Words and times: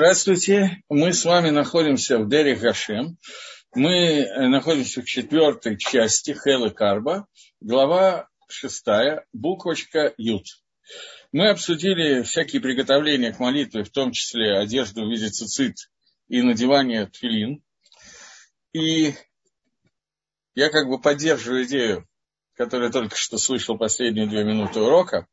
Здравствуйте, 0.00 0.80
мы 0.88 1.12
с 1.12 1.24
вами 1.24 1.50
находимся 1.50 2.20
в 2.20 2.28
Дере 2.28 2.54
Гашем. 2.54 3.18
Мы 3.74 4.24
находимся 4.48 5.02
в 5.02 5.06
четвертой 5.06 5.76
части 5.76 6.38
Хелы 6.40 6.70
Карба, 6.70 7.26
глава 7.60 8.28
шестая, 8.48 9.26
буквочка 9.32 10.14
Ют. 10.16 10.44
Мы 11.32 11.48
обсудили 11.48 12.22
всякие 12.22 12.62
приготовления 12.62 13.32
к 13.32 13.40
молитве, 13.40 13.82
в 13.82 13.90
том 13.90 14.12
числе 14.12 14.58
одежду 14.58 15.04
в 15.04 15.10
виде 15.10 15.30
цицит 15.30 15.90
и 16.28 16.42
надевание 16.42 17.06
тфилин. 17.06 17.60
И 18.72 19.14
я 20.54 20.70
как 20.70 20.86
бы 20.86 21.00
поддерживаю 21.00 21.64
идею, 21.64 22.06
которую 22.54 22.92
только 22.92 23.16
что 23.16 23.36
слышал 23.36 23.76
последние 23.76 24.28
две 24.28 24.44
минуты 24.44 24.78
урока, 24.78 25.26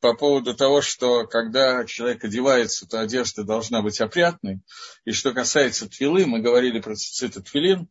по 0.00 0.14
поводу 0.14 0.54
того, 0.54 0.82
что 0.82 1.26
когда 1.26 1.84
человек 1.84 2.24
одевается, 2.24 2.86
то 2.86 3.00
одежда 3.00 3.44
должна 3.44 3.82
быть 3.82 4.00
опрятной. 4.00 4.60
И 5.04 5.12
что 5.12 5.32
касается 5.32 5.88
твилы, 5.88 6.26
мы 6.26 6.40
говорили 6.40 6.80
про 6.80 6.94
цицит 6.94 7.50
твилин, 7.50 7.88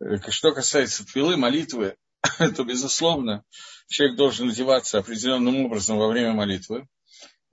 э, 0.00 0.30
что 0.30 0.52
касается 0.52 1.04
твилы, 1.04 1.36
молитвы, 1.36 1.96
то, 2.56 2.64
безусловно, 2.64 3.44
человек 3.88 4.16
должен 4.16 4.50
одеваться 4.50 4.98
определенным 4.98 5.66
образом 5.66 5.98
во 5.98 6.08
время 6.08 6.32
молитвы. 6.32 6.86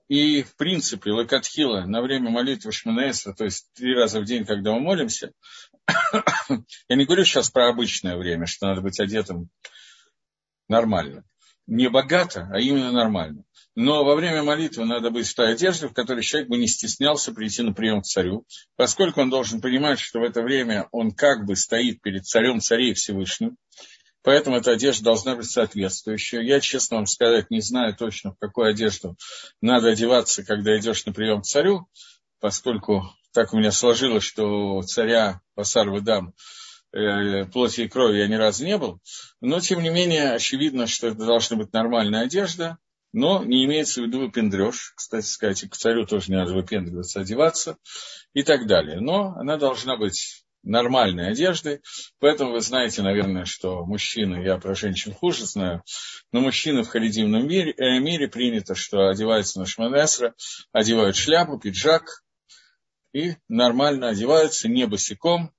И, 0.08 0.44
в 0.44 0.58
принципе, 0.58 1.12
лакатхила 1.12 1.86
на 1.86 2.02
время 2.02 2.30
молитвы 2.30 2.74
Шманаэсра, 2.74 3.34
то 3.34 3.46
есть 3.46 3.70
три 3.74 3.96
раза 3.96 4.20
в 4.20 4.26
день, 4.26 4.46
когда 4.46 4.74
мы 4.74 4.82
молимся, 4.82 5.32
я 6.90 6.96
не 6.96 7.06
говорю 7.06 7.24
сейчас 7.24 7.50
про 7.50 7.70
обычное 7.70 8.18
время, 8.18 8.46
что 8.46 8.68
надо 8.68 8.82
быть 8.82 9.00
одетым 9.00 9.50
нормально. 10.68 11.24
Не 11.68 11.90
богато, 11.90 12.50
а 12.52 12.60
именно 12.60 12.92
нормально. 12.92 13.44
Но 13.76 14.04
во 14.04 14.16
время 14.16 14.44
молитвы 14.44 14.86
надо 14.86 15.12
быть 15.12 15.28
в 15.28 15.34
той 15.34 15.54
одежде, 15.54 15.88
в 15.88 15.94
которой 15.94 16.24
человек 16.24 16.50
бы 16.50 16.58
не 16.58 16.68
стеснялся 16.68 17.32
прийти 17.32 17.62
на 17.62 17.74
прием 17.74 18.02
к 18.02 18.06
царю, 18.06 18.46
поскольку 18.76 19.22
он 19.22 19.30
должен 19.30 19.62
понимать, 19.62 20.00
что 20.00 20.20
в 20.20 20.24
это 20.24 20.42
время 20.42 20.90
он 20.92 21.12
как 21.12 21.46
бы 21.46 21.56
стоит 21.56 22.02
перед 22.02 22.26
царем 22.26 22.60
царей 22.60 22.94
Всевышним. 22.94 23.58
Поэтому 24.24 24.58
эта 24.58 24.72
одежда 24.72 25.06
должна 25.06 25.36
быть 25.36 25.50
соответствующая. 25.50 26.42
Я, 26.42 26.60
честно 26.60 26.98
вам 26.98 27.06
сказать, 27.08 27.50
не 27.50 27.62
знаю 27.62 27.96
точно, 27.96 28.34
в 28.34 28.40
какую 28.40 28.68
одежду 28.68 29.16
надо 29.62 29.90
одеваться, 29.90 30.44
когда 30.44 30.78
идешь 30.78 31.06
на 31.06 31.14
прием 31.14 31.42
к 31.42 31.46
царю, 31.46 31.88
поскольку 32.40 33.10
так 33.34 33.54
у 33.54 33.58
меня 33.58 33.72
сложилось, 33.72 34.24
что 34.24 34.82
царя 34.84 35.42
Пасар 35.56 35.90
Выдам 35.90 36.34
э, 36.92 37.46
плоти 37.46 37.82
и 37.82 37.88
крови 37.88 38.18
я 38.18 38.28
ни 38.28 38.36
разу 38.36 38.66
не 38.66 38.78
был. 38.78 39.00
Но, 39.40 39.60
тем 39.60 39.82
не 39.82 39.90
менее, 39.90 40.34
очевидно, 40.34 40.86
что 40.88 41.08
это 41.08 41.26
должна 41.26 41.58
быть 41.58 41.74
нормальная 41.74 42.24
одежда, 42.24 42.78
но 43.14 43.44
не 43.44 43.66
имеется 43.66 44.02
в 44.02 44.06
виду 44.06 44.20
выпендреж. 44.20 44.94
Кстати 44.96 45.26
сказать, 45.26 45.70
к 45.70 45.76
царю 45.76 46.06
тоже 46.06 46.32
не 46.32 46.38
надо 46.38 46.54
выпендриваться, 46.54 47.22
одеваться 47.22 47.78
и 48.34 48.44
так 48.44 48.68
далее. 48.68 49.00
Но 49.00 49.34
она 49.36 49.58
должна 49.58 49.98
быть 49.98 50.44
нормальной 50.64 51.32
одеждой. 51.32 51.82
Поэтому 52.20 52.52
вы 52.52 52.62
знаете, 52.62 53.02
наверное, 53.02 53.46
что 53.46 53.86
мужчины, 53.86 54.44
я 54.44 54.58
про 54.58 54.76
женщин 54.76 55.14
хуже 55.14 55.46
знаю, 55.46 55.84
но 56.32 56.40
мужчины 56.42 56.84
в 56.84 56.88
халидимном 56.88 57.48
мире, 57.48 57.74
э, 57.78 58.00
мире 58.00 58.28
принято, 58.28 58.76
что 58.76 59.10
одеваются 59.10 59.60
на 59.60 59.66
шманесра, 59.66 60.36
одевают 60.72 61.16
шляпу, 61.16 61.58
пиджак 61.60 62.24
и 63.14 63.36
нормально 63.50 64.10
одеваются, 64.10 64.70
не 64.70 64.86
босиком 64.86 65.52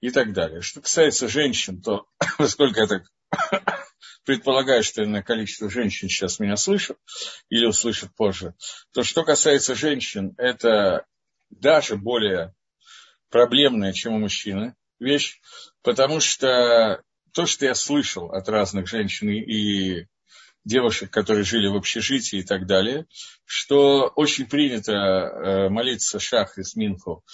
и 0.00 0.10
так 0.10 0.32
далее. 0.32 0.62
Что 0.62 0.80
касается 0.80 1.28
женщин, 1.28 1.82
то, 1.82 2.06
поскольку 2.38 2.80
я 2.80 2.86
так 2.86 3.02
предполагаю, 4.28 4.84
что 4.84 5.06
на 5.06 5.22
количество 5.22 5.70
женщин 5.70 6.10
сейчас 6.10 6.38
меня 6.38 6.58
слышат 6.58 6.98
или 7.48 7.64
услышат 7.64 8.14
позже, 8.14 8.52
то 8.92 9.02
что 9.02 9.24
касается 9.24 9.74
женщин, 9.74 10.34
это 10.36 11.06
даже 11.48 11.96
более 11.96 12.54
проблемная, 13.30 13.94
чем 13.94 14.12
у 14.12 14.18
мужчины 14.18 14.74
вещь, 15.00 15.40
потому 15.80 16.20
что 16.20 17.02
то, 17.32 17.46
что 17.46 17.64
я 17.64 17.74
слышал 17.74 18.30
от 18.30 18.50
разных 18.50 18.86
женщин 18.86 19.30
и 19.30 20.04
девушек, 20.62 21.10
которые 21.10 21.44
жили 21.44 21.66
в 21.66 21.76
общежитии 21.76 22.40
и 22.40 22.44
так 22.44 22.66
далее, 22.66 23.06
что 23.46 24.12
очень 24.14 24.44
принято 24.44 24.92
э, 24.92 25.68
молиться 25.70 26.20
шахрис 26.20 26.76
минху 26.76 27.24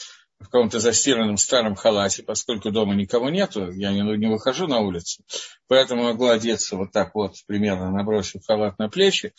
в 0.45 0.51
каком-то 0.51 0.79
застиранном 0.79 1.37
старом 1.37 1.75
халате, 1.75 2.23
поскольку 2.23 2.71
дома 2.71 2.95
никого 2.95 3.31
нету, 3.31 3.73
я 3.73 3.93
не, 3.93 4.03
не 4.17 4.27
выхожу 4.27 4.67
на 4.67 4.81
улицу, 4.81 5.25
поэтому 5.67 6.05
могу 6.05 6.29
одеться 6.29 6.77
вот 6.77 6.93
так 6.93 7.15
вот, 7.15 7.35
примерно 7.47 7.91
набросив 7.91 8.47
халат 8.47 8.79
на 8.79 8.89
плечи, 8.89 9.33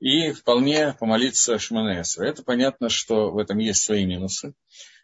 и 0.00 0.32
вполне 0.32 0.94
помолиться 0.98 1.58
Шманесра. 1.58 2.26
Это 2.26 2.42
понятно, 2.42 2.88
что 2.88 3.30
в 3.30 3.38
этом 3.38 3.58
есть 3.58 3.84
свои 3.84 4.04
минусы. 4.04 4.54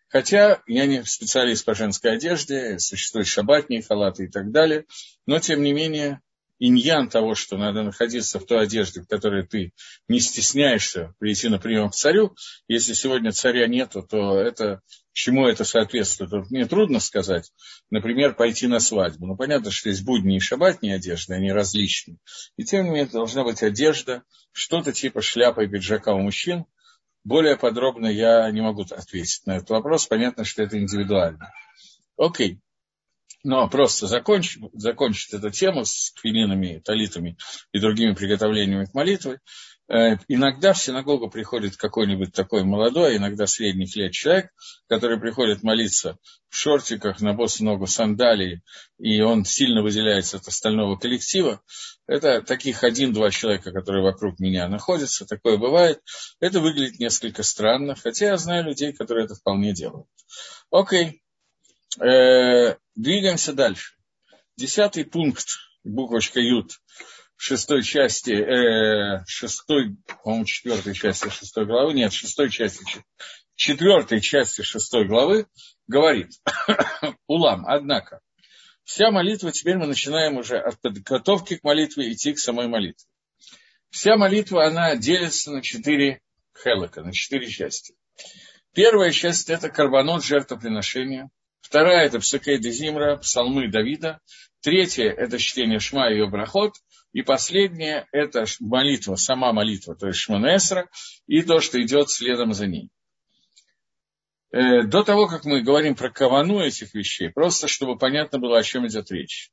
Хотя 0.08 0.60
я 0.66 0.86
не 0.86 1.04
специалист 1.04 1.64
по 1.64 1.74
женской 1.74 2.12
одежде, 2.12 2.78
существуют 2.78 3.28
шабатные 3.28 3.82
халаты 3.82 4.24
и 4.24 4.28
так 4.28 4.50
далее, 4.50 4.84
но 5.26 5.38
тем 5.38 5.62
не 5.62 5.72
менее 5.72 6.20
иньян 6.64 7.08
того, 7.08 7.34
что 7.34 7.56
надо 7.56 7.82
находиться 7.82 8.38
в 8.38 8.46
той 8.46 8.62
одежде, 8.62 9.00
в 9.00 9.08
которой 9.08 9.44
ты 9.44 9.72
не 10.06 10.20
стесняешься 10.20 11.12
прийти 11.18 11.48
на 11.48 11.58
прием 11.58 11.90
к 11.90 11.94
царю. 11.94 12.36
Если 12.68 12.92
сегодня 12.92 13.32
царя 13.32 13.66
нету, 13.66 14.06
то 14.08 14.38
это 14.38 14.80
чему 15.12 15.48
это 15.48 15.64
соответствует? 15.64 16.30
Вот 16.30 16.50
мне 16.52 16.64
трудно 16.66 17.00
сказать. 17.00 17.50
Например, 17.90 18.34
пойти 18.34 18.68
на 18.68 18.78
свадьбу. 18.78 19.26
Ну, 19.26 19.36
понятно, 19.36 19.72
что 19.72 19.88
есть 19.88 20.04
будни 20.04 20.36
и 20.36 20.40
шабатные 20.40 20.94
одежды, 20.94 21.34
они 21.34 21.50
различные. 21.50 22.18
И 22.56 22.62
тем 22.62 22.84
не 22.84 22.90
менее, 22.90 23.06
должна 23.06 23.42
быть 23.42 23.64
одежда, 23.64 24.22
что-то 24.52 24.92
типа 24.92 25.20
шляпы 25.20 25.64
и 25.64 25.68
пиджака 25.68 26.14
у 26.14 26.20
мужчин. 26.20 26.64
Более 27.24 27.56
подробно 27.56 28.06
я 28.06 28.48
не 28.52 28.60
могу 28.60 28.82
ответить 28.82 29.44
на 29.46 29.56
этот 29.56 29.70
вопрос. 29.70 30.06
Понятно, 30.06 30.44
что 30.44 30.62
это 30.62 30.78
индивидуально. 30.78 31.52
Окей. 32.16 32.60
Но 33.44 33.68
просто 33.68 34.06
закончить, 34.06 34.62
закончить 34.72 35.32
эту 35.34 35.50
тему 35.50 35.84
с 35.84 36.12
квилинами, 36.20 36.80
талитами 36.84 37.36
и 37.72 37.78
другими 37.80 38.14
приготовлениями 38.14 38.86
к 38.86 38.94
молитве. 38.94 39.40
Э, 39.92 40.16
иногда 40.28 40.72
в 40.72 40.78
синагогу 40.78 41.28
приходит 41.28 41.76
какой-нибудь 41.76 42.32
такой 42.32 42.64
молодой, 42.64 43.16
иногда 43.16 43.46
средних 43.46 43.94
лет 43.96 44.12
человек, 44.12 44.50
который 44.88 45.18
приходит 45.20 45.62
молиться 45.62 46.18
в 46.48 46.56
шортиках, 46.56 47.20
на 47.20 47.34
босу 47.34 47.64
ногу 47.64 47.86
сандалии, 47.86 48.62
и 48.98 49.20
он 49.20 49.44
сильно 49.44 49.82
выделяется 49.82 50.36
от 50.36 50.46
остального 50.46 50.96
коллектива. 50.96 51.60
Это 52.06 52.42
таких 52.42 52.84
один-два 52.84 53.30
человека, 53.30 53.72
которые 53.72 54.02
вокруг 54.02 54.38
меня 54.38 54.68
находятся, 54.68 55.26
такое 55.26 55.58
бывает. 55.58 56.00
Это 56.40 56.60
выглядит 56.60 56.98
несколько 56.98 57.42
странно, 57.42 57.94
хотя 57.94 58.26
я 58.26 58.36
знаю 58.36 58.64
людей, 58.64 58.92
которые 58.92 59.26
это 59.26 59.34
вполне 59.34 59.74
делают. 59.74 60.06
Окей. 60.70 61.22
Э, 62.00 62.76
двигаемся 62.94 63.52
дальше. 63.52 63.96
Десятый 64.56 65.04
пункт, 65.04 65.48
буквочка 65.84 66.40
Ют, 66.40 66.72
шестой 67.36 67.82
части, 67.82 68.32
э, 68.32 69.24
шестой, 69.26 69.96
по-моему, 70.22 70.44
четвертой 70.44 70.94
части 70.94 71.28
шестой 71.28 71.66
главы, 71.66 71.94
нет, 71.94 72.12
шестой 72.12 72.50
части, 72.50 72.84
четвертой 73.56 74.20
части 74.20 74.62
шестой 74.62 75.06
главы 75.06 75.46
говорит, 75.86 76.30
Улам, 77.26 77.64
однако, 77.66 78.20
вся 78.84 79.10
молитва, 79.10 79.52
теперь 79.52 79.76
мы 79.76 79.86
начинаем 79.86 80.36
уже 80.36 80.58
от 80.58 80.80
подготовки 80.80 81.56
к 81.56 81.64
молитве 81.64 82.12
идти 82.12 82.32
к 82.32 82.38
самой 82.38 82.68
молитве. 82.68 83.06
Вся 83.90 84.16
молитва, 84.16 84.66
она 84.66 84.96
делится 84.96 85.50
на 85.50 85.62
четыре 85.62 86.20
хелока, 86.56 87.02
на 87.02 87.12
четыре 87.12 87.48
части. 87.48 87.94
Первая 88.72 89.10
часть– 89.10 89.50
это 89.50 89.68
карбонот 89.68 90.24
жертвоприношения– 90.24 91.28
Вторая– 91.62 92.06
это 92.06 92.18
Псакей 92.18 92.58
Дезимра, 92.58 93.16
псалмы 93.16 93.70
Давида. 93.70 94.20
Третья– 94.60 95.10
это 95.16 95.38
чтение 95.38 95.78
Шма 95.78 96.10
и 96.10 96.14
ее 96.14 96.28
брахот. 96.28 96.74
И 97.12 97.22
последняя– 97.22 98.06
это 98.12 98.44
молитва, 98.60 99.16
сама 99.16 99.52
молитва, 99.52 99.94
то 99.94 100.08
есть 100.08 100.18
Шманесра, 100.18 100.88
и 101.26 101.42
то, 101.42 101.60
что 101.60 101.80
идет 101.82 102.10
следом 102.10 102.52
за 102.52 102.66
ней. 102.66 102.90
Э, 104.50 104.82
до 104.82 105.02
того, 105.02 105.28
как 105.28 105.44
мы 105.44 105.62
говорим 105.62 105.94
про 105.94 106.10
кавану 106.10 106.60
этих 106.60 106.94
вещей, 106.94 107.30
просто 107.30 107.68
чтобы 107.68 107.96
понятно 107.96 108.38
было, 108.38 108.58
о 108.58 108.62
чем 108.62 108.86
идет 108.86 109.10
речь. 109.10 109.50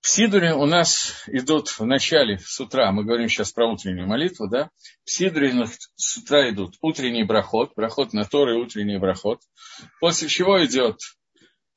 В 0.00 0.08
Сидуре 0.08 0.54
у 0.54 0.64
нас 0.64 1.24
идут 1.26 1.68
в 1.68 1.84
начале, 1.84 2.38
с 2.38 2.58
утра, 2.58 2.90
мы 2.90 3.04
говорим 3.04 3.28
сейчас 3.28 3.52
про 3.52 3.66
утреннюю 3.66 4.08
молитву, 4.08 4.48
да, 4.48 4.70
в 5.04 5.10
Сидуре 5.10 5.52
с 5.96 6.16
утра 6.16 6.48
идут 6.48 6.76
утренний 6.80 7.22
брахот, 7.22 7.74
брахот 7.76 8.14
на 8.14 8.24
Торы, 8.24 8.56
утренний 8.56 8.98
брахот, 8.98 9.40
после 10.00 10.28
чего 10.28 10.64
идет 10.64 10.96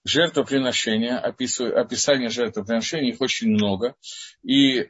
жертвоприношение, 0.05 1.17
описание 1.17 2.29
жертвоприношений, 2.29 3.09
их 3.09 3.19
очень 3.19 3.49
много, 3.49 3.95
и 4.41 4.89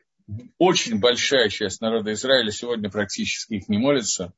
очень 0.60 1.00
большая 1.00 1.50
часть 1.50 1.82
народа 1.82 2.14
Израиля 2.14 2.52
сегодня 2.52 2.92
практически 2.92 3.56
их 3.56 3.68
не 3.68 3.80
молится, 3.80 4.34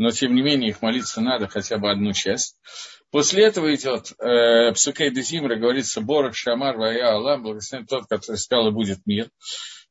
но 0.00 0.10
тем 0.12 0.34
не 0.34 0.40
менее 0.40 0.70
их 0.70 0.80
молиться 0.80 1.20
надо 1.20 1.46
хотя 1.46 1.76
бы 1.76 1.90
одну 1.90 2.14
часть. 2.14 2.56
После 3.10 3.44
этого 3.44 3.74
идет 3.74 4.12
э, 4.18 4.72
Псукей 4.72 5.10
Дезимра, 5.10 5.56
говорится, 5.56 6.00
Борок, 6.00 6.34
Шамар, 6.34 6.78
Вая, 6.78 7.16
Аллах, 7.16 7.42
благословен 7.42 7.86
тот, 7.86 8.06
который 8.08 8.38
сказал, 8.38 8.68
и 8.68 8.72
будет 8.72 9.00
мир. 9.04 9.28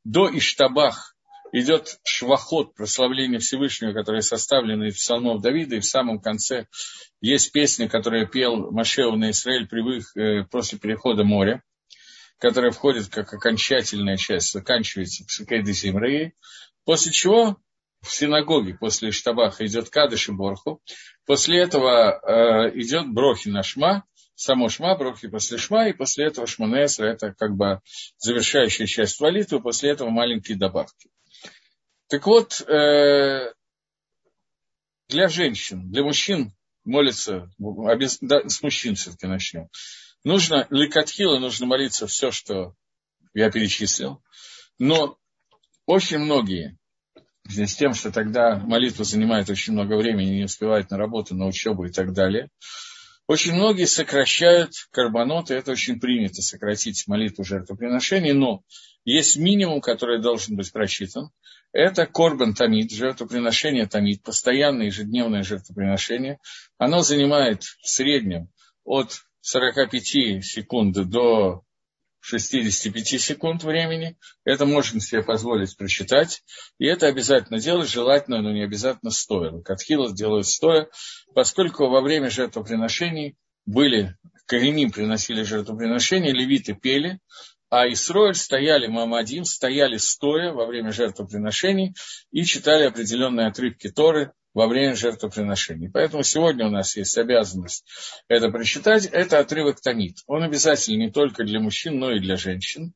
До 0.03 0.27
Иштабах 0.35 1.15
идет 1.51 1.99
швахот, 2.03 2.73
прославление 2.73 3.39
Всевышнего, 3.39 3.93
которое 3.93 4.21
составлено 4.21 4.87
из 4.87 4.95
псалмов 4.95 5.43
Давида, 5.43 5.75
и 5.75 5.79
в 5.79 5.85
самом 5.85 6.19
конце 6.19 6.65
есть 7.21 7.51
песня, 7.51 7.87
которую 7.87 8.27
пел 8.27 8.71
Машеов 8.71 9.15
на 9.15 9.29
Израиль 9.29 9.67
привык 9.67 10.05
э, 10.17 10.43
после 10.49 10.79
перехода 10.79 11.23
моря, 11.23 11.61
которая 12.39 12.71
входит 12.71 13.09
как 13.09 13.31
окончательная 13.31 14.17
часть, 14.17 14.53
заканчивается 14.53 15.23
Псикейды 15.25 15.71
Зимреи, 15.71 16.33
после 16.83 17.11
чего 17.11 17.57
в 18.01 18.11
синагоге 18.11 18.75
после 18.75 19.11
Штабаха 19.11 19.65
идет 19.65 19.89
Кадыш 19.89 20.29
и 20.29 20.31
Борху, 20.31 20.81
после 21.25 21.59
этого 21.59 22.19
э, 22.21 22.79
идет 22.79 23.11
Брохи 23.11 23.49
на 23.49 23.63
Шма, 23.63 24.05
само 24.35 24.69
Шма, 24.69 24.95
Брохи 24.95 25.27
после 25.27 25.57
Шма, 25.57 25.89
и 25.89 25.93
после 25.93 26.27
этого 26.27 26.47
Шманесра, 26.47 27.07
это 27.07 27.33
как 27.33 27.55
бы 27.55 27.81
завершающая 28.17 28.85
часть 28.85 29.19
молитвы, 29.19 29.61
после 29.61 29.91
этого 29.91 30.09
маленькие 30.09 30.57
добавки. 30.57 31.09
Так 32.07 32.25
вот, 32.25 32.61
э, 32.61 33.53
для 35.09 35.27
женщин, 35.27 35.91
для 35.91 36.03
мужчин 36.03 36.53
молиться, 36.85 37.51
да, 38.21 38.47
с 38.47 38.61
мужчин 38.61 38.95
все-таки 38.95 39.27
начнем. 39.27 39.67
Нужно, 40.23 40.67
ликатхила, 40.69 41.39
нужно 41.39 41.65
молиться 41.65 42.07
все, 42.07 42.31
что 42.31 42.73
я 43.33 43.51
перечислил. 43.51 44.23
Но 44.77 45.17
очень 45.85 46.19
многие, 46.19 46.77
с 47.49 47.75
тем, 47.75 47.93
что 47.93 48.11
тогда 48.11 48.57
молитва 48.57 49.03
занимает 49.03 49.49
очень 49.49 49.73
много 49.73 49.95
времени, 49.95 50.37
не 50.37 50.43
успевает 50.45 50.91
на 50.91 50.97
работу, 50.97 51.35
на 51.35 51.47
учебу 51.47 51.85
и 51.85 51.91
так 51.91 52.13
далее, 52.13 52.49
очень 53.29 53.53
многие 53.53 53.85
сокращают 53.85 54.71
карбоноты, 54.91 55.53
это 55.53 55.73
очень 55.73 55.99
принято, 55.99 56.41
сократить 56.41 57.07
молитву 57.07 57.43
жертвоприношений, 57.43 58.31
но 58.31 58.63
есть 59.05 59.37
минимум, 59.37 59.81
который 59.81 60.19
должен 60.19 60.55
быть 60.55 60.71
прочитан. 60.71 61.29
Это 61.71 62.07
корбан 62.07 62.55
тамид, 62.55 62.91
жертвоприношение 62.91 63.85
тамид, 63.85 64.23
постоянное 64.23 64.87
ежедневное 64.87 65.43
жертвоприношение. 65.43 66.39
Оно 66.79 67.01
занимает 67.01 67.61
в 67.61 67.87
среднем 67.87 68.49
от 68.83 69.21
45 69.41 70.43
секунд 70.43 70.95
до 70.95 71.63
65 72.21 73.21
секунд 73.21 73.63
времени. 73.63 74.17
Это 74.43 74.65
можно 74.65 74.99
себе 74.99 75.23
позволить 75.23 75.75
прочитать. 75.77 76.43
И 76.77 76.85
это 76.85 77.07
обязательно 77.07 77.59
делать, 77.59 77.89
желательно, 77.89 78.41
но 78.41 78.51
не 78.51 78.63
обязательно 78.63 79.11
стоя. 79.11 79.61
Катхилов 79.61 80.13
делают 80.13 80.47
стоя, 80.47 80.89
поскольку 81.33 81.87
во 81.87 82.01
время 82.01 82.29
жертвоприношений 82.29 83.37
были, 83.65 84.15
кореним 84.45 84.91
приносили 84.91 85.43
жертвоприношения, 85.43 86.33
левиты 86.33 86.73
пели, 86.73 87.19
а 87.69 87.87
Исроэль 87.87 88.35
стояли, 88.35 88.87
Мамадим, 88.87 89.45
стояли 89.45 89.97
стоя 89.97 90.51
во 90.51 90.65
время 90.65 90.91
жертвоприношений 90.91 91.93
и 92.31 92.43
читали 92.43 92.85
определенные 92.85 93.47
отрывки 93.47 93.89
Торы 93.89 94.33
во 94.53 94.67
время 94.67 94.95
жертвоприношений. 94.95 95.89
Поэтому 95.89 96.23
сегодня 96.23 96.67
у 96.67 96.69
нас 96.69 96.95
есть 96.97 97.17
обязанность 97.17 97.85
это 98.27 98.49
прочитать. 98.49 99.05
Это 99.05 99.39
отрывок 99.39 99.79
Танит. 99.81 100.17
Он 100.27 100.43
обязательно 100.43 100.97
не 100.97 101.11
только 101.11 101.43
для 101.43 101.59
мужчин, 101.59 101.99
но 101.99 102.11
и 102.11 102.19
для 102.19 102.35
женщин. 102.35 102.93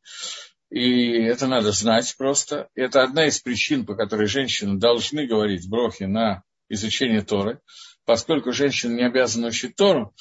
И 0.69 1.11
это 1.21 1.47
надо 1.47 1.71
знать 1.71 2.15
просто. 2.17 2.69
Это 2.75 3.03
одна 3.03 3.27
из 3.27 3.39
причин, 3.39 3.85
по 3.85 3.95
которой 3.95 4.27
женщины 4.27 4.79
должны 4.79 5.27
говорить 5.27 5.69
брохи 5.69 6.03
на 6.03 6.43
изучение 6.69 7.21
Торы. 7.21 7.59
Поскольку 8.05 8.51
женщина 8.51 8.95
не 8.95 9.03
обязана 9.03 9.47
учить 9.47 9.75
Тору, 9.75 10.13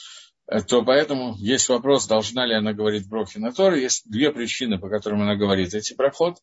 Э, 0.52 0.60
то 0.60 0.82
поэтому 0.82 1.34
есть 1.38 1.68
вопрос, 1.68 2.06
должна 2.06 2.46
ли 2.46 2.54
она 2.54 2.72
говорить 2.72 3.08
брохи 3.08 3.38
на 3.38 3.52
Торы. 3.52 3.80
Есть 3.80 4.10
две 4.10 4.32
причины, 4.32 4.78
по 4.78 4.88
которым 4.88 5.22
она 5.22 5.36
говорит 5.36 5.74
эти 5.74 5.94
проход. 5.94 6.38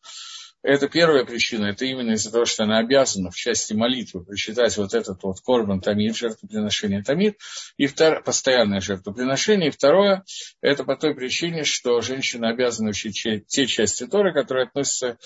Это 0.62 0.88
первая 0.88 1.24
причина, 1.24 1.66
это 1.66 1.86
именно 1.86 2.12
из-за 2.12 2.30
того, 2.30 2.44
что 2.44 2.64
она 2.64 2.78
обязана 2.78 3.30
в 3.30 3.34
части 3.34 3.72
молитвы 3.72 4.24
прочитать 4.24 4.76
вот 4.76 4.92
этот 4.92 5.22
вот 5.22 5.40
корбан 5.40 5.80
тамид, 5.80 6.16
жертвоприношение 6.16 7.02
тамид, 7.02 7.38
и 7.78 7.86
второе, 7.86 8.20
постоянное 8.20 8.80
жертвоприношение. 8.80 9.68
И 9.68 9.72
второе, 9.72 10.22
это 10.60 10.84
по 10.84 10.96
той 10.96 11.14
причине, 11.14 11.64
что 11.64 12.02
женщина 12.02 12.50
обязана 12.50 12.90
учить 12.90 13.46
те 13.46 13.66
части 13.66 14.06
Торы, 14.06 14.34
которые 14.34 14.66
относятся 14.66 15.18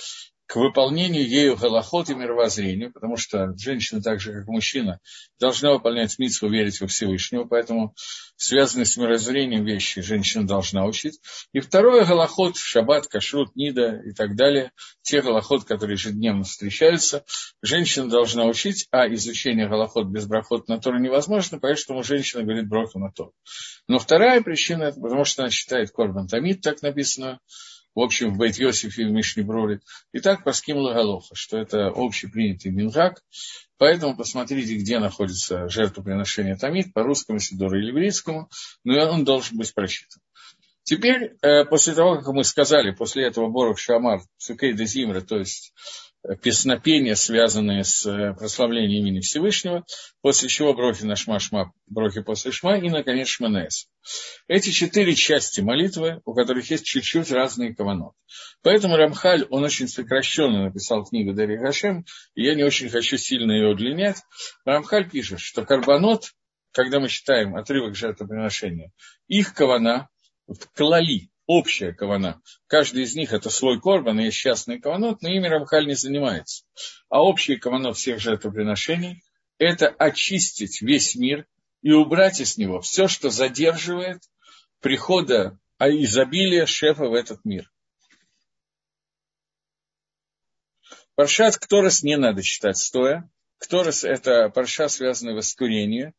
к 0.46 0.56
выполнению 0.56 1.26
ею 1.26 1.56
галахот 1.56 2.10
и 2.10 2.14
мировоззрению, 2.14 2.92
потому 2.92 3.16
что 3.16 3.56
женщина, 3.56 4.02
так 4.02 4.20
же 4.20 4.32
как 4.32 4.46
мужчина, 4.46 5.00
должна 5.40 5.72
выполнять 5.72 6.18
митцву, 6.18 6.50
верить 6.50 6.80
во 6.80 6.86
Всевышнего, 6.86 7.44
поэтому 7.44 7.94
связанные 8.36 8.84
с 8.84 8.96
мировоззрением 8.96 9.64
вещи 9.64 10.02
женщина 10.02 10.46
должна 10.46 10.84
учить. 10.84 11.18
И 11.52 11.60
второе 11.60 12.04
галахот, 12.04 12.56
шаббат, 12.56 13.06
кашрут, 13.06 13.56
нида 13.56 14.02
и 14.04 14.12
так 14.12 14.36
далее, 14.36 14.72
те 15.02 15.22
галахот, 15.22 15.64
которые 15.64 15.94
ежедневно 15.94 16.44
встречаются, 16.44 17.24
женщина 17.62 18.08
должна 18.08 18.44
учить, 18.44 18.86
а 18.90 19.06
изучение 19.14 19.68
галахот 19.68 20.08
без 20.08 20.26
брахот 20.26 20.68
на 20.68 20.78
Тору 20.78 20.98
невозможно, 20.98 21.58
поэтому 21.58 22.02
женщина 22.02 22.42
говорит 22.42 22.68
браху 22.68 22.98
на 22.98 23.10
Тору. 23.10 23.32
Но 23.88 23.98
вторая 23.98 24.42
причина, 24.42 24.84
это 24.84 25.00
потому 25.00 25.24
что 25.24 25.42
она 25.42 25.50
считает 25.50 25.90
Корбан 25.90 26.26
Тамид, 26.26 26.60
так 26.60 26.82
написано, 26.82 27.40
в 27.94 28.00
общем, 28.00 28.34
в 28.34 28.38
Бейт 28.38 28.56
Йосифе 28.56 29.02
и 29.02 29.04
в 29.06 29.10
Мишне 29.10 29.42
Броре. 29.42 29.80
И 30.12 30.20
так 30.20 30.44
по 30.44 30.52
Ским 30.52 30.78
Лагалоха, 30.78 31.34
что 31.34 31.58
это 31.58 31.88
общепринятый 31.94 32.72
мингак. 32.72 33.22
Поэтому 33.78 34.16
посмотрите, 34.16 34.76
где 34.76 34.98
находится 34.98 35.68
жертвоприношение 35.68 36.56
Тамид, 36.56 36.92
по 36.92 37.02
русскому 37.02 37.38
Сидору 37.38 37.78
или 37.78 37.88
еврейскому, 37.88 38.48
но 38.84 38.94
он 39.10 39.24
должен 39.24 39.58
быть 39.58 39.72
прочитан. 39.74 40.20
Теперь, 40.84 41.36
э, 41.40 41.64
после 41.64 41.94
того, 41.94 42.16
как 42.16 42.26
мы 42.28 42.44
сказали, 42.44 42.90
после 42.90 43.26
этого 43.26 43.48
Борох 43.48 43.78
Шамар, 43.78 44.20
Сукей 44.36 44.74
де 44.74 44.84
Зимра, 44.84 45.22
то 45.22 45.38
есть 45.38 45.72
песнопения, 46.42 47.14
связанные 47.14 47.84
с 47.84 48.06
э, 48.06 48.32
прославлением 48.34 49.06
имени 49.06 49.20
Всевышнего, 49.20 49.84
после 50.22 50.48
чего 50.48 50.72
брохи 50.72 51.04
на 51.04 51.16
шма, 51.16 51.38
шма, 51.38 51.72
брохи 51.86 52.22
после 52.22 52.50
шма 52.50 52.78
и, 52.78 52.88
наконец, 52.88 53.28
шманес. 53.28 53.88
Эти 54.48 54.70
четыре 54.70 55.14
части 55.14 55.60
молитвы, 55.60 56.20
у 56.24 56.34
которых 56.34 56.70
есть 56.70 56.84
чуть-чуть 56.84 57.30
разные 57.30 57.74
каванот. 57.74 58.14
Поэтому 58.62 58.96
Рамхаль, 58.96 59.46
он 59.50 59.64
очень 59.64 59.88
сокращенно 59.88 60.64
написал 60.64 61.04
книгу 61.04 61.34
Дарья 61.34 61.58
Гашем, 61.58 62.06
и 62.34 62.44
я 62.44 62.54
не 62.54 62.64
очень 62.64 62.88
хочу 62.88 63.18
сильно 63.18 63.52
ее 63.52 63.68
удлинять. 63.68 64.22
Рамхаль 64.64 65.08
пишет, 65.08 65.40
что 65.40 65.64
карбонот, 65.64 66.32
когда 66.72 67.00
мы 67.00 67.08
читаем 67.08 67.54
отрывок 67.54 67.96
жертвоприношения, 67.96 68.92
их 69.28 69.52
кавана, 69.54 70.08
клали, 70.74 71.30
общая 71.46 71.92
кавана. 71.92 72.40
Каждый 72.66 73.04
из 73.04 73.14
них 73.14 73.32
это 73.32 73.50
свой 73.50 73.80
корбан, 73.80 74.20
есть 74.20 74.36
частный 74.36 74.80
каванот, 74.80 75.22
но 75.22 75.28
ими 75.28 75.46
Рамхаль 75.46 75.86
не 75.86 75.94
занимается. 75.94 76.64
А 77.08 77.22
общий 77.22 77.56
каванот 77.56 77.96
всех 77.96 78.20
жертвоприношений– 78.20 79.22
это 79.58 79.88
очистить 79.88 80.82
весь 80.82 81.14
мир 81.14 81.46
и 81.82 81.92
убрать 81.92 82.40
из 82.40 82.56
него 82.56 82.80
все, 82.80 83.08
что 83.08 83.30
задерживает 83.30 84.22
прихода 84.80 85.58
а 85.78 85.90
изобилия 85.90 86.66
шефа 86.66 87.08
в 87.08 87.14
этот 87.14 87.44
мир. 87.44 87.70
Паршат 91.14 91.56
Кторос 91.58 92.02
не 92.02 92.16
надо 92.16 92.42
читать 92.42 92.76
стоя. 92.76 93.28
Кторос– 93.58 94.04
это 94.04 94.48
парша, 94.50 94.88
связанная 94.88 95.34
с 95.34 95.36
воскурением. 95.36 96.14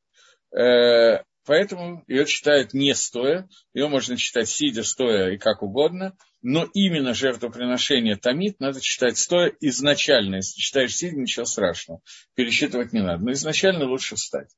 Поэтому 1.45 2.03
ее 2.07 2.25
читают 2.25 2.73
не 2.73 2.93
стоя, 2.95 3.47
ее 3.73 3.87
можно 3.87 4.17
читать 4.17 4.49
сидя, 4.49 4.83
стоя 4.83 5.31
и 5.31 5.37
как 5.37 5.61
угодно, 5.61 6.17
но 6.41 6.67
именно 6.73 7.13
жертвоприношение 7.13 8.15
томит 8.15 8.59
надо 8.59 8.81
читать 8.81 9.17
стоя 9.17 9.53
изначально. 9.61 10.37
Если 10.37 10.59
читаешь 10.59 10.95
сидя, 10.95 11.15
ничего 11.15 11.45
страшного, 11.45 12.01
пересчитывать 12.33 12.93
не 12.93 13.01
надо, 13.01 13.23
но 13.23 13.31
изначально 13.31 13.85
лучше 13.85 14.15
встать. 14.15 14.49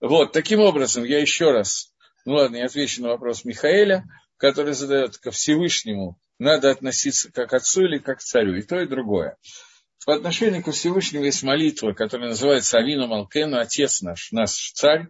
Вот, 0.00 0.32
таким 0.32 0.60
образом, 0.60 1.04
я 1.04 1.20
еще 1.20 1.52
раз, 1.52 1.92
ну 2.24 2.34
ладно, 2.34 2.56
я 2.56 2.66
отвечу 2.66 3.02
на 3.02 3.08
вопрос 3.08 3.44
Михаэля, 3.44 4.04
который 4.36 4.74
задает 4.74 5.16
ко 5.18 5.30
Всевышнему, 5.30 6.18
надо 6.38 6.70
относиться 6.70 7.32
как 7.32 7.54
отцу 7.54 7.84
или 7.84 7.98
как 7.98 8.20
царю, 8.20 8.56
и 8.56 8.62
то, 8.62 8.80
и 8.80 8.86
другое. 8.86 9.36
По 10.04 10.14
отношению 10.14 10.62
к 10.62 10.70
Всевышнему 10.70 11.24
есть 11.24 11.42
молитва, 11.42 11.92
которая 11.92 12.28
называется 12.28 12.78
Авина 12.78 13.06
Малкену, 13.06 13.58
Отец 13.58 14.02
наш, 14.02 14.30
наш 14.30 14.72
царь, 14.74 15.08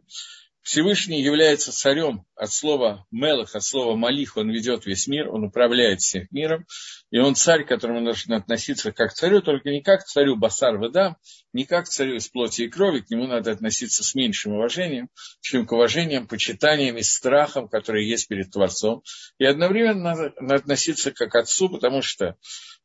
Всевышний 0.67 1.23
является 1.23 1.71
царем 1.71 2.27
от 2.35 2.53
слова 2.53 3.07
«мелах», 3.13 3.55
от 3.55 3.63
слова 3.63 3.95
«малих», 3.95 4.37
он 4.37 4.51
ведет 4.51 4.85
весь 4.85 5.07
мир, 5.07 5.29
он 5.29 5.45
управляет 5.45 6.01
всем 6.01 6.27
миром, 6.33 6.67
и 7.13 7.21
он 7.21 7.37
царь, 7.37 7.63
к 7.63 7.69
которому 7.69 8.01
нужно 8.01 8.39
относиться 8.39 8.91
как 8.91 9.13
к 9.13 9.15
царю, 9.15 9.43
только 9.43 9.71
не 9.71 9.81
как 9.81 10.01
к 10.01 10.07
царю 10.07 10.35
Басар 10.35 10.77
Вадам, 10.77 11.19
не 11.53 11.67
как 11.67 11.85
к 11.85 11.89
царю 11.89 12.17
из 12.17 12.27
плоти 12.27 12.63
и 12.63 12.69
крови, 12.69 12.99
к 12.99 13.11
нему 13.11 13.29
надо 13.29 13.53
относиться 13.53 14.03
с 14.03 14.17
меньшим 14.17 14.55
уважением, 14.55 15.09
чем 15.41 15.67
к 15.67 15.73
уважением, 15.73 16.27
почитанием 16.27 16.97
и 16.97 17.03
страхом, 17.03 17.69
которые 17.69 18.09
есть 18.09 18.27
перед 18.27 18.51
Творцом, 18.51 19.05
и 19.39 19.45
одновременно 19.45 20.33
надо 20.41 20.55
относиться 20.57 21.13
как 21.13 21.31
к 21.31 21.37
отцу, 21.37 21.69
потому 21.69 22.03
что 22.03 22.35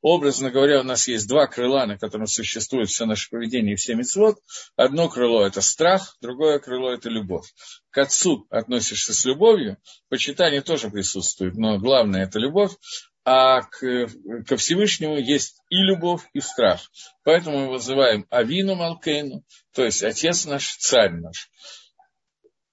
Образно 0.02 0.50
говоря, 0.50 0.80
у 0.80 0.84
нас 0.84 1.08
есть 1.08 1.28
два 1.28 1.46
крыла, 1.46 1.86
на 1.86 1.98
котором 1.98 2.26
существует 2.26 2.90
все 2.90 3.06
наше 3.06 3.30
поведение 3.30 3.74
и 3.74 3.76
все 3.76 3.94
мецвод. 3.94 4.40
Одно 4.76 5.10
крыло– 5.10 5.46
это 5.46 5.62
страх, 5.62 6.18
другое 6.22 6.58
крыло– 6.58 6.92
это 6.94 7.10
любовь. 7.10 7.54
К 7.92 8.00
отцу 8.00 8.48
относишься 8.50 9.14
с 9.14 9.26
любовью, 9.26 9.78
почитание 10.10 10.62
тоже 10.62 10.90
присутствует, 10.90 11.56
но 11.56 11.78
главное– 11.78 12.24
это 12.26 12.40
любовь. 12.40 12.72
А 13.24 13.62
к, 13.62 14.08
ко 14.48 14.58
Всевышнему 14.58 15.20
есть 15.20 15.62
и 15.70 15.76
любовь, 15.76 16.24
и 16.34 16.40
страх. 16.40 16.82
Поэтому 17.24 17.60
мы 17.60 17.72
вызываем 17.74 18.26
Авину 18.32 18.74
Малкейну, 18.74 19.44
то 19.76 19.86
есть 19.86 20.02
Отец 20.02 20.46
наш, 20.46 20.76
Царь 20.78 21.12
наш. 21.12 21.52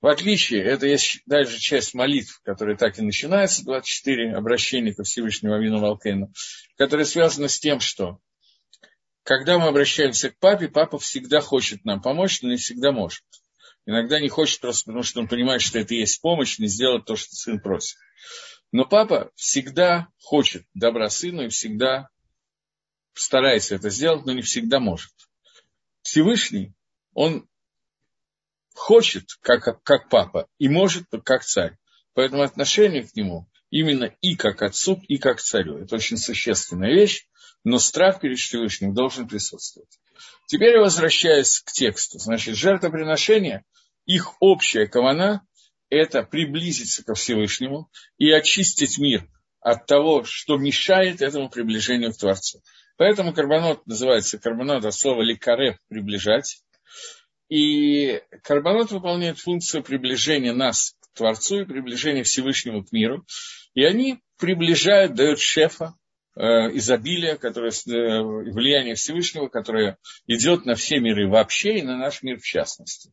В 0.00 0.06
отличие, 0.06 0.62
это 0.62 0.86
есть 0.86 1.22
даже 1.26 1.58
часть 1.58 1.92
молитв, 1.92 2.40
которая 2.44 2.76
так 2.76 2.98
и 2.98 3.02
начинается, 3.02 3.64
24 3.64 4.34
обращения 4.34 4.94
ко 4.94 5.02
Всевышнему 5.02 5.54
Авину 5.54 5.80
Малкейну, 5.80 6.32
которая 6.76 7.04
связана 7.04 7.48
с 7.48 7.58
тем, 7.58 7.80
что 7.80 8.20
когда 9.24 9.58
мы 9.58 9.66
обращаемся 9.66 10.30
к 10.30 10.38
папе, 10.38 10.68
папа 10.68 10.98
всегда 10.98 11.40
хочет 11.40 11.84
нам 11.84 12.00
помочь, 12.00 12.40
но 12.42 12.48
не 12.48 12.56
всегда 12.56 12.92
может. 12.92 13.24
Иногда 13.86 14.20
не 14.20 14.28
хочет 14.28 14.60
просто 14.60 14.84
потому, 14.84 15.02
что 15.02 15.20
он 15.20 15.28
понимает, 15.28 15.62
что 15.62 15.78
это 15.78 15.94
и 15.94 15.98
есть 15.98 16.20
помощь, 16.20 16.58
не 16.58 16.68
сделать 16.68 17.04
то, 17.04 17.16
что 17.16 17.34
сын 17.34 17.60
просит. 17.60 17.96
Но 18.70 18.84
папа 18.84 19.32
всегда 19.34 20.08
хочет 20.22 20.64
добра 20.74 21.10
сыну 21.10 21.44
и 21.44 21.48
всегда 21.48 22.08
старается 23.14 23.74
это 23.74 23.90
сделать, 23.90 24.24
но 24.26 24.32
не 24.32 24.42
всегда 24.42 24.78
может. 24.78 25.10
Всевышний, 26.02 26.72
он 27.14 27.48
хочет, 28.78 29.24
как, 29.40 29.82
как 29.82 30.08
папа, 30.08 30.46
и 30.58 30.68
может, 30.68 31.04
как 31.24 31.44
царь. 31.44 31.76
Поэтому 32.14 32.42
отношение 32.42 33.02
к 33.02 33.14
нему 33.14 33.48
именно 33.70 34.14
и 34.20 34.34
как 34.36 34.62
отцу, 34.62 35.02
и 35.08 35.18
как 35.18 35.40
царю. 35.40 35.78
Это 35.78 35.96
очень 35.96 36.16
существенная 36.16 36.92
вещь, 36.94 37.26
но 37.64 37.78
страх 37.78 38.20
перед 38.20 38.38
Всевышним 38.38 38.94
должен 38.94 39.28
присутствовать. 39.28 39.98
Теперь 40.46 40.74
я 40.74 40.80
возвращаюсь 40.80 41.60
к 41.60 41.72
тексту. 41.72 42.18
Значит, 42.18 42.56
жертвоприношение, 42.56 43.64
их 44.06 44.34
общая 44.40 44.86
кавана– 44.86 45.42
это 45.90 46.22
приблизиться 46.22 47.04
ко 47.04 47.14
Всевышнему 47.14 47.90
и 48.16 48.30
очистить 48.30 48.98
мир 48.98 49.28
от 49.60 49.86
того, 49.86 50.24
что 50.24 50.56
мешает 50.56 51.20
этому 51.20 51.50
приближению 51.50 52.12
к 52.12 52.18
Творцу. 52.18 52.62
Поэтому 52.96 53.32
карбонот 53.34 53.86
называется 53.86 54.38
карбонот 54.38 54.84
от 54.84 54.94
слова 54.94 55.22
ликарев– 55.22 55.76
приближать. 55.88 56.62
И 57.48 58.20
карбонот 58.42 58.90
выполняет 58.90 59.38
функцию 59.38 59.82
приближения 59.82 60.52
нас 60.52 60.94
к 61.00 61.16
Творцу 61.16 61.62
и 61.62 61.64
приближения 61.64 62.22
Всевышнему 62.22 62.84
к 62.84 62.92
миру. 62.92 63.24
И 63.74 63.84
они 63.84 64.20
приближают, 64.38 65.14
дают 65.14 65.40
шефа, 65.40 65.94
э, 66.36 66.42
изобилие, 66.76 67.36
которое, 67.36 67.70
э, 67.70 68.22
влияние 68.22 68.94
Всевышнего, 68.94 69.48
которое 69.48 69.96
идет 70.26 70.66
на 70.66 70.74
все 70.74 71.00
миры 71.00 71.28
вообще 71.28 71.78
и 71.78 71.82
на 71.82 71.96
наш 71.96 72.22
мир 72.22 72.38
в 72.38 72.44
частности. 72.44 73.12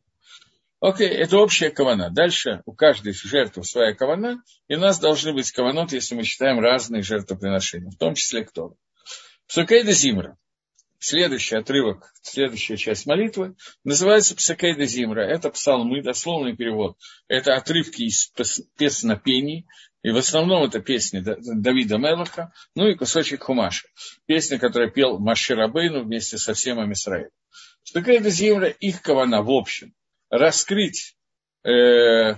Окей, 0.80 1.08
это 1.08 1.38
общая 1.38 1.70
кавана. 1.70 2.10
Дальше 2.10 2.62
у 2.66 2.72
каждой 2.72 3.14
жертвы 3.14 3.64
своя 3.64 3.94
кавана, 3.94 4.42
и 4.68 4.76
у 4.76 4.78
нас 4.78 4.98
должны 4.98 5.32
быть 5.32 5.50
каванот, 5.50 5.92
если 5.92 6.14
мы 6.14 6.24
считаем 6.24 6.60
разные 6.60 7.02
жертвоприношения, 7.02 7.90
в 7.90 7.96
том 7.96 8.14
числе 8.14 8.44
кто. 8.44 8.74
Псукейда 9.48 9.92
Зимра. 9.92 10.36
Следующий 11.08 11.54
отрывок, 11.54 12.12
следующая 12.20 12.76
часть 12.76 13.06
молитвы 13.06 13.54
называется 13.84 14.34
Псакейда 14.34 14.86
Зимра. 14.86 15.20
Это 15.20 15.50
псалмы, 15.50 16.02
дословный 16.02 16.56
перевод. 16.56 16.98
Это 17.28 17.54
отрывки 17.54 18.02
из 18.02 18.32
песнопений. 18.76 19.68
И 20.02 20.10
в 20.10 20.16
основном 20.16 20.64
это 20.64 20.80
песни 20.80 21.20
Давида 21.20 21.98
Мелаха, 21.98 22.52
ну 22.74 22.88
и 22.88 22.96
кусочек 22.96 23.44
Хумаша. 23.44 23.86
Песня, 24.26 24.58
которую 24.58 24.90
пел 24.90 25.20
Маширабейну 25.20 26.02
вместе 26.02 26.38
со 26.38 26.54
всем 26.54 26.80
Амисраилем. 26.80 27.30
Псакейда 27.84 28.28
Зимра, 28.28 28.68
их 28.70 29.00
кавана 29.00 29.42
в 29.42 29.50
общем. 29.52 29.94
Раскрыть 30.28 31.16
э, 31.62 32.34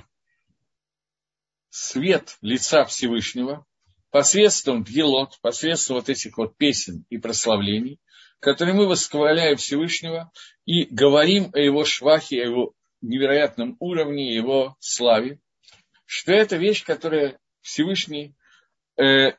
свет 1.71 2.37
лица 2.43 2.85
Всевышнего 2.85 3.65
посредством 4.11 4.85
гелот, 4.85 5.39
посредством 5.41 5.97
вот 5.97 6.09
этих 6.09 6.37
вот 6.37 6.57
песен 6.57 7.05
и 7.09 7.19
прославлений, 7.19 7.99
которой 8.41 8.75
мы 8.75 8.87
восхваляем 8.87 9.57
Всевышнего 9.57 10.31
и 10.65 10.85
говорим 10.85 11.51
о 11.55 11.59
его 11.59 11.85
швахе, 11.85 12.43
о 12.43 12.47
его 12.47 12.73
невероятном 13.01 13.77
уровне, 13.81 14.35
его 14.35 14.77
славе, 14.81 15.41
что 16.05 16.33
это 16.33 16.57
вещь, 16.57 16.85
которая 16.85 17.39
Всевышний 17.61 18.35
э, 18.97 19.33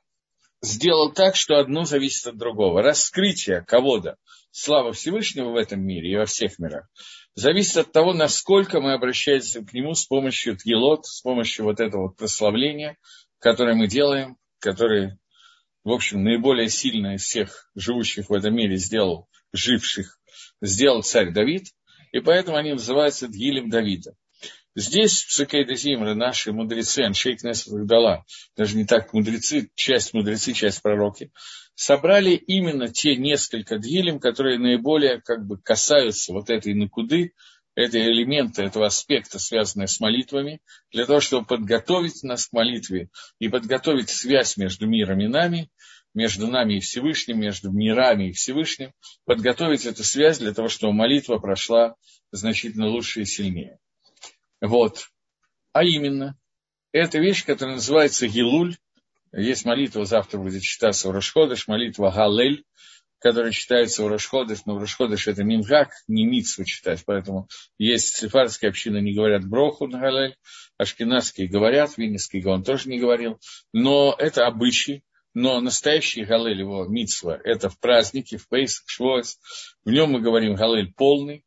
сделал 0.61 1.11
так, 1.11 1.35
что 1.35 1.57
одно 1.57 1.83
зависит 1.83 2.27
от 2.27 2.37
другого. 2.37 2.81
Раскрытие 2.81 3.63
кого-то, 3.65 4.17
слава 4.51 4.93
Всевышнего 4.93 5.51
в 5.51 5.55
этом 5.55 5.81
мире 5.81 6.11
и 6.11 6.17
во 6.17 6.25
всех 6.25 6.59
мирах, 6.59 6.87
зависит 7.35 7.77
от 7.77 7.91
того, 7.91 8.13
насколько 8.13 8.81
мы 8.81 8.93
обращаемся 8.93 9.63
к 9.63 9.73
нему 9.73 9.93
с 9.93 10.05
помощью 10.05 10.57
тгелот, 10.57 11.05
с 11.05 11.21
помощью 11.21 11.65
вот 11.65 11.79
этого 11.79 12.07
вот 12.07 12.17
прославления, 12.17 12.97
которое 13.39 13.75
мы 13.75 13.87
делаем, 13.87 14.37
которое 14.59 15.18
в 15.89 15.91
общем, 15.91 16.23
наиболее 16.23 16.69
сильно 16.69 17.15
из 17.15 17.23
всех 17.23 17.71
живущих 17.73 18.29
в 18.29 18.33
этом 18.33 18.53
мире 18.53 18.75
сделал, 18.75 19.27
живших, 19.53 20.19
сделал 20.61 21.01
царь 21.01 21.33
Давид, 21.33 21.73
и 22.11 22.19
поэтому 22.19 22.57
они 22.57 22.73
называются 22.73 23.27
Дгилем 23.27 23.71
Давида. 23.71 24.13
Здесь 24.75 25.23
в 25.23 25.31
Сукейда 25.33 25.73
Зимра 25.73 26.13
наши 26.13 26.53
мудрецы, 26.53 26.99
Аншейк 26.99 27.39
Дала, 27.87 28.23
даже 28.55 28.77
не 28.77 28.85
так 28.85 29.13
мудрецы, 29.13 29.71
часть 29.73 30.13
мудрецы, 30.13 30.53
часть 30.53 30.83
пророки, 30.83 31.31
собрали 31.73 32.35
именно 32.35 32.87
те 32.89 33.15
несколько 33.15 33.79
дгилем, 33.79 34.19
которые 34.19 34.59
наиболее 34.59 35.21
как 35.21 35.47
бы 35.47 35.59
касаются 35.59 36.33
вот 36.33 36.51
этой 36.51 36.75
накуды, 36.75 37.33
этой 37.75 38.01
элемента, 38.11 38.63
этого 38.63 38.87
аспекта, 38.87 39.39
связанного 39.39 39.87
с 39.87 39.99
молитвами, 39.99 40.61
для 40.91 41.05
того, 41.05 41.19
чтобы 41.19 41.45
подготовить 41.45 42.23
нас 42.23 42.47
к 42.47 42.53
молитве 42.53 43.09
и 43.39 43.49
подготовить 43.49 44.09
связь 44.09 44.57
между 44.57 44.87
миром 44.87 45.19
и 45.21 45.27
нами, 45.27 45.69
между 46.13 46.47
нами 46.47 46.75
и 46.75 46.79
Всевышним, 46.79 47.39
между 47.39 47.71
мирами 47.71 48.29
и 48.29 48.31
Всевышним, 48.33 48.91
подготовить 49.25 49.85
эту 49.85 50.03
связь 50.03 50.39
для 50.39 50.53
того, 50.53 50.67
чтобы 50.67 50.93
молитва 50.93 51.37
прошла 51.37 51.95
значительно 52.31 52.87
лучше 52.87 53.21
и 53.21 53.25
сильнее. 53.25 53.79
Вот. 54.61 55.09
А 55.71 55.83
именно, 55.83 56.37
это 56.91 57.19
вещь, 57.19 57.45
которая 57.45 57.75
называется 57.75 58.27
Гилуль. 58.27 58.75
Есть 59.31 59.65
молитва, 59.65 60.05
завтра 60.05 60.39
будет 60.39 60.63
читаться 60.63 61.07
в 61.07 61.11
Рашходыш, 61.11 61.67
молитва 61.67 62.09
Галель, 62.09 62.65
который 63.19 63.51
читается 63.51 64.03
у 64.03 64.07
Рашходыш, 64.07 64.65
но 64.65 64.75
у 64.75 64.79
Рашходыш 64.79 65.27
это 65.27 65.43
мингак, 65.43 65.89
не 66.07 66.25
митсву 66.25 66.63
читать, 66.63 67.03
поэтому 67.05 67.47
есть 67.77 68.15
сефардские 68.15 68.69
общины 68.69 68.99
не 69.01 69.13
говорят 69.13 69.45
броху 69.45 69.87
на 69.87 69.99
галель, 69.99 70.35
ашкенадские 70.77 71.47
говорят, 71.47 71.97
винницкий 71.97 72.43
он 72.45 72.63
тоже 72.63 72.89
не 72.89 72.99
говорил, 72.99 73.39
но 73.73 74.15
это 74.17 74.47
обычай, 74.47 75.03
но 75.33 75.59
настоящий 75.59 76.23
галель 76.23 76.59
его 76.59 76.85
митсва, 76.85 77.39
это 77.43 77.69
в 77.69 77.79
празднике, 77.79 78.37
в 78.37 78.47
Пейсах, 78.47 78.83
Швоц, 78.87 79.37
в 79.83 79.91
нем 79.91 80.11
мы 80.11 80.21
говорим 80.21 80.55
галель 80.55 80.93
полный, 80.93 81.45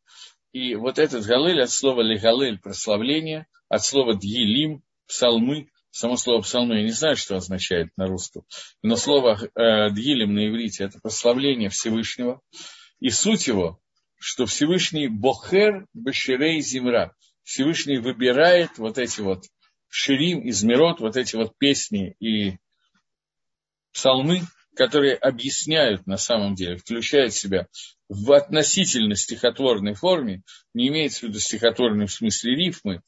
и 0.51 0.75
вот 0.75 0.99
этот 0.99 1.25
галель 1.25 1.61
от 1.61 1.71
слова 1.71 2.01
легалель, 2.01 2.59
прославление, 2.59 3.47
от 3.69 3.83
слова 3.83 4.15
дьелим, 4.15 4.83
псалмы, 5.07 5.69
Само 5.93 6.17
слово 6.17 6.41
псалмы, 6.41 6.77
я 6.77 6.83
не 6.83 6.91
знаю, 6.91 7.15
что 7.15 7.35
означает 7.35 7.89
на 7.97 8.07
русском, 8.07 8.43
но 8.81 8.95
слово 8.95 9.39
э, 9.39 9.91
дгилем 9.91 10.33
на 10.33 10.47
иврите– 10.47 10.83
это 10.85 10.99
прославление 10.99 11.69
Всевышнего. 11.69 12.41
И 12.99 13.11
суть 13.11 13.45
его, 13.45 13.79
что 14.17 14.47
Всевышний 14.47 15.07
Бохер 15.07 15.85
Беширей 15.93 16.61
Зимра. 16.61 17.15
Всевышний 17.43 17.99
выбирает 17.99 18.79
вот 18.79 18.97
эти 18.97 19.21
вот 19.21 19.43
ширим 19.87 20.39
из 20.39 20.63
мирот, 20.63 20.99
вот 20.99 21.15
эти 21.15 21.35
вот 21.35 21.55
песни 21.59 22.15
и 22.19 22.57
псалмы, 23.91 24.41
которые 24.75 25.13
объясняют 25.13 26.07
на 26.07 26.17
самом 26.17 26.55
деле, 26.55 26.77
включают 26.77 27.33
в 27.33 27.39
себя 27.39 27.67
в 28.09 28.31
относительно 28.31 29.13
стихотворной 29.13 29.93
форме, 29.93 30.41
не 30.73 30.87
имеется 30.87 31.19
в 31.19 31.29
виду 31.29 31.39
стихотворной 31.39 32.07
в 32.07 32.11
смысле 32.11 32.55
рифмы, 32.55 33.03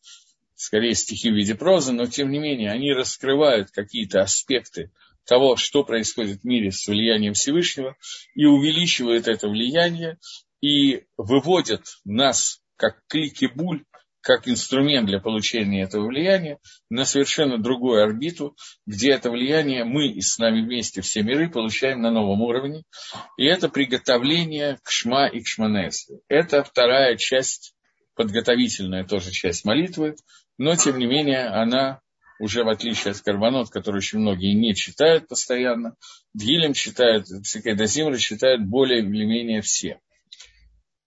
скорее 0.55 0.93
стихи 0.95 1.29
в 1.29 1.35
виде 1.35 1.55
прозы, 1.55 1.91
но 1.91 2.05
тем 2.05 2.31
не 2.31 2.39
менее 2.39 2.71
они 2.71 2.93
раскрывают 2.93 3.71
какие-то 3.71 4.21
аспекты 4.21 4.91
того, 5.25 5.55
что 5.55 5.83
происходит 5.83 6.41
в 6.41 6.45
мире 6.45 6.71
с 6.71 6.88
влиянием 6.88 7.33
Всевышнего, 7.33 7.95
и 8.35 8.45
увеличивают 8.45 9.27
это 9.27 9.47
влияние, 9.47 10.17
и 10.62 11.03
выводят 11.17 11.83
нас, 12.03 12.62
как 12.77 13.01
клики 13.07 13.45
буль, 13.45 13.83
как 14.25 14.47
инструмент 14.47 15.05
для 15.05 15.19
получения 15.19 15.83
этого 15.83 16.07
влияния, 16.07 16.57
на 16.89 17.05
совершенно 17.05 17.59
другую 17.59 18.01
орбиту, 18.01 18.55
где 18.88 19.12
это 19.12 19.29
влияние 19.29 19.83
мы 19.83 20.07
и 20.07 20.21
с 20.21 20.39
нами 20.39 20.62
вместе 20.62 21.01
все 21.01 21.21
миры 21.21 21.47
получаем 21.47 22.01
на 22.01 22.09
новом 22.09 22.41
уровне. 22.41 22.83
И 23.38 23.45
это 23.45 23.69
приготовление 23.69 24.79
к 24.81 24.89
шма 24.89 25.27
и 25.27 25.41
к 25.41 25.47
шманесу. 25.47 26.21
Это 26.27 26.63
вторая 26.63 27.17
часть, 27.17 27.75
подготовительная 28.15 29.05
тоже 29.05 29.29
часть 29.29 29.63
молитвы, 29.63 30.15
но, 30.57 30.75
тем 30.75 30.97
не 31.00 31.05
менее, 31.05 31.47
она 31.47 32.01
уже 32.39 32.63
в 32.63 32.69
отличие 32.69 33.12
от 33.12 33.21
Карбонот, 33.21 33.69
который 33.69 33.97
очень 33.97 34.19
многие 34.19 34.53
не 34.53 34.75
читают 34.75 35.27
постоянно, 35.27 35.95
Дгилем 36.33 36.74
читают, 36.74 37.27
Псикайдазимра 37.43 38.17
читают 38.17 38.65
более 38.65 39.00
или 39.00 39.25
менее 39.25 39.62
все. 39.62 40.00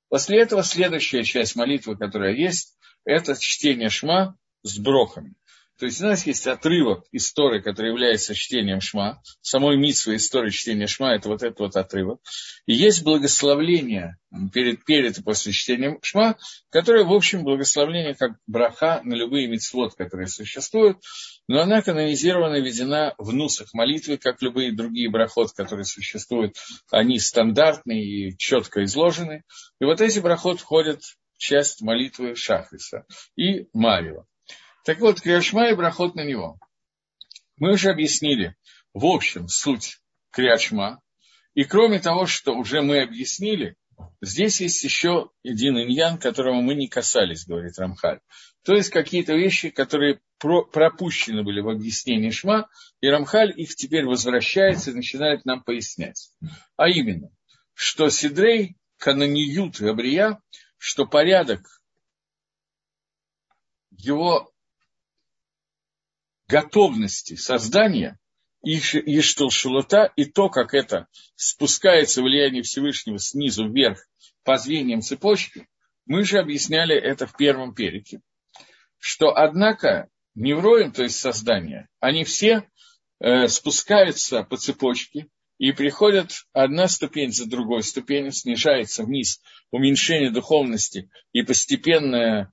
После 0.09 0.41
этого 0.41 0.63
следующая 0.63 1.23
часть 1.23 1.55
молитвы, 1.55 1.97
которая 1.97 2.35
есть, 2.35 2.79
это 3.05 3.37
чтение 3.39 3.91
шма 3.91 4.37
с 4.63 4.79
брохами. 4.79 5.35
То 5.79 5.87
есть 5.87 6.01
у 6.01 6.07
нас 6.07 6.27
есть 6.27 6.47
отрывок 6.49 7.05
истории, 7.13 7.61
который 7.61 7.91
является 7.91 8.35
чтением 8.35 8.81
Шма. 8.81 9.23
Самой 9.41 9.77
митсвы 9.77 10.17
истории 10.17 10.51
чтения 10.51 10.89
Шма– 10.89 11.15
это 11.17 11.29
вот 11.29 11.43
этот 11.43 11.61
вот 11.61 11.77
отрывок. 11.77 12.21
И 12.67 12.75
есть 12.75 13.05
благословление 13.05 14.17
перед, 14.53 14.85
перед 14.85 15.19
и 15.19 15.23
после 15.23 15.53
чтения 15.53 15.97
Шма, 16.03 16.37
которое, 16.71 17.05
в 17.05 17.13
общем, 17.13 17.45
благословление 17.45 18.15
как 18.15 18.33
браха 18.49 19.01
на 19.05 19.15
любые 19.15 19.47
митцвот, 19.47 19.95
которые 19.95 20.27
существуют, 20.27 20.99
но 21.47 21.61
она 21.61 21.81
канонизирована 21.81 22.57
введена 22.57 23.15
в 23.17 23.33
нусах 23.33 23.73
молитвы, 23.73 24.19
как 24.19 24.43
любые 24.43 24.75
другие 24.75 25.09
брахот, 25.09 25.53
которые 25.53 25.85
существуют. 25.85 26.57
Они 26.91 27.21
стандартные 27.21 28.03
и 28.03 28.37
четко 28.37 28.83
изложены. 28.83 29.45
И 29.81 29.85
вот 29.85 30.01
эти 30.01 30.19
брахот 30.19 30.59
входят 30.59 31.03
часть 31.37 31.83
молитвы 31.83 32.35
Шахриса 32.35 33.07
и 33.37 33.69
Марева. 33.73 34.27
Так 34.85 35.01
вот, 35.01 35.21
Криашма 35.21 35.71
и 35.71 35.75
брахот 35.75 36.15
на 36.15 36.25
него. 36.25 36.59
Мы 37.57 37.73
уже 37.73 37.91
объяснили, 37.91 38.55
в 38.95 39.05
общем, 39.05 39.49
суть 39.49 39.99
Криашма. 40.31 41.01
И 41.55 41.65
кроме 41.65 41.99
того, 41.99 42.27
что 42.27 42.55
уже 42.55 42.83
мы 42.83 43.03
объяснили, 43.03 43.77
здесь 44.21 44.61
есть 44.61 44.83
еще 44.85 45.31
один 45.45 45.79
иньян, 45.79 46.19
которого 46.19 46.61
мы 46.61 46.75
не 46.75 46.89
касались, 46.89 47.47
говорит 47.47 47.79
Рамхаль. 47.79 48.21
То 48.63 48.75
есть 48.75 48.91
какие-то 48.91 49.35
вещи, 49.35 49.71
которые 49.71 50.21
про, 50.39 50.65
пропущены 50.65 51.43
были 51.43 51.61
в 51.61 51.69
объяснении 51.69 52.31
Шма, 52.31 52.69
и 53.01 53.09
Рамхаль 53.09 53.53
их 53.57 53.75
теперь 53.75 54.05
возвращается 54.05 54.91
и 54.91 54.95
начинает 54.95 55.45
нам 55.45 55.63
пояснять. 55.63 56.31
А 56.77 56.89
именно, 56.89 57.31
что 57.75 58.09
Сидрей, 58.09 58.77
Канониют 58.99 59.81
Габрия, 59.81 60.41
что 60.77 61.07
порядок 61.07 61.81
его 63.91 64.53
готовности 66.49 67.35
создания 67.35 68.19
Ишталшулута 68.63 70.13
и 70.17 70.25
то, 70.25 70.49
как 70.49 70.75
это 70.75 71.07
спускается 71.37 72.23
влияние 72.23 72.63
Всевышнего 72.63 73.19
снизу 73.19 73.69
вверх 73.69 74.05
по 74.43 74.57
звеньям 74.59 75.01
цепочки, 75.01 75.69
мы 76.07 76.25
же 76.25 76.39
объясняли 76.39 76.97
это 76.97 77.27
в 77.27 77.37
первом 77.37 77.75
перике, 77.75 78.21
что, 78.99 79.31
однако, 79.37 80.09
невроем, 80.35 80.91
то 80.91 81.03
есть 81.03 81.19
создание, 81.19 81.89
они 82.01 82.25
все 82.25 82.69
э, 83.21 83.47
спускаются 83.47 84.43
по 84.43 84.57
цепочке 84.57 85.29
и 85.59 85.73
приходят 85.73 86.33
одна 86.53 86.89
ступень 86.89 87.33
за 87.33 87.49
другой 87.49 87.83
ступенью, 87.83 88.33
снижается 88.33 89.05
вниз 89.05 89.41
уменьшение 89.71 90.31
духовности 90.31 91.11
и 91.33 91.43
постепенное 91.43 92.53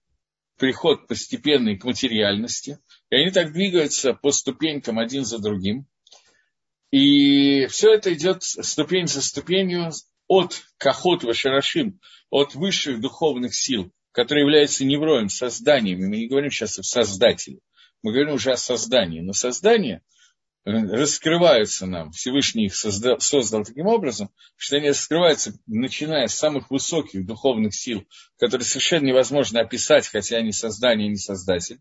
приход 0.57 1.07
постепенный 1.07 1.77
к 1.77 1.83
материальности, 1.83 2.79
и 3.15 3.22
они 3.22 3.31
так 3.31 3.53
двигаются 3.53 4.13
по 4.13 4.31
ступенькам 4.31 5.00
один 5.00 5.24
за 5.24 5.39
другим. 5.39 5.88
И 6.91 7.65
все 7.67 7.93
это 7.93 8.13
идет 8.13 8.43
ступень 8.43 9.07
за 9.07 9.22
ступенью 9.22 9.91
от 10.27 10.63
Кахот 10.77 11.24
Вашарашим, 11.24 12.00
от 12.29 12.55
высших 12.55 13.00
духовных 13.00 13.55
сил, 13.55 13.91
которые 14.12 14.43
являются 14.43 14.84
невроем, 14.84 15.29
созданием. 15.29 16.00
И 16.01 16.07
мы 16.07 16.17
не 16.17 16.27
говорим 16.27 16.51
сейчас 16.51 16.77
о 16.77 16.84
создателе, 16.84 17.60
мы 18.03 18.12
говорим 18.12 18.34
уже 18.34 18.51
о 18.51 18.57
создании. 18.57 19.22
Но 19.22 19.31
создание– 19.31 20.01
раскрываются 20.65 21.86
нам, 21.86 22.12
Всевышний 22.12 22.65
их 22.65 22.75
создал, 22.75 23.19
создал 23.19 23.63
таким 23.63 23.86
образом, 23.86 24.31
что 24.55 24.77
они 24.77 24.89
раскрываются, 24.89 25.53
начиная 25.67 26.27
с 26.27 26.34
самых 26.34 26.72
высоких 26.72 27.25
духовных 27.25 27.75
сил, 27.75 28.03
которые 28.39 28.65
совершенно 28.65 29.05
невозможно 29.05 29.62
описать, 29.62 30.07
хотя 30.07 30.38
они 30.38 30.51
создание, 30.51 31.07
не 31.07 31.17
создатель, 31.17 31.79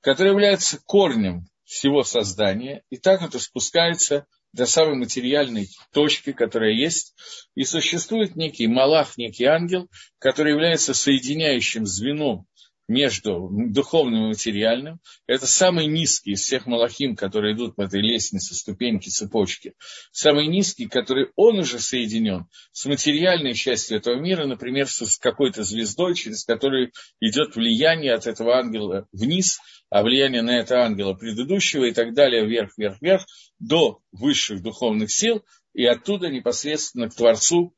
которые 0.00 0.32
являются 0.32 0.78
корнем 0.84 1.46
всего 1.64 2.02
создания, 2.02 2.82
и 2.90 2.98
так 2.98 3.22
это 3.22 3.38
спускается 3.38 4.26
до 4.52 4.66
самой 4.66 4.96
материальной 4.96 5.68
точки, 5.92 6.32
которая 6.32 6.72
есть, 6.72 7.14
и 7.54 7.64
существует 7.64 8.36
некий 8.36 8.66
малах, 8.66 9.16
некий 9.16 9.44
ангел, 9.44 9.88
который 10.18 10.52
является 10.52 10.92
соединяющим 10.92 11.86
звеном 11.86 12.46
между 12.90 13.48
духовным 13.50 14.24
и 14.24 14.28
материальным. 14.30 14.98
Это 15.28 15.46
самый 15.46 15.86
низкий 15.86 16.32
из 16.32 16.40
всех 16.40 16.66
малахим, 16.66 17.14
которые 17.14 17.54
идут 17.54 17.76
по 17.76 17.82
этой 17.82 18.00
лестнице, 18.00 18.56
ступеньки, 18.56 19.08
цепочки. 19.08 19.74
Самый 20.10 20.48
низкий, 20.48 20.88
который 20.88 21.28
он 21.36 21.60
уже 21.60 21.78
соединен 21.78 22.46
с 22.72 22.86
материальной 22.86 23.54
частью 23.54 23.98
этого 23.98 24.16
мира, 24.16 24.44
например, 24.44 24.88
с 24.88 25.18
какой-то 25.18 25.62
звездой, 25.62 26.16
через 26.16 26.44
которую 26.44 26.90
идет 27.20 27.54
влияние 27.54 28.12
от 28.12 28.26
этого 28.26 28.56
ангела 28.56 29.06
вниз, 29.12 29.60
а 29.88 30.02
влияние 30.02 30.42
на 30.42 30.58
этого 30.58 30.82
ангела 30.82 31.14
предыдущего 31.14 31.84
и 31.84 31.92
так 31.92 32.12
далее, 32.12 32.44
вверх, 32.44 32.72
вверх, 32.76 32.96
вверх, 33.00 33.24
до 33.60 34.00
высших 34.10 34.62
духовных 34.62 35.12
сил, 35.12 35.44
и 35.74 35.84
оттуда 35.84 36.28
непосредственно 36.28 37.08
к 37.08 37.14
Творцу, 37.14 37.72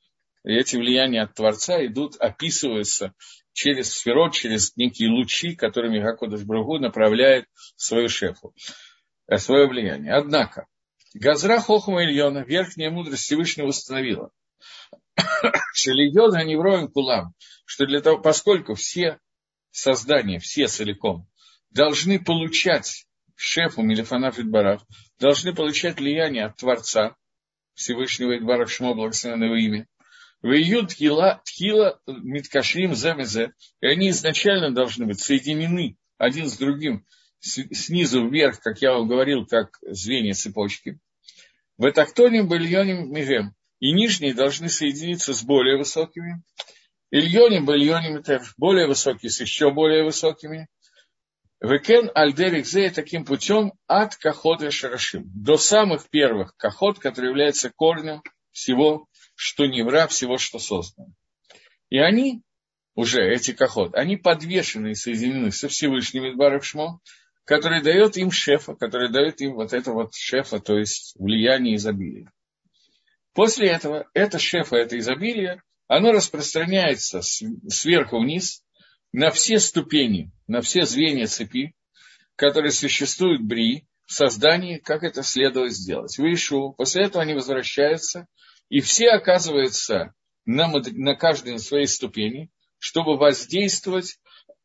и 0.45 0.55
эти 0.55 0.77
влияния 0.77 1.23
от 1.23 1.35
Творца 1.35 1.85
идут, 1.87 2.17
описываются 2.17 3.15
через 3.53 3.93
сферот, 3.93 4.33
через 4.33 4.77
некие 4.77 5.09
лучи, 5.09 5.55
которыми 5.55 6.01
Гакодыш 6.01 6.43
Бругу 6.43 6.79
направляет 6.79 7.47
свою 7.77 8.09
шефу, 8.09 8.55
э, 9.29 9.39
свое 9.39 9.69
влияние. 9.69 10.15
Однако, 10.15 10.67
Газра 11.15 11.61
Хохма 11.61 12.05
Ильона, 12.05 12.39
верхняя 12.39 12.91
мудрость 12.91 13.25
Всевышнего 13.25 13.69
установила, 13.69 14.31
Шелидон 15.75 16.33
Ганевроем 16.33 16.89
Кулам, 16.89 17.35
что 17.65 17.87
для 17.87 18.01
того, 18.01 18.19
поскольку 18.19 18.75
все 18.75 19.19
создания, 19.71 20.39
все 20.39 20.67
целиком, 20.67 21.29
должны 21.71 22.23
получать 22.23 23.07
шефу 23.37 23.83
Милифанав 23.83 24.39
Идбарах, 24.39 24.83
должны 25.19 25.55
получать 25.55 25.99
влияние 25.99 26.47
от 26.47 26.57
Творца, 26.57 27.17
Всевышнего 27.75 28.37
Идбарах 28.37 28.71
Шмо, 28.71 28.95
благословенного 28.95 29.55
имя, 29.55 29.87
Веют 30.43 30.91
тхила 30.91 32.01
миткашрим 32.07 32.95
земезе. 32.95 33.53
И 33.81 33.87
они 33.87 34.11
изначально 34.11 34.73
должны 34.73 35.07
быть 35.07 35.21
соединены 35.21 35.97
один 36.19 36.49
с 36.49 36.57
другим 36.57 37.07
снизу 37.41 38.29
вверх, 38.29 38.61
как 38.61 38.83
я 38.83 38.93
вам 38.93 39.09
говорил, 39.09 39.47
как 39.47 39.79
звенья 39.83 40.35
цепочки. 40.35 40.99
В 41.79 41.89
этактоним 41.89 42.49
бельоним 42.49 43.13
мигем. 43.13 43.55
И 43.81 43.93
нижние 43.93 44.35
должны 44.35 44.69
соединиться 44.69 45.35
с 45.35 45.43
более 45.43 45.77
высокими. 45.77 46.43
Ильоним 47.11 47.67
бельоним 47.67 48.23
более 48.57 48.87
высокие 48.87 49.31
с 49.31 49.41
еще 49.41 49.71
более 49.71 50.05
высокими. 50.05 50.69
Векен 51.61 52.11
альдерик 52.15 52.67
зе 52.67 52.91
таким 52.91 53.25
путем 53.25 53.73
от 53.87 54.17
кахота 54.17 54.71
шарашим. 54.71 55.25
До 55.27 55.57
самых 55.57 56.09
первых 56.11 56.57
кахот, 56.57 56.99
который 56.99 57.31
является 57.31 57.71
корнем 57.71 58.23
всего 58.51 59.07
что 59.35 59.67
не 59.67 59.83
вра 59.83 60.07
всего, 60.07 60.39
что 60.39 60.59
создано. 60.59 61.09
И 61.91 61.99
они, 61.99 62.43
уже 62.95 63.23
эти 63.23 63.53
кохот, 63.53 63.95
они 63.95 64.17
подвешены 64.17 64.93
и 64.93 64.95
соединены 64.95 65.51
со 65.51 65.69
Всевышним 65.69 66.31
Идбаров 66.31 66.65
Шмо, 66.65 67.01
который 67.45 67.83
дает 67.83 68.17
им 68.17 68.31
шефа, 68.31 68.75
который 68.75 69.11
дает 69.11 69.41
им 69.41 69.55
вот 69.55 69.73
это 69.73 69.93
вот 69.93 70.15
шефа, 70.15 70.61
то 70.61 70.79
есть 70.79 71.15
влияние 71.19 71.77
изобилия. 71.77 72.31
После 73.35 73.69
этого 73.69 74.09
это 74.15 74.39
шефа, 74.39 74.77
это 74.77 74.99
изобилие, 74.99 75.63
оно 75.89 76.13
распространяется 76.13 77.21
сверху 77.23 78.21
вниз 78.21 78.63
на 79.13 79.31
все 79.31 79.59
ступени, 79.59 80.31
на 80.47 80.61
все 80.61 80.85
звенья 80.85 81.27
цепи, 81.27 81.75
которые 82.37 82.73
существуют 82.73 83.43
в 83.43 83.47
Бри, 83.47 83.87
в 84.07 84.13
создании, 84.13 84.79
как 84.79 85.03
это 85.03 85.23
следует 85.23 85.73
сделать. 85.73 86.17
Вышу, 86.19 86.75
после 86.77 87.05
этого 87.05 87.23
они 87.23 87.35
возвращаются 87.35 88.27
и 88.73 88.81
все 88.81 89.11
оказываются 89.11 90.15
на, 90.47 90.67
на 90.67 91.15
каждой 91.15 91.59
своей 91.59 91.87
ступени, 91.87 92.51
чтобы 92.79 93.19
воздействовать 93.19 94.19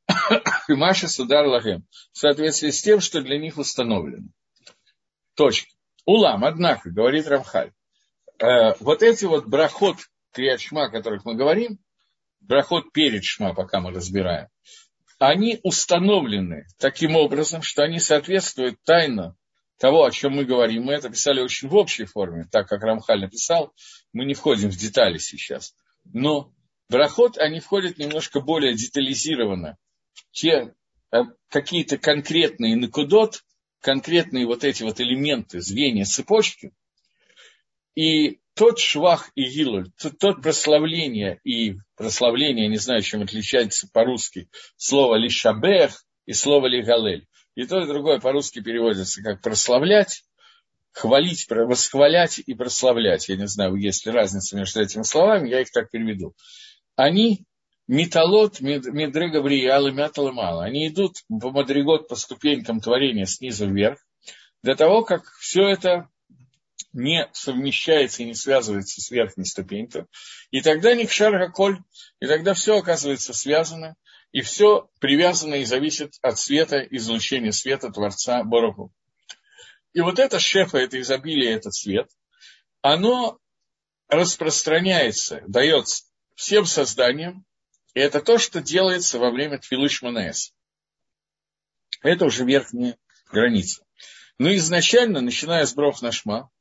Маша 0.69 1.09
Судар 1.09 1.45
Лагем 1.45 1.85
в 2.13 2.17
соответствии 2.17 2.69
с 2.69 2.81
тем, 2.81 3.01
что 3.01 3.21
для 3.21 3.37
них 3.37 3.57
установлено. 3.57 4.29
Точка. 5.35 5.69
Улам, 6.05 6.45
однако, 6.45 6.89
говорит 6.89 7.27
Рамхаль, 7.27 7.73
э, 8.39 8.75
вот 8.79 9.03
эти 9.03 9.25
вот 9.25 9.45
брахот 9.45 9.97
крият 10.31 10.61
шма, 10.61 10.85
о 10.85 10.89
которых 10.89 11.25
мы 11.25 11.35
говорим, 11.35 11.77
брахот 12.39 12.93
перед 12.93 13.25
шма, 13.25 13.53
пока 13.53 13.81
мы 13.81 13.91
разбираем, 13.91 14.47
они 15.19 15.59
установлены 15.63 16.65
таким 16.79 17.17
образом, 17.17 17.61
что 17.61 17.83
они 17.83 17.99
соответствуют 17.99 18.81
тайно 18.85 19.35
того, 19.77 20.05
о 20.05 20.11
чем 20.11 20.33
мы 20.33 20.45
говорим. 20.45 20.83
Мы 20.83 20.93
это 20.93 21.09
писали 21.09 21.41
очень 21.41 21.67
в 21.67 21.75
общей 21.75 22.05
форме, 22.05 22.47
так 22.51 22.67
как 22.67 22.81
Рамхаль 22.81 23.21
написал. 23.21 23.73
Мы 24.13 24.25
не 24.25 24.33
входим 24.33 24.69
в 24.69 24.77
детали 24.77 25.17
сейчас. 25.17 25.75
Но 26.05 26.53
брахот, 26.89 27.37
они 27.37 27.59
входят 27.59 27.97
немножко 27.97 28.39
более 28.39 28.73
детализированно. 28.73 29.77
Те 30.31 30.73
э, 31.11 31.17
какие-то 31.49 31.97
конкретные 31.97 32.75
накудот, 32.75 33.43
конкретные 33.81 34.45
вот 34.45 34.63
эти 34.63 34.83
вот 34.83 34.99
элементы, 34.99 35.61
звенья 35.61 36.05
цепочки. 36.05 36.71
И 37.95 38.39
тот 38.53 38.79
швах 38.79 39.31
и 39.35 39.43
гилуль, 39.43 39.91
тот, 40.01 40.17
тот 40.17 40.41
прославление 40.41 41.39
и 41.43 41.77
прославление, 41.95 42.67
не 42.67 42.77
знаю, 42.77 43.01
чем 43.01 43.21
отличается 43.21 43.87
по-русски, 43.91 44.49
слово 44.75 45.15
лишабех, 45.15 46.03
и 46.27 46.33
слово 46.33 46.67
лигалель. 46.67 47.25
И 47.57 47.65
то, 47.65 47.81
и 47.81 47.87
другое 47.87 48.19
по-русски 48.19 48.61
переводится 48.61 49.23
как 49.23 49.41
прославлять, 49.41 50.23
хвалить, 50.91 51.47
восхвалять 51.49 52.37
и 52.37 52.53
прославлять. 52.53 53.29
Я 53.29 53.35
не 53.35 53.47
знаю, 53.47 53.73
есть 53.77 54.05
ли 54.05 54.11
разница 54.11 54.55
между 54.55 54.79
этими 54.79 55.01
словами, 55.01 55.49
я 55.49 55.61
их 55.61 55.71
так 55.71 55.89
переведу. 55.89 56.35
Они 56.95 57.45
металлот, 57.87 58.61
медре 58.61 59.29
гавриал 59.29 59.87
и 59.87 59.91
мало. 59.91 60.65
Они 60.65 60.87
идут 60.87 61.15
по 61.27 61.49
мадригот, 61.49 62.07
по 62.07 62.15
ступенькам 62.15 62.79
творения 62.79 63.25
снизу 63.25 63.67
вверх, 63.67 63.97
для 64.61 64.75
того, 64.75 65.03
как 65.03 65.23
все 65.39 65.67
это 65.67 66.09
не 66.93 67.27
совмещается 67.33 68.21
и 68.21 68.27
не 68.27 68.35
связывается 68.35 69.01
с 69.01 69.09
верхней 69.09 69.45
ступенькой. 69.45 70.05
И 70.51 70.61
тогда 70.61 70.93
Никшар 70.93 71.51
коль, 71.51 71.79
и 72.19 72.27
тогда 72.27 72.53
все 72.53 72.77
оказывается 72.77 73.33
связано, 73.33 73.95
и 74.31 74.41
все 74.41 74.89
привязано 74.99 75.55
и 75.55 75.65
зависит 75.65 76.15
от 76.21 76.37
света, 76.37 76.79
излучения 76.79 77.51
света 77.51 77.91
Творца 77.91 78.43
Бороху. 78.43 78.91
И 79.93 80.01
вот 80.01 80.19
это 80.19 80.39
шефа, 80.39 80.77
это 80.77 80.99
изобилие, 81.01 81.53
этот 81.53 81.73
свет, 81.73 82.09
оно 82.81 83.39
распространяется, 84.07 85.43
дается 85.47 86.03
всем 86.35 86.65
созданиям, 86.65 87.45
и 87.93 87.99
это 87.99 88.21
то, 88.21 88.37
что 88.37 88.61
делается 88.61 89.17
во 89.17 89.31
время 89.31 89.57
Твилыш 89.57 90.01
Манес. 90.01 90.53
Это 92.01 92.25
уже 92.25 92.45
верхняя 92.45 92.97
граница. 93.31 93.83
Но 94.37 94.53
изначально, 94.55 95.21
начиная 95.21 95.65
с 95.65 95.73
Брох 95.73 96.01
Нашма, 96.01 96.51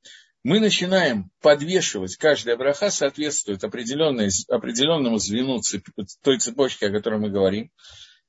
мы 0.46 0.60
начинаем 0.60 1.32
подвешивать, 1.40 2.16
каждая 2.18 2.56
браха 2.56 2.90
соответствует 2.90 3.64
определенному 3.64 5.18
звену 5.18 5.60
той 6.22 6.38
цепочки, 6.38 6.84
о 6.84 6.92
которой 6.92 7.18
мы 7.18 7.30
говорим. 7.30 7.72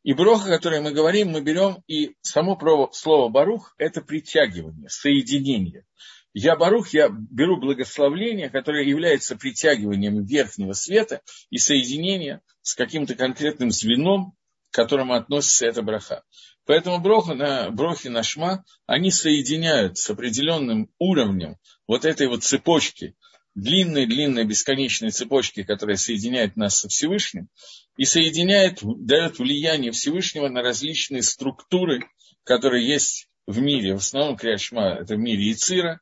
И 0.02 0.14
броха, 0.14 0.48
о 0.48 0.56
которой 0.56 0.82
мы 0.82 0.94
говорим, 0.94 1.30
мы 1.30 1.42
берем, 1.42 1.84
и 1.86 2.16
само 2.24 2.58
слово 2.92 3.30
барух– 3.30 3.76
это 3.78 4.02
притягивание, 4.02 4.90
соединение. 4.90 5.86
Я 6.34 6.56
барух, 6.56 6.90
я 6.90 7.10
беру 7.10 7.60
благословление, 7.62 8.50
которое 8.50 8.84
является 8.84 9.36
притягиванием 9.36 10.26
верхнего 10.26 10.74
света 10.74 11.22
и 11.52 11.60
соединение 11.60 12.42
с 12.64 12.74
каким-то 12.74 13.14
конкретным 13.14 13.70
звеном, 13.70 14.34
к 14.72 14.76
которому 14.76 15.14
относится 15.14 15.68
эта 15.68 15.84
браха. 15.84 16.24
Поэтому 16.68 17.00
броха 17.00 17.34
на, 17.34 17.72
брохи 17.72 18.10
на 18.10 18.24
шма, 18.24 18.66
они 18.86 19.10
соединяют 19.10 19.98
с 19.98 20.10
определенным 20.10 20.92
уровнем 21.00 21.56
вот 21.88 22.04
этой 22.04 22.28
вот 22.28 22.44
цепочки, 22.44 23.16
длинной-длинной 23.56 24.44
бесконечной 24.44 25.12
цепочки, 25.12 25.64
которая 25.64 25.96
соединяет 25.96 26.58
нас 26.58 26.80
со 26.80 26.90
Всевышним, 26.90 27.48
и 27.96 28.04
соединяет, 28.04 28.80
дает 28.84 29.40
влияние 29.40 29.92
Всевышнего 29.94 30.50
на 30.50 30.62
различные 30.62 31.24
структуры, 31.24 32.06
которые 32.44 32.86
есть 32.86 33.30
в 33.48 33.60
мире. 33.60 33.94
В 33.94 34.00
основном 34.00 34.36
Криашма– 34.36 34.98
это 35.02 35.16
в 35.16 35.20
мире 35.20 35.52
Ицира, 35.52 36.02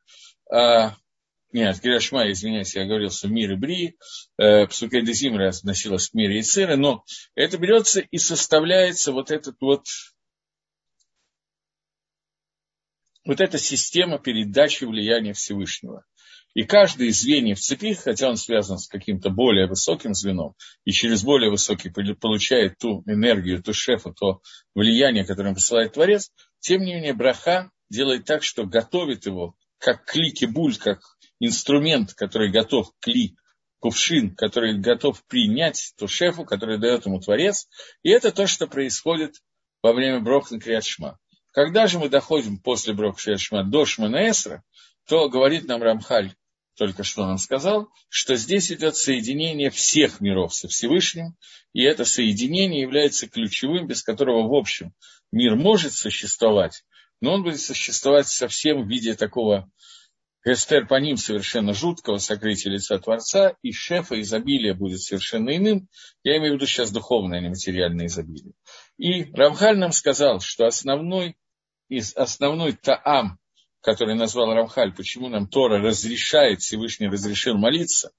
а, 0.50 0.96
нет, 1.52 1.78
Криашма, 1.80 2.30
извиняюсь, 2.30 2.74
я 2.74 2.84
говорил, 2.84 3.10
что 3.10 3.28
мир 3.28 3.52
и 3.52 3.56
Бри, 3.56 3.96
э, 4.36 4.66
Псукей 4.66 5.02
Дезимра 5.02 5.48
относилась 5.48 6.10
к 6.10 6.14
миру 6.14 6.38
Ицира, 6.38 6.76
но 6.76 7.04
это 7.34 7.56
берется 7.56 8.00
и 8.00 8.18
составляется 8.18 9.12
вот 9.12 9.30
этот 9.30 9.56
вот 9.60 9.86
вот 13.26 13.40
эта 13.40 13.58
система 13.58 14.18
передачи 14.18 14.84
влияния 14.84 15.32
Всевышнего. 15.32 16.04
И 16.54 16.62
каждый 16.62 17.08
из 17.08 17.20
звеньев 17.20 17.58
цепи, 17.58 17.92
хотя 17.92 18.30
он 18.30 18.38
связан 18.38 18.78
с 18.78 18.88
каким-то 18.88 19.28
более 19.28 19.66
высоким 19.66 20.14
звеном, 20.14 20.54
и 20.86 20.92
через 20.92 21.22
более 21.22 21.50
высокий 21.50 21.90
получает 21.90 22.78
ту 22.78 23.02
энергию, 23.04 23.62
ту 23.62 23.74
шефа, 23.74 24.12
то 24.12 24.40
влияние, 24.74 25.26
которое 25.26 25.52
посылает 25.52 25.92
Творец, 25.92 26.30
тем 26.60 26.80
не 26.82 26.94
менее 26.94 27.12
браха 27.12 27.70
делает 27.90 28.24
так, 28.24 28.42
что 28.42 28.64
готовит 28.64 29.26
его 29.26 29.54
как 29.78 30.06
кли 30.06 30.32
кибуль, 30.32 30.76
как 30.76 31.00
инструмент, 31.40 32.14
который 32.14 32.50
готов 32.50 32.90
кли, 33.00 33.36
кувшин, 33.80 34.34
который 34.34 34.78
готов 34.78 35.22
принять 35.26 35.92
ту 35.98 36.08
шефу, 36.08 36.46
который 36.46 36.78
дает 36.78 37.04
ему 37.04 37.20
Творец. 37.20 37.68
И 38.02 38.08
это 38.08 38.32
то, 38.32 38.46
что 38.46 38.66
происходит 38.66 39.34
во 39.82 39.92
время 39.92 40.20
Брохна 40.20 40.58
Криадшма. 40.58 41.18
Когда 41.56 41.86
же 41.86 41.98
мы 41.98 42.10
доходим 42.10 42.58
после 42.58 42.92
Брокшешма 42.92 43.64
до 43.64 43.86
Шманаэсра, 43.86 44.62
то 45.08 45.30
говорит 45.30 45.64
нам 45.64 45.82
Рамхаль, 45.82 46.34
только 46.76 47.02
что 47.02 47.24
нам 47.24 47.38
сказал, 47.38 47.88
что 48.10 48.36
здесь 48.36 48.70
идет 48.70 48.94
соединение 48.94 49.70
всех 49.70 50.20
миров 50.20 50.54
со 50.54 50.68
Всевышним, 50.68 51.34
и 51.72 51.82
это 51.82 52.04
соединение 52.04 52.82
является 52.82 53.26
ключевым, 53.26 53.86
без 53.86 54.02
которого, 54.02 54.46
в 54.46 54.54
общем, 54.54 54.92
мир 55.32 55.56
может 55.56 55.94
существовать, 55.94 56.84
но 57.22 57.32
он 57.32 57.42
будет 57.42 57.62
существовать 57.62 58.28
совсем 58.28 58.82
в 58.82 58.88
виде 58.90 59.14
такого 59.14 59.70
Эстер 60.44 60.86
по 60.86 60.96
ним 60.96 61.16
совершенно 61.16 61.72
жуткого 61.72 62.18
сокрытия 62.18 62.70
лица 62.70 62.98
Творца, 62.98 63.56
и 63.62 63.72
шефа 63.72 64.20
изобилия 64.20 64.74
будет 64.74 65.00
совершенно 65.00 65.56
иным. 65.56 65.88
Я 66.22 66.36
имею 66.36 66.52
в 66.52 66.56
виду 66.56 66.66
сейчас 66.66 66.92
духовное, 66.92 67.38
а 67.38 67.40
не 67.40 67.48
материальное 67.48 68.06
изобилие. 68.06 68.52
И 68.98 69.24
Рамхаль 69.32 69.78
нам 69.78 69.92
сказал, 69.92 70.40
что 70.40 70.66
основной 70.66 71.34
из 71.88 72.16
основной 72.16 72.72
таам, 72.72 73.38
который 73.80 74.16
назвал 74.16 74.52
Рамхаль, 74.52 74.92
почему 74.94 75.28
нам 75.28 75.46
Тора 75.46 75.80
разрешает, 75.80 76.60
Всевышний 76.60 77.08
разрешил 77.08 77.56
молиться, 77.56 78.10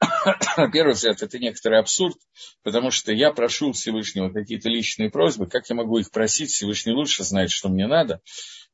на 0.56 0.70
первый 0.70 0.94
взгляд, 0.94 1.22
это 1.22 1.38
некоторый 1.38 1.78
абсурд, 1.78 2.16
потому 2.62 2.90
что 2.90 3.12
я 3.12 3.32
прошу 3.32 3.72
Всевышнего 3.72 4.30
какие-то 4.30 4.68
личные 4.68 5.10
просьбы, 5.10 5.46
как 5.46 5.68
я 5.68 5.76
могу 5.76 5.98
их 5.98 6.10
просить, 6.10 6.50
Всевышний 6.50 6.92
лучше 6.92 7.22
знает, 7.24 7.50
что 7.50 7.68
мне 7.68 7.86
надо. 7.86 8.20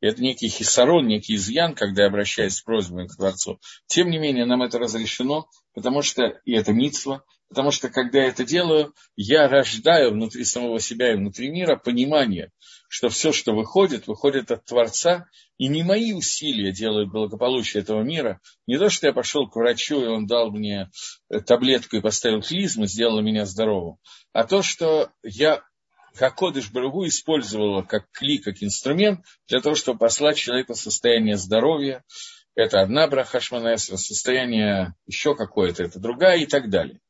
Это 0.01 0.23
некий 0.23 0.49
хисарон, 0.49 1.07
некий 1.07 1.37
изъян, 1.37 1.75
когда 1.75 2.03
я 2.03 2.09
обращаюсь 2.09 2.55
с 2.55 2.63
просьбами 2.63 3.07
к 3.07 3.17
Творцу. 3.17 3.61
Тем 3.87 4.11
не 4.11 4.19
менее, 4.19 4.45
нам 4.45 4.63
это 4.63 4.79
разрешено, 4.79 5.49
потому 5.75 6.03
что, 6.03 6.41
и 6.45 6.53
это 6.53 6.73
митсва, 6.73 7.23
потому 7.49 7.71
что, 7.71 7.89
когда 7.89 8.19
я 8.19 8.29
это 8.29 8.45
делаю, 8.45 8.95
я 9.17 9.49
рождаю 9.49 10.11
внутри 10.11 10.45
самого 10.45 10.81
себя 10.81 11.13
и 11.13 11.17
внутри 11.17 11.51
мира 11.51 11.77
понимание, 11.77 12.51
что 12.95 13.09
все, 13.09 13.33
что 13.33 13.57
выходит, 13.57 14.07
выходит 14.07 14.53
от 14.53 14.67
Творца, 14.67 15.27
и 15.59 15.67
не 15.67 15.83
мои 15.83 16.13
усилия 16.13 16.71
делают 16.71 17.11
благополучие 17.11 17.83
этого 17.83 18.03
мира, 18.03 18.41
не 18.69 18.79
то, 18.79 18.89
что 18.89 19.09
я 19.09 19.13
пошел 19.13 19.49
к 19.49 19.57
врачу, 19.57 20.01
и 20.01 20.07
он 20.07 20.27
дал 20.27 20.53
мне 20.53 20.93
э, 21.29 21.41
таблетку 21.41 21.97
и 21.97 22.01
поставил 22.01 22.41
клизму, 22.41 22.87
сделал 22.87 23.21
меня 23.21 23.47
здоровым, 23.47 23.97
а 24.33 24.45
то, 24.45 24.63
что 24.63 25.11
я 25.25 25.65
как 26.15 26.37
Кодыш 26.37 26.71
Барагу 26.71 27.05
использовала 27.09 27.83
как 27.83 28.09
кли, 28.13 28.39
как 28.39 28.63
инструмент 28.63 29.25
для 29.49 29.61
того, 29.61 29.75
чтобы 29.75 29.99
послать 29.99 30.37
человеку 30.37 30.77
состояние 30.77 31.37
здоровья. 31.37 32.05
Это 32.55 32.81
одна 32.81 33.09
браха 33.09 33.41
Шманесра, 33.41 33.97
состояние 33.97 34.95
еще 35.07 35.35
какое-то, 35.35 35.83
это 35.83 35.99
другая 35.99 36.39
и 36.39 36.47
так 36.47 36.71
далее. 36.71 37.01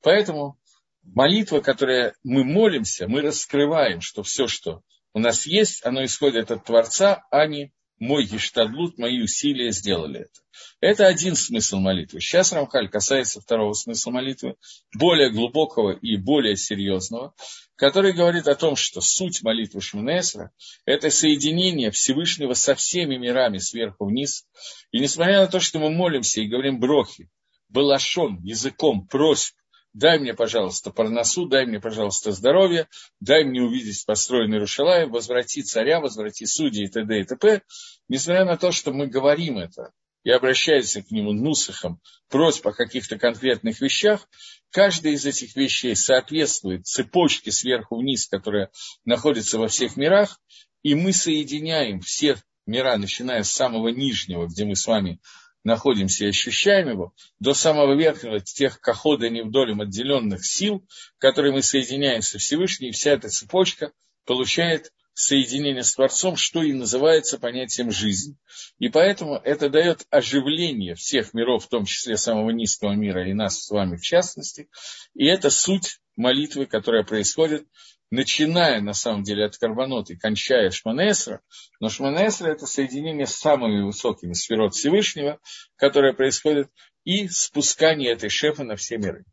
Поэтому 0.00 0.58
молитва, 1.02 1.60
которая 1.60 2.14
мы 2.22 2.44
молимся, 2.44 3.06
мы 3.08 3.20
раскрываем, 3.20 4.00
что 4.00 4.22
все, 4.22 4.46
что 4.46 4.80
у 5.14 5.20
нас 5.20 5.46
есть, 5.46 5.84
оно 5.86 6.04
исходит 6.04 6.50
от 6.50 6.64
Творца, 6.64 7.24
а 7.30 7.46
не 7.46 7.72
мой 7.98 8.24
гештадлут, 8.24 8.98
мои 8.98 9.22
усилия 9.22 9.70
сделали 9.70 10.22
это. 10.22 10.40
Это 10.80 11.06
один 11.06 11.36
смысл 11.36 11.78
молитвы. 11.78 12.20
Сейчас 12.20 12.52
Рамхаль 12.52 12.88
касается 12.88 13.40
второго 13.40 13.72
смысла 13.72 14.10
молитвы, 14.10 14.56
более 14.92 15.30
глубокого 15.30 15.92
и 15.92 16.16
более 16.16 16.56
серьезного, 16.56 17.34
который 17.76 18.12
говорит 18.12 18.48
о 18.48 18.56
том, 18.56 18.76
что 18.76 19.00
суть 19.00 19.42
молитвы 19.42 19.80
Шминесра– 19.80 20.50
это 20.84 21.10
соединение 21.10 21.90
Всевышнего 21.90 22.54
со 22.54 22.74
всеми 22.74 23.16
мирами 23.16 23.58
сверху 23.58 24.06
вниз. 24.06 24.46
И 24.90 24.98
несмотря 24.98 25.40
на 25.40 25.46
то, 25.46 25.60
что 25.60 25.78
мы 25.78 25.90
молимся 25.90 26.40
и 26.40 26.48
говорим 26.48 26.80
брохи, 26.80 27.30
балашон, 27.68 28.40
языком, 28.42 29.06
просьб, 29.06 29.54
дай 29.94 30.18
мне, 30.18 30.34
пожалуйста, 30.34 30.90
парносу, 30.90 31.46
дай 31.46 31.64
мне, 31.66 31.80
пожалуйста, 31.80 32.32
здоровье, 32.32 32.88
дай 33.20 33.44
мне 33.44 33.62
увидеть 33.62 34.04
построенный 34.04 34.58
Рушалаем, 34.58 35.10
возврати 35.10 35.62
царя, 35.62 36.00
возврати 36.00 36.44
судей 36.46 36.84
и 36.84 36.88
т.д. 36.88 37.20
и 37.20 37.24
т.п. 37.24 37.62
Несмотря 38.08 38.44
на 38.44 38.56
то, 38.56 38.72
что 38.72 38.92
мы 38.92 39.06
говорим 39.06 39.58
это 39.58 39.92
и 40.24 40.30
обращаемся 40.30 41.02
к 41.02 41.10
нему 41.10 41.32
нусахом, 41.32 42.00
просьб 42.28 42.66
о 42.66 42.72
каких-то 42.72 43.18
конкретных 43.18 43.80
вещах, 43.80 44.28
каждая 44.70 45.12
из 45.12 45.24
этих 45.24 45.54
вещей 45.54 45.94
соответствует 45.94 46.86
цепочке 46.86 47.52
сверху 47.52 47.96
вниз, 47.96 48.26
которая 48.26 48.70
находится 49.04 49.58
во 49.58 49.68
всех 49.68 49.96
мирах, 49.96 50.40
и 50.82 50.94
мы 50.94 51.12
соединяем 51.12 52.00
все 52.00 52.36
мира, 52.66 52.96
начиная 52.96 53.42
с 53.42 53.52
самого 53.52 53.88
нижнего, 53.88 54.46
где 54.46 54.64
мы 54.64 54.76
с 54.76 54.86
вами 54.86 55.20
находимся 55.64 56.24
и 56.26 56.28
ощущаем 56.28 56.90
его, 56.90 57.14
до 57.40 57.54
самого 57.54 57.94
верхнего, 57.94 58.38
тех 58.40 58.80
кахода 58.80 59.28
невдолем 59.28 59.80
отделенных 59.80 60.46
сил, 60.46 60.86
которые 61.18 61.52
мы 61.52 61.62
соединяем 61.62 62.22
со 62.22 62.38
Всевышним, 62.38 62.90
и 62.90 62.92
вся 62.92 63.12
эта 63.12 63.28
цепочка 63.28 63.92
получает 64.26 64.92
соединение 65.14 65.84
с 65.84 65.94
Творцом, 65.94 66.36
что 66.36 66.62
и 66.62 66.72
называется 66.72 67.38
понятием 67.38 67.90
жизнь. 67.90 68.36
И 68.78 68.88
поэтому 68.88 69.36
это 69.36 69.70
дает 69.70 70.06
оживление 70.10 70.96
всех 70.96 71.34
миров, 71.34 71.64
в 71.64 71.68
том 71.68 71.84
числе 71.84 72.16
самого 72.16 72.50
низкого 72.50 72.92
мира 72.92 73.28
и 73.28 73.32
нас 73.32 73.64
с 73.64 73.70
вами 73.70 73.96
в 73.96 74.02
частности. 74.02 74.68
И 75.14 75.24
это 75.26 75.50
суть 75.50 76.00
молитвы, 76.16 76.66
которая 76.66 77.04
происходит 77.04 77.66
начиная, 78.10 78.80
на 78.80 78.92
самом 78.92 79.22
деле, 79.22 79.44
от 79.44 79.56
Карбонот 79.56 80.10
и 80.10 80.16
кончая 80.16 80.70
Шманесра, 80.70 81.40
но 81.80 81.88
Шманесра– 81.88 82.48
это 82.52 82.66
соединение 82.66 83.26
с 83.26 83.34
самыми 83.34 83.82
высокими 83.82 84.32
сферот 84.32 84.74
Всевышнего, 84.74 85.40
которое 85.76 86.12
происходит, 86.12 86.70
и 87.04 87.28
спускание 87.28 88.12
этой 88.12 88.30
шефа 88.30 88.64
на 88.64 88.76
все 88.76 88.98
миры. 88.98 89.24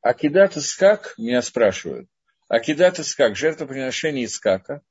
Акидат 0.00 0.56
Искак, 0.56 1.14
меня 1.16 1.40
спрашивают, 1.42 2.08
Акидат 2.48 2.98
Искак, 2.98 3.36
жертвоприношение 3.36 4.26
Искака, 4.26 4.82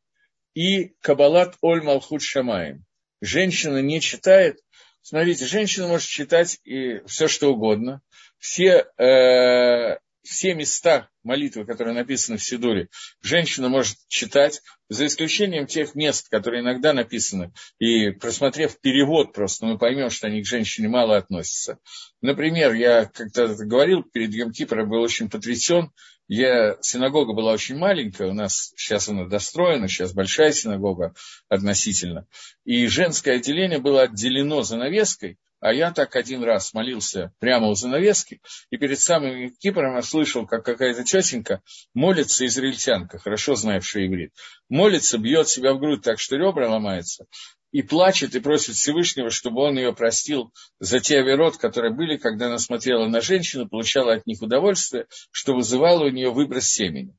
и 0.53 0.95
Кабалат 1.01 1.55
Оль 1.61 1.83
Малхут 1.83 2.21
Шамаем. 2.21 2.85
Женщина 3.21 3.81
не 3.81 4.01
читает, 4.01 4.59
смотрите, 5.01 5.45
женщина 5.45 5.87
может 5.87 6.07
читать 6.07 6.59
и 6.63 7.01
все, 7.05 7.27
что 7.27 7.51
угодно, 7.53 8.01
все 8.37 8.87
э, 8.97 9.97
все 10.23 10.53
места 10.53 11.09
молитвы, 11.23 11.65
которые 11.65 11.93
написаны 11.93 12.37
в 12.37 12.43
Сидуре, 12.43 12.89
женщина 13.21 13.69
может 13.69 13.97
читать, 14.07 14.61
за 14.89 15.05
исключением 15.05 15.67
тех 15.67 15.95
мест, 15.95 16.29
которые 16.29 16.61
иногда 16.61 16.93
написаны, 16.93 17.51
и 17.79 18.11
просмотрев 18.11 18.79
перевод 18.79 19.33
просто, 19.33 19.65
мы 19.65 19.77
поймем, 19.77 20.09
что 20.09 20.27
они 20.27 20.41
к 20.41 20.47
женщине 20.47 20.87
мало 20.87 21.17
относятся. 21.17 21.79
Например, 22.21 22.73
я 22.73 23.05
когда 23.05 23.47
говорил 23.47 24.03
перед 24.03 24.33
Йом 24.33 24.51
Кипром, 24.51 24.89
был 24.89 25.01
очень 25.01 25.29
потрясен, 25.29 25.91
я, 26.27 26.77
синагога 26.81 27.33
была 27.33 27.51
очень 27.51 27.77
маленькая, 27.77 28.29
у 28.29 28.33
нас 28.33 28.71
сейчас 28.77 29.09
она 29.09 29.25
достроена, 29.25 29.87
сейчас 29.87 30.13
большая 30.13 30.51
синагога 30.51 31.13
относительно, 31.49 32.27
и 32.63 32.87
женское 32.87 33.35
отделение 33.35 33.79
было 33.79 34.03
отделено 34.03 34.63
занавеской, 34.63 35.37
а 35.63 35.73
я 35.73 35.91
так 35.93 36.17
один 36.17 36.43
раз 36.43 36.73
молился 36.73 37.31
прямо 37.39 37.69
у 37.69 37.73
занавески, 37.73 38.41
и 38.69 38.75
перед 38.75 38.99
самым 38.99 39.49
Кипром 39.55 39.95
я 39.95 40.01
слышал, 40.01 40.45
как 40.45 40.65
какая-то 40.65 41.05
тетенька 41.05 41.61
молится, 41.93 42.45
израильтянка, 42.45 43.17
хорошо 43.17 43.55
знавшая 43.55 44.07
иврит, 44.07 44.33
молится, 44.67 45.17
бьет 45.17 45.47
себя 45.47 45.73
в 45.73 45.79
грудь 45.79 46.01
так, 46.01 46.19
что 46.19 46.35
ребра 46.35 46.69
ломаются, 46.69 47.27
и 47.71 47.81
плачет, 47.81 48.35
и 48.35 48.41
просит 48.41 48.75
Всевышнего, 48.75 49.29
чтобы 49.29 49.61
он 49.61 49.77
ее 49.77 49.93
простил 49.95 50.51
за 50.79 50.99
те 50.99 51.19
оверот, 51.19 51.55
которые 51.55 51.93
были, 51.93 52.17
когда 52.17 52.47
она 52.47 52.59
смотрела 52.59 53.07
на 53.07 53.21
женщину, 53.21 53.69
получала 53.69 54.15
от 54.15 54.27
них 54.27 54.41
удовольствие, 54.41 55.07
что 55.31 55.53
вызывало 55.53 56.03
у 56.03 56.09
нее 56.09 56.29
выброс 56.29 56.67
семени. 56.67 57.15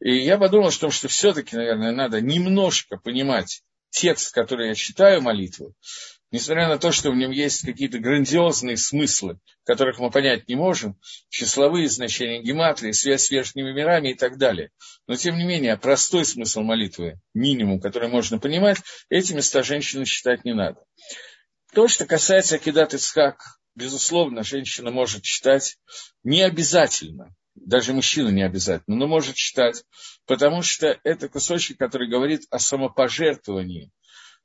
И 0.00 0.18
я 0.18 0.38
подумал, 0.38 0.70
что, 0.70 0.90
что 0.90 1.08
все-таки, 1.08 1.56
наверное, 1.56 1.90
надо 1.90 2.20
немножко 2.20 2.96
понимать 2.96 3.64
текст, 3.90 4.32
который 4.32 4.68
я 4.68 4.74
читаю 4.74 5.20
молитву, 5.20 5.74
несмотря 6.30 6.68
на 6.68 6.78
то, 6.78 6.92
что 6.92 7.10
в 7.10 7.16
нем 7.16 7.30
есть 7.30 7.64
какие-то 7.64 7.98
грандиозные 7.98 8.76
смыслы, 8.76 9.38
которых 9.64 9.98
мы 9.98 10.10
понять 10.10 10.48
не 10.48 10.56
можем, 10.56 10.98
числовые 11.28 11.88
значения 11.88 12.42
гематрии, 12.42 12.92
связь 12.92 13.26
с 13.26 13.30
верхними 13.30 13.72
мирами 13.72 14.10
и 14.10 14.14
так 14.14 14.38
далее. 14.38 14.70
Но, 15.06 15.16
тем 15.16 15.38
не 15.38 15.44
менее, 15.44 15.76
простой 15.76 16.24
смысл 16.24 16.60
молитвы, 16.60 17.20
минимум, 17.34 17.80
который 17.80 18.08
можно 18.08 18.38
понимать, 18.38 18.78
эти 19.08 19.32
места 19.32 19.62
женщины 19.62 20.04
считать 20.04 20.44
не 20.44 20.54
надо. 20.54 20.82
То, 21.72 21.88
что 21.88 22.06
касается 22.06 22.56
Акидат 22.56 22.94
Ицхак, 22.94 23.40
безусловно, 23.74 24.42
женщина 24.42 24.90
может 24.90 25.22
читать 25.22 25.76
не 26.24 26.42
обязательно, 26.42 27.34
даже 27.54 27.92
мужчина 27.92 28.28
не 28.28 28.42
обязательно, 28.42 28.96
но 28.96 29.06
может 29.06 29.34
читать, 29.34 29.84
потому 30.26 30.62
что 30.62 30.98
это 31.04 31.28
кусочек, 31.28 31.78
который 31.78 32.08
говорит 32.08 32.42
о 32.50 32.58
самопожертвовании 32.58 33.90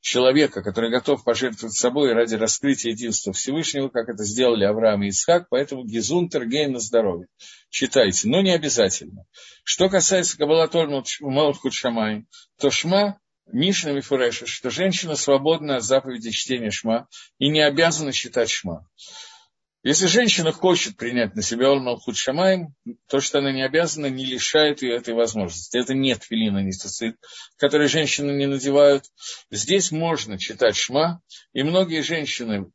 человека, 0.03 0.61
который 0.61 0.91
готов 0.91 1.23
пожертвовать 1.23 1.75
собой 1.75 2.11
ради 2.11 2.35
раскрытия 2.35 2.91
единства 2.91 3.31
Всевышнего, 3.31 3.87
как 3.87 4.09
это 4.09 4.25
сделали 4.25 4.65
Авраам 4.65 5.01
и 5.03 5.09
Исхак, 5.09 5.47
поэтому 5.49 5.85
Гизун 5.85 6.27
Тергейн 6.27 6.73
на 6.73 6.79
здоровье. 6.79 7.27
Читайте, 7.69 8.27
но 8.27 8.41
не 8.41 8.51
обязательно. 8.51 9.25
Что 9.63 9.89
касается 9.89 10.37
Кабалатор 10.37 10.89
Малхут 11.21 11.73
Шамай, 11.73 12.25
то 12.59 12.69
Шма 12.69 13.17
Мишна 13.47 13.91
Мифуреша, 13.91 14.45
что 14.45 14.69
женщина 14.69 15.15
свободна 15.15 15.77
от 15.77 15.83
заповеди 15.83 16.31
чтения 16.31 16.69
Шма 16.69 17.07
и 17.39 17.47
не 17.47 17.61
обязана 17.61 18.11
читать 18.11 18.49
Шма. 18.49 18.85
Если 19.83 20.07
женщина 20.07 20.53
хочет 20.53 20.95
принять 20.95 21.35
на 21.35 21.41
себя 21.41 21.67
Олмалхут 21.67 22.15
Шамаем, 22.15 22.73
то, 23.09 23.19
что 23.19 23.39
она 23.39 23.51
не 23.51 23.63
обязана, 23.63 24.05
не 24.05 24.25
лишает 24.25 24.81
ее 24.81 24.95
этой 24.95 25.13
возможности. 25.13 25.77
Это 25.77 25.93
нет 25.93 26.23
филина, 26.23 26.59
не 26.59 26.71
цицит, 26.71 27.17
которые 27.57 27.89
женщины 27.89 28.31
не 28.31 28.47
надевают. 28.47 29.03
Здесь 29.51 29.91
можно 29.91 30.39
читать 30.39 30.77
Шма, 30.77 31.21
и 31.51 31.63
многие 31.63 32.01
женщины, 32.01 32.71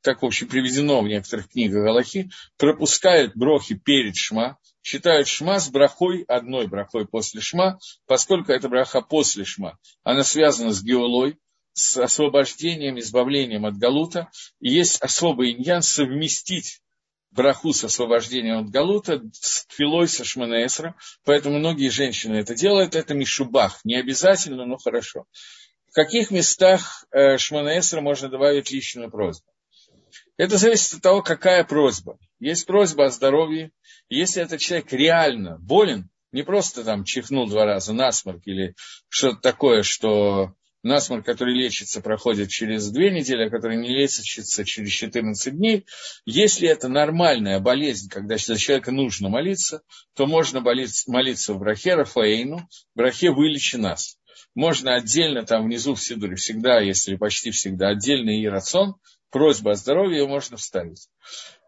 так 0.00 0.22
в 0.22 0.24
общем 0.24 0.48
приведено 0.48 1.02
в 1.02 1.08
некоторых 1.08 1.50
книгах 1.50 1.84
Галахи, 1.84 2.30
пропускают 2.56 3.36
брохи 3.36 3.74
перед 3.74 4.16
Шма, 4.16 4.56
читают 4.80 5.28
Шма 5.28 5.60
с 5.60 5.68
брахой, 5.68 6.22
одной 6.22 6.68
брахой 6.68 7.06
после 7.06 7.42
Шма, 7.42 7.78
поскольку 8.06 8.52
это 8.52 8.70
браха 8.70 9.02
после 9.02 9.44
Шма, 9.44 9.76
она 10.04 10.24
связана 10.24 10.72
с 10.72 10.82
геолой, 10.82 11.38
с 11.80 11.96
освобождением, 11.96 12.98
избавлением 12.98 13.66
от 13.66 13.76
Галута. 13.76 14.30
И 14.60 14.70
есть 14.72 15.00
особый 15.00 15.52
иньян 15.52 15.82
совместить 15.82 16.80
браху 17.30 17.72
с 17.72 17.84
освобождением 17.84 18.64
от 18.64 18.70
Галута 18.70 19.22
с 19.32 19.66
филой 19.68 20.08
со 20.08 20.24
Шманаэсра. 20.24 20.94
Поэтому 21.24 21.58
многие 21.58 21.88
женщины 21.88 22.36
это 22.36 22.54
делают. 22.54 22.94
Это 22.94 23.14
мишубах. 23.14 23.80
Не 23.84 23.96
обязательно, 23.96 24.66
но 24.66 24.76
хорошо. 24.76 25.24
В 25.88 25.92
каких 25.92 26.30
местах 26.30 27.04
э, 27.10 27.36
Шманаэсра 27.36 28.00
можно 28.00 28.28
добавить 28.28 28.70
личную 28.70 29.10
просьбу? 29.10 29.46
Это 30.36 30.56
зависит 30.56 30.94
от 30.94 31.02
того, 31.02 31.22
какая 31.22 31.64
просьба. 31.64 32.18
Есть 32.38 32.66
просьба 32.66 33.06
о 33.06 33.10
здоровье. 33.10 33.72
Если 34.08 34.42
этот 34.42 34.60
человек 34.60 34.92
реально 34.92 35.58
болен, 35.58 36.08
не 36.32 36.42
просто 36.42 36.84
там 36.84 37.04
чихнул 37.04 37.48
два 37.48 37.64
раза 37.64 37.92
насморк 37.92 38.42
или 38.46 38.74
что-то 39.08 39.40
такое, 39.40 39.82
что 39.82 40.54
насморк, 40.82 41.24
который 41.24 41.54
лечится, 41.54 42.00
проходит 42.00 42.48
через 42.48 42.90
две 42.90 43.10
недели, 43.10 43.46
а 43.46 43.50
который 43.50 43.76
не 43.76 43.88
лечится 43.88 44.64
через 44.64 44.90
14 44.90 45.56
дней. 45.56 45.86
Если 46.24 46.68
это 46.68 46.88
нормальная 46.88 47.60
болезнь, 47.60 48.08
когда 48.08 48.36
за 48.36 48.56
человека 48.56 48.90
нужно 48.90 49.28
молиться, 49.28 49.82
то 50.14 50.26
можно 50.26 50.60
молиться 50.60 51.54
в 51.54 51.58
брахе 51.58 51.94
Рафаэйну, 51.94 52.58
в 52.58 52.96
брахе 52.96 53.30
«Вылечи 53.30 53.76
нас». 53.76 54.16
Можно 54.54 54.96
отдельно 54.96 55.44
там 55.44 55.66
внизу 55.66 55.94
в 55.94 56.02
Сидуре, 56.02 56.34
всегда, 56.34 56.80
если 56.80 57.16
почти 57.16 57.50
всегда, 57.52 57.90
отдельный 57.90 58.44
ирацион, 58.44 58.96
просьба 59.30 59.72
о 59.72 59.74
здоровье, 59.74 60.20
ее 60.20 60.26
можно 60.26 60.56
вставить. 60.56 61.08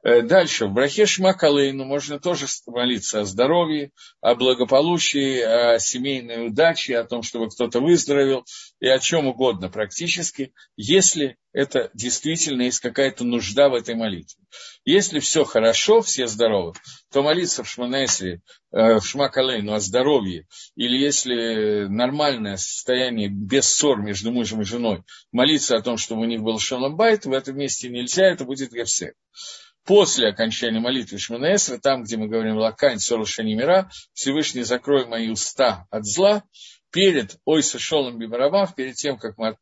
Э, 0.05 0.23
дальше, 0.23 0.67
в 0.67 0.73
Брахе 0.73 1.07
Шмакалейну 1.07 1.85
можно 1.85 2.19
тоже 2.19 2.47
молиться 2.67 3.21
о 3.21 3.25
здоровье, 3.25 3.93
о 4.21 4.35
благополучии, 4.35 5.41
о 5.41 5.79
семейной 5.79 6.49
удаче, 6.49 6.99
о 6.99 7.05
том, 7.05 7.23
чтобы 7.23 7.49
кто-то 7.49 7.81
выздоровел 7.81 8.45
и 8.81 8.89
о 8.89 8.99
чем 8.99 9.29
угодно 9.29 9.69
практически, 9.69 10.53
если 10.77 11.37
это 11.53 11.91
действительно 11.95 12.63
есть 12.63 12.81
какая-то 12.81 13.25
нужда 13.25 13.69
в 13.69 13.75
этой 13.75 13.95
молитве. 13.95 14.43
Если 14.85 15.21
все 15.21 15.45
хорошо, 15.45 16.01
все 16.01 16.27
здоровы, 16.27 16.73
то 17.13 17.23
молиться 17.23 17.63
в 17.63 17.69
Шманесре, 17.69 18.41
э, 18.73 18.99
в 18.99 19.07
Шмакалейну 19.07 19.73
о 19.73 19.79
здоровье, 19.79 20.49
или 20.75 20.97
если 20.97 21.87
нормальное 21.87 22.57
состояние 22.57 23.29
без 23.29 23.67
ссор 23.67 24.01
между 24.01 24.33
мужем 24.33 24.63
и 24.63 24.65
женой, 24.65 25.05
молиться 25.31 25.77
о 25.77 25.83
том, 25.83 25.97
чтобы 25.97 26.23
у 26.23 26.27
них 26.27 26.41
был 26.41 26.59
шаломбайт, 26.59 27.25
в 27.25 27.33
этом 27.33 27.57
месте 27.57 27.89
нельзя, 27.89 28.27
это 28.27 28.45
будет 28.45 28.73
гефсек 28.73 29.15
после 29.85 30.29
окончания 30.29 30.81
молитвы 30.81 31.19
Шманаэсра, 31.19 31.79
там, 31.79 32.05
где 32.05 32.17
мы 32.17 32.29
говорим 32.29 32.57
«Лакань, 32.57 32.99
Сорушани 32.99 33.55
мира», 33.55 33.91
Всевышний 34.13 34.63
закрой 34.63 35.07
мои 35.07 35.29
уста 35.29 35.87
от 35.91 36.05
зла, 36.05 36.43
перед 36.93 37.39
Ойса 37.47 37.79
Шолом 37.79 38.19
Бибарамав, 38.19 38.75
перед 38.75 38.95
тем, 38.95 39.17
как 39.17 39.39
мы 39.39 39.57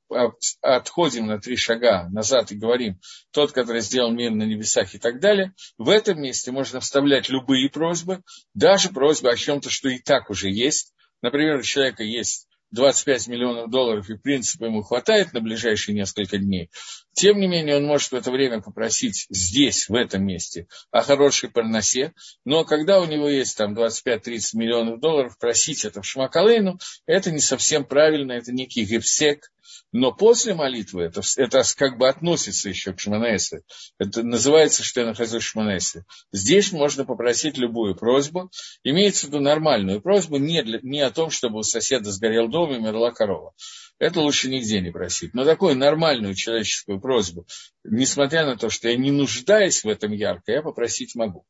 отходим 0.61 1.27
на 1.27 1.39
три 1.39 1.57
шага 1.57 2.09
назад 2.11 2.51
и 2.51 2.57
говорим 2.57 2.99
«Тот, 3.31 3.53
который 3.53 3.81
сделал 3.81 4.11
мир 4.11 4.33
на 4.33 4.43
небесах» 4.43 4.95
и 4.95 4.99
так 4.99 5.21
далее, 5.21 5.55
в 5.79 5.89
этом 5.89 6.21
месте 6.21 6.51
можно 6.51 6.81
вставлять 6.81 7.29
любые 7.29 7.71
просьбы, 7.71 8.23
даже 8.53 8.91
просьбы 8.91 9.31
о 9.31 9.37
чем-то, 9.37 9.71
что 9.71 9.89
и 9.89 9.99
так 9.99 10.29
уже 10.29 10.51
есть. 10.51 10.93
Например, 11.23 11.59
у 11.59 11.63
человека 11.63 12.03
есть 12.03 12.49
25 12.73 13.29
миллионов 13.29 13.71
долларов, 13.71 14.09
и 14.09 14.15
в 14.15 14.23
принципе 14.23 14.67
ему 14.67 14.83
хватает 14.83 15.33
на 15.33 15.41
ближайшие 15.41 15.95
несколько 15.95 16.39
дней, 16.39 16.71
тем 17.13 17.39
не 17.41 17.49
менее 17.49 17.77
он 17.77 17.87
может 17.87 18.13
в 18.13 18.15
это 18.15 18.31
время 18.31 18.61
попросить 18.61 19.27
здесь, 19.29 19.89
в 19.89 19.95
этом 19.95 20.25
месте, 20.25 20.67
о 20.91 21.03
хорошей 21.03 21.51
парносе, 21.51 22.15
но 22.45 22.65
когда 22.65 23.01
у 23.01 23.07
него 23.07 23.29
есть 23.29 23.57
там 23.57 23.75
25-30 23.75 24.41
миллионов 24.55 25.01
долларов, 25.01 25.37
просить 25.39 25.85
это 25.85 26.03
в 26.03 26.07
Шмакалейну, 26.07 26.79
это 27.07 27.31
не 27.31 27.41
совсем 27.41 27.85
правильно, 27.85 28.33
это 28.33 28.53
некий 28.53 28.85
гипсек, 28.85 29.51
но 29.93 30.13
после 30.13 30.55
молитвы, 30.55 31.03
это, 31.03 31.21
это 31.37 31.63
как 31.77 31.99
бы 31.99 32.09
относится 32.09 32.69
еще 32.69 32.93
к 32.93 33.01
Шманесе, 33.01 33.63
это 33.99 34.23
называется, 34.23 34.85
что 34.85 35.01
я 35.01 35.07
нахожусь 35.07 35.43
в 35.43 35.47
Шманесе. 35.47 36.05
Здесь 36.33 36.73
можно 36.73 37.05
попросить 37.05 37.59
любую 37.59 37.97
просьбу, 37.97 38.51
имеется 38.85 39.27
в 39.27 39.29
виду 39.31 39.41
нормальную 39.41 40.01
просьбу, 40.01 40.37
не, 40.37 40.63
для, 40.63 40.79
не 40.83 41.01
о 41.01 41.11
том, 41.11 41.31
чтобы 41.31 41.59
у 41.59 41.63
соседа 41.63 42.11
сгорел 42.13 42.49
дом 42.49 42.73
и 42.73 42.79
мерла 42.79 43.11
корова. 43.11 43.53
Это 43.99 44.21
лучше 44.21 44.49
нигде 44.49 44.81
не 44.81 44.91
просить. 44.91 45.35
Но 45.35 45.45
такую 45.45 45.77
нормальную 45.77 46.35
человеческую 46.35 47.01
просьбу, 47.01 47.47
несмотря 47.85 48.47
на 48.47 48.57
то, 48.57 48.71
что 48.71 48.89
я 48.89 48.97
не 48.97 49.11
нуждаюсь 49.11 49.85
в 49.85 49.89
этом 49.89 50.13
ярко, 50.13 50.53
я 50.53 50.63
попросить 50.63 51.15
могу. 51.15 51.45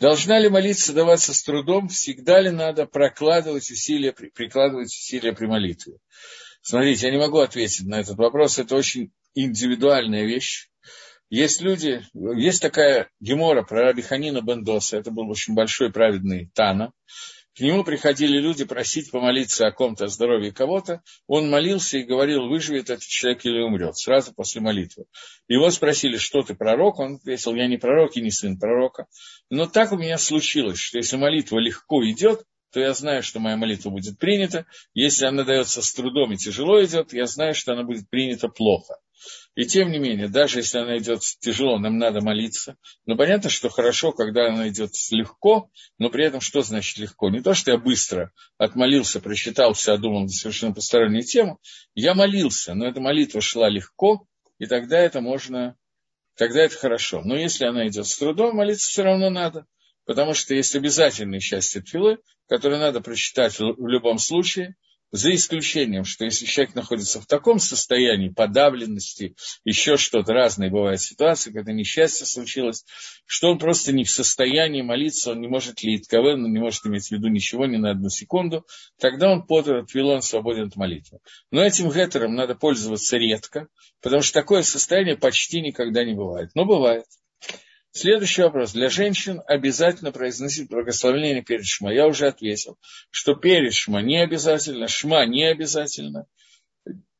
Должна 0.00 0.40
ли 0.40 0.48
молиться 0.48 0.92
даваться 0.92 1.32
с 1.32 1.42
трудом? 1.44 1.88
Всегда 1.88 2.40
ли 2.40 2.50
надо 2.50 2.86
прокладывать 2.86 3.70
усилия, 3.70 4.12
прикладывать 4.12 4.88
усилия 4.88 5.32
при 5.32 5.46
молитве? 5.46 5.98
Смотрите, 6.66 7.06
я 7.06 7.12
не 7.12 7.18
могу 7.18 7.40
ответить 7.40 7.86
на 7.86 8.00
этот 8.00 8.16
вопрос. 8.16 8.58
Это 8.58 8.74
очень 8.74 9.12
индивидуальная 9.34 10.24
вещь. 10.24 10.70
Есть 11.28 11.60
люди, 11.60 12.02
есть 12.14 12.62
такая 12.62 13.10
гемора 13.20 13.64
про 13.64 13.82
Раби 13.82 14.00
Ханина 14.00 14.40
Бендоса, 14.40 14.96
это 14.96 15.10
был 15.10 15.28
очень 15.28 15.54
большой 15.54 15.92
праведный 15.92 16.50
Тана, 16.54 16.92
к 17.56 17.60
нему 17.60 17.84
приходили 17.84 18.38
люди 18.38 18.64
просить 18.64 19.12
помолиться 19.12 19.68
о 19.68 19.70
ком-то, 19.70 20.06
о 20.06 20.08
здоровье 20.08 20.50
кого-то. 20.50 21.02
Он 21.28 21.48
молился 21.48 21.98
и 21.98 22.02
говорил, 22.02 22.48
выживет 22.48 22.90
этот 22.90 23.04
человек 23.04 23.44
или 23.44 23.60
умрет, 23.60 23.96
сразу 23.96 24.34
после 24.34 24.60
молитвы. 24.60 25.04
Его 25.46 25.70
спросили, 25.70 26.16
что 26.16 26.42
ты 26.42 26.56
пророк? 26.56 26.98
Он 26.98 27.14
ответил, 27.14 27.54
я 27.54 27.68
не 27.68 27.76
пророк 27.76 28.16
и 28.16 28.22
не 28.22 28.32
сын 28.32 28.58
пророка. 28.58 29.06
Но 29.50 29.66
так 29.66 29.92
у 29.92 29.96
меня 29.96 30.18
случилось, 30.18 30.80
что 30.80 30.98
если 30.98 31.16
молитва 31.16 31.60
легко 31.60 32.04
идет, 32.04 32.42
то 32.74 32.80
я 32.80 32.92
знаю, 32.92 33.22
что 33.22 33.38
моя 33.38 33.56
молитва 33.56 33.90
будет 33.90 34.18
принята. 34.18 34.66
Если 34.94 35.24
она 35.26 35.44
дается 35.44 35.80
с 35.80 35.92
трудом 35.94 36.32
и 36.32 36.36
тяжело 36.36 36.84
идет, 36.84 37.12
я 37.12 37.26
знаю, 37.26 37.54
что 37.54 37.72
она 37.72 37.84
будет 37.84 38.10
принята 38.10 38.48
плохо. 38.48 38.96
И 39.54 39.64
тем 39.64 39.92
не 39.92 39.98
менее, 40.00 40.26
даже 40.26 40.58
если 40.58 40.78
она 40.78 40.98
идет 40.98 41.20
тяжело, 41.38 41.78
нам 41.78 41.98
надо 41.98 42.20
молиться. 42.20 42.76
Но 43.06 43.16
понятно, 43.16 43.48
что 43.48 43.68
хорошо, 43.68 44.10
когда 44.10 44.48
она 44.48 44.68
идет 44.68 44.90
легко, 45.12 45.70
но 45.98 46.10
при 46.10 46.24
этом 46.24 46.40
что 46.40 46.62
значит 46.62 46.98
легко? 46.98 47.30
Не 47.30 47.42
то, 47.42 47.54
что 47.54 47.70
я 47.70 47.78
быстро 47.78 48.32
отмолился, 48.58 49.20
прочитал, 49.20 49.72
все 49.74 49.92
одумал 49.92 50.28
совершенно 50.28 50.74
постороннюю 50.74 51.22
тему. 51.22 51.60
Я 51.94 52.14
молился, 52.14 52.74
но 52.74 52.88
эта 52.88 53.00
молитва 53.00 53.40
шла 53.40 53.68
легко, 53.68 54.26
и 54.58 54.66
тогда 54.66 54.98
это 54.98 55.20
можно, 55.20 55.76
тогда 56.34 56.62
это 56.62 56.76
хорошо. 56.76 57.22
Но 57.24 57.36
если 57.36 57.66
она 57.66 57.86
идет 57.86 58.08
с 58.08 58.18
трудом, 58.18 58.56
молиться 58.56 58.88
все 58.88 59.04
равно 59.04 59.30
надо. 59.30 59.64
Потому 60.04 60.34
что 60.34 60.54
есть 60.54 60.74
обязательные 60.76 61.40
части 61.40 61.80
тфилы, 61.80 62.18
которые 62.48 62.80
надо 62.80 63.00
прочитать 63.00 63.58
в 63.58 63.86
любом 63.86 64.18
случае, 64.18 64.76
за 65.14 65.32
исключением, 65.32 66.02
что 66.04 66.24
если 66.24 66.44
человек 66.44 66.74
находится 66.74 67.20
в 67.20 67.26
таком 67.26 67.60
состоянии 67.60 68.30
подавленности, 68.30 69.36
еще 69.64 69.96
что-то, 69.96 70.32
разные 70.32 70.70
бывают 70.70 71.00
ситуации, 71.00 71.52
когда 71.52 71.72
несчастье 71.72 72.26
случилось, 72.26 72.84
что 73.24 73.52
он 73.52 73.58
просто 73.60 73.92
не 73.92 74.02
в 74.02 74.10
состоянии 74.10 74.82
молиться, 74.82 75.30
он 75.30 75.40
не 75.40 75.46
может 75.46 75.84
лить 75.84 76.12
он 76.12 76.52
не 76.52 76.58
может 76.58 76.84
иметь 76.86 77.06
в 77.06 77.12
виду 77.12 77.28
ничего 77.28 77.64
ни 77.64 77.76
на 77.76 77.92
одну 77.92 78.08
секунду, 78.08 78.66
тогда 78.98 79.30
он 79.30 79.46
под 79.46 79.68
он 79.68 80.20
свободен 80.22 80.66
от 80.66 80.74
молитвы. 80.74 81.20
Но 81.52 81.62
этим 81.62 81.92
гетером 81.92 82.34
надо 82.34 82.56
пользоваться 82.56 83.16
редко, 83.16 83.68
потому 84.02 84.20
что 84.20 84.40
такое 84.40 84.62
состояние 84.62 85.16
почти 85.16 85.60
никогда 85.60 86.04
не 86.04 86.14
бывает. 86.14 86.50
Но 86.56 86.64
бывает. 86.64 87.04
Следующий 87.96 88.42
вопрос. 88.42 88.72
Для 88.72 88.90
женщин 88.90 89.40
обязательно 89.46 90.10
произносить 90.10 90.68
благословение 90.68 91.42
перед 91.42 91.64
шма. 91.64 91.94
Я 91.94 92.08
уже 92.08 92.26
ответил, 92.26 92.76
что 93.12 93.36
перед 93.36 93.72
шма 93.72 94.02
не 94.02 94.20
обязательно, 94.20 94.88
шма 94.88 95.24
не 95.26 95.44
обязательно. 95.44 96.26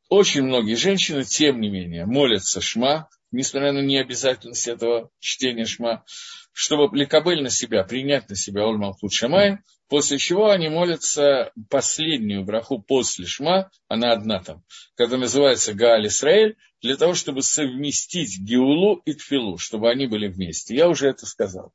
Очень 0.08 0.42
многие 0.42 0.74
женщины, 0.74 1.22
тем 1.22 1.60
не 1.60 1.70
менее, 1.70 2.06
молятся 2.06 2.60
шма, 2.60 3.08
несмотря 3.34 3.72
на 3.72 3.80
необязательность 3.80 4.68
этого 4.68 5.10
чтения 5.18 5.64
шма, 5.64 6.04
чтобы 6.52 6.96
лекабель 6.96 7.42
на 7.42 7.50
себя, 7.50 7.82
принять 7.84 8.28
на 8.28 8.36
себя 8.36 8.62
Ольмалхут 8.62 9.12
Шамай, 9.12 9.58
после 9.88 10.18
чего 10.18 10.50
они 10.50 10.68
молятся 10.68 11.52
последнюю 11.68 12.44
браху 12.44 12.80
после 12.80 13.26
шма, 13.26 13.70
она 13.88 14.12
одна 14.12 14.42
там, 14.42 14.62
которая 14.96 15.22
называется 15.22 15.74
Гааль 15.74 16.06
Исраэль, 16.06 16.56
для 16.80 16.96
того, 16.96 17.14
чтобы 17.14 17.42
совместить 17.42 18.38
Геулу 18.38 19.02
и 19.04 19.14
Тфилу, 19.14 19.58
чтобы 19.58 19.90
они 19.90 20.06
были 20.06 20.28
вместе. 20.28 20.76
Я 20.76 20.88
уже 20.88 21.08
это 21.08 21.26
сказал. 21.26 21.72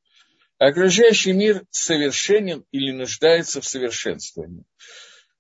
Окружающий 0.60 1.34
мир 1.34 1.66
совершенен 1.72 2.66
или 2.72 2.92
нуждается 2.92 3.62
в 3.62 3.66
совершенствовании. 3.66 4.66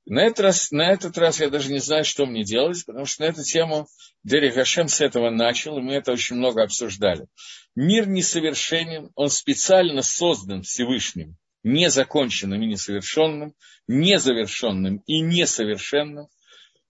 На 0.05 0.21
этот, 0.21 0.39
раз, 0.39 0.71
на 0.71 0.91
этот 0.91 1.17
раз 1.17 1.39
я 1.39 1.49
даже 1.49 1.71
не 1.71 1.79
знаю, 1.79 2.03
что 2.03 2.25
мне 2.25 2.43
делать, 2.43 2.83
потому 2.85 3.05
что 3.05 3.23
на 3.23 3.27
эту 3.27 3.43
тему 3.43 3.87
Дерри 4.23 4.51
Гашем 4.51 4.87
с 4.87 5.01
этого 5.01 5.29
начал, 5.29 5.77
и 5.77 5.81
мы 5.81 5.93
это 5.93 6.11
очень 6.11 6.35
много 6.35 6.63
обсуждали. 6.63 7.27
Мир 7.75 8.07
несовершенен, 8.07 9.11
он 9.15 9.29
специально 9.29 10.01
создан 10.01 10.63
Всевышним, 10.63 11.37
незаконченным 11.63 12.61
и 12.61 12.67
несовершенным, 12.67 13.53
незавершенным 13.87 15.03
и 15.05 15.21
несовершенным– 15.21 16.27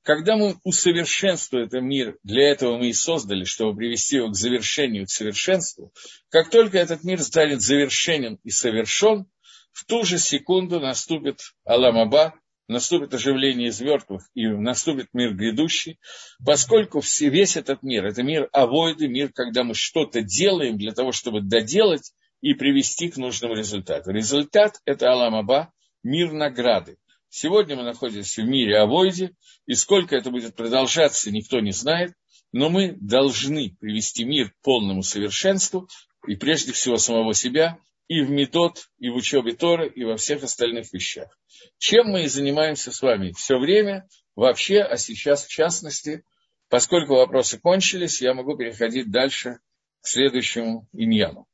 когда 0.10 0.38
мы 0.38 0.58
усовершенствуем 0.64 1.68
этот 1.68 1.84
мир, 1.84 2.18
для 2.24 2.50
этого 2.50 2.78
мы 2.78 2.90
и 2.90 2.94
создали, 2.94 3.44
чтобы 3.44 3.78
привести 3.78 4.16
его 4.16 4.30
к 4.30 4.36
завершению, 4.36 5.06
к 5.06 5.12
совершенству, 5.12 5.94
как 6.30 6.50
только 6.50 6.78
этот 6.80 7.04
мир 7.04 7.22
станет 7.22 7.62
завершенен 7.62 8.40
и 8.44 8.50
совершен, 8.50 9.28
в 9.72 9.86
ту 9.86 10.04
же 10.04 10.18
секунду 10.18 10.80
наступит 10.80 11.42
Аламаба, 11.64 12.34
наступит 12.70 13.14
оживление 13.14 13.70
из 13.70 13.82
мертвых 13.82 14.30
и 14.36 14.48
наступит 14.48 15.08
мир 15.12 15.34
грядущий, 15.34 16.00
поскольку 16.46 17.02
все, 17.02 17.30
весь 17.30 17.58
этот 17.58 17.84
мир, 17.84 18.06
это 18.06 18.24
мир 18.24 18.48
авойды, 18.54 19.08
мир, 19.08 19.32
когда 19.34 19.64
мы 19.64 19.74
что-то 19.74 20.22
делаем 20.22 20.78
для 20.78 20.94
того, 20.94 21.12
чтобы 21.12 21.42
доделать 21.42 22.14
и 22.42 22.54
привести 22.54 23.10
к 23.10 23.18
нужному 23.18 23.56
результату. 23.56 24.12
Результат– 24.12 24.80
это 24.86 25.12
Аламаба, 25.12 25.74
мир 26.04 26.32
награды. 26.32 26.98
Сегодня 27.28 27.76
мы 27.76 27.84
находимся 27.84 28.44
в 28.44 28.46
мире 28.46 28.78
Авойде, 28.78 29.32
и 29.66 29.74
сколько 29.74 30.16
это 30.16 30.30
будет 30.32 30.56
продолжаться, 30.56 31.32
никто 31.32 31.60
не 31.60 31.72
знает, 31.72 32.14
но 32.52 32.70
мы 32.70 32.96
должны 33.00 33.76
привести 33.80 34.24
мир 34.26 34.52
к 34.52 34.62
полному 34.62 35.04
совершенству, 35.04 35.88
и 36.28 36.36
прежде 36.36 36.72
всего 36.72 36.98
самого 36.98 37.34
себя, 37.34 37.78
и 38.10 38.22
в 38.22 38.30
метод, 38.30 38.90
и 38.98 39.10
в 39.10 39.16
учебе 39.16 39.54
Торы, 39.54 39.88
и 39.88 40.04
во 40.04 40.18
всех 40.18 40.44
остальных 40.44 40.92
вещах. 40.92 41.30
Чем 41.78 42.08
мы 42.08 42.24
и 42.24 42.28
занимаемся 42.28 42.92
с 42.92 43.02
вами 43.02 43.32
все 43.32 43.58
время, 43.58 44.10
вообще, 44.36 44.82
а 44.82 44.98
сейчас 44.98 45.46
в 45.46 45.50
частности, 45.50 46.26
поскольку 46.68 47.16
вопросы 47.16 47.58
кончились, 47.58 48.22
я 48.22 48.34
могу 48.34 48.58
переходить 48.58 49.10
дальше 49.10 49.60
к 50.02 50.08
следующему 50.08 50.90
иньяну. 50.92 51.48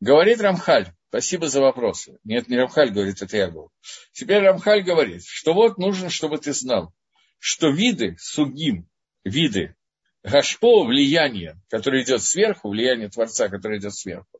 Говорит 0.00 0.40
Рамхаль, 0.40 0.92
Спасибо 1.10 1.48
за 1.48 1.60
вопросы. 1.60 2.18
Нет, 2.22 2.46
не 2.46 2.56
Рамхаль 2.56 2.92
говорит, 2.92 3.20
это 3.20 3.36
я 3.36 3.48
говорю. 3.48 3.72
Теперь 4.12 4.42
Рамхаль 4.42 4.84
говорит, 4.84 5.24
что 5.26 5.54
вот 5.54 5.76
нужно, 5.76 6.08
чтобы 6.08 6.38
ты 6.38 6.52
знал, 6.52 6.94
что 7.40 7.68
виды 7.68 8.14
сугим, 8.20 8.88
виды 9.24 9.74
гашпо, 10.22 10.84
влияние, 10.84 11.60
которое 11.68 12.04
идет 12.04 12.22
сверху, 12.22 12.68
влияние 12.68 13.08
Творца, 13.08 13.48
которое 13.48 13.80
идет 13.80 13.92
сверху, 13.92 14.39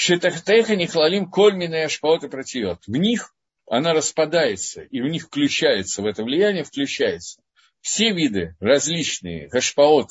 Шетахтеха 0.00 0.76
Нихлалим 0.76 1.30
Кольмина 1.30 1.74
и 1.74 1.84
Ашпаот 1.86 2.30
протиет. 2.30 2.78
В 2.86 2.96
них 2.96 3.34
она 3.66 3.92
распадается, 3.92 4.82
и 4.82 5.00
в 5.00 5.08
них 5.08 5.24
включается, 5.24 6.02
в 6.02 6.06
это 6.06 6.22
влияние 6.22 6.64
включается. 6.64 7.42
Все 7.80 8.12
виды 8.12 8.56
различные, 8.60 9.48
гашпаот, 9.48 10.10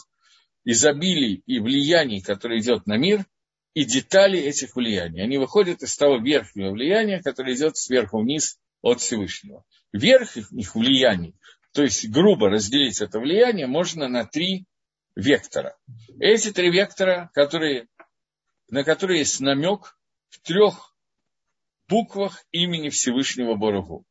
изобилий 0.65 1.41
и 1.45 1.59
влияний, 1.59 2.21
которые 2.21 2.59
идет 2.59 2.85
на 2.85 2.97
мир– 2.97 3.25
и 3.77 3.85
детали 3.85 4.39
этих 4.39 4.75
влияний. 4.75 5.21
Они 5.21 5.37
выходят 5.37 5.83
из 5.83 5.95
того 5.95 6.17
верхнего 6.17 6.71
влияния, 6.71 7.21
которое 7.21 7.53
идет 7.53 7.77
сверху 7.77 8.19
вниз 8.19 8.57
от 8.81 9.01
Всевышнего. 9.01 9.63
Верх 9.93 10.35
их 10.35 10.73
влияний, 10.73 11.35
то 11.73 11.83
есть 11.83 12.09
грубо 12.09 12.49
разделить 12.49 12.99
это 13.01 13.19
влияние, 13.19 13.67
можно 13.67 14.07
на 14.07 14.25
три 14.25 14.65
вектора. 15.15 15.77
Эти 16.19 16.51
три 16.51 16.71
вектора, 16.71 17.29
которые, 17.35 17.85
на 18.69 18.83
которые 18.83 19.19
есть 19.19 19.39
намек 19.39 19.97
в 20.29 20.39
трех 20.39 20.95
буквах 21.87 22.45
имени 22.51 22.89
Всевышнего 22.89 23.55
Борогу. 23.55 24.05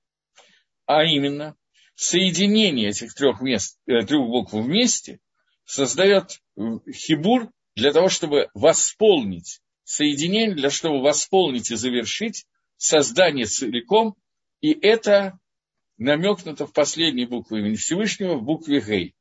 А 0.87 1.05
именно, 1.05 1.57
соединение 1.95 2.91
этих 2.91 3.15
трех, 3.15 3.41
мест, 3.41 3.79
э, 3.87 4.05
трех 4.07 4.27
букв 4.27 4.53
вместе 4.53 5.21
создает 5.65 6.41
хибур 6.93 7.51
для 7.75 7.93
того, 7.93 8.09
чтобы 8.09 8.49
восполнить 8.55 9.61
соединение, 9.85 10.55
для 10.55 10.63
того, 10.63 10.75
чтобы 10.75 11.03
восполнить 11.03 11.71
и 11.71 11.77
завершить 11.77 12.47
создание 12.77 13.47
целиком, 13.47 14.15
и 14.61 14.73
это 14.73 15.39
намекнуто 15.99 16.67
в 16.67 16.73
последней 16.73 17.27
букве 17.27 17.61
имени 17.61 17.77
Всевышнего, 17.77 18.37
в 18.37 18.43
букве 18.43 18.81
Гей. 18.81 19.15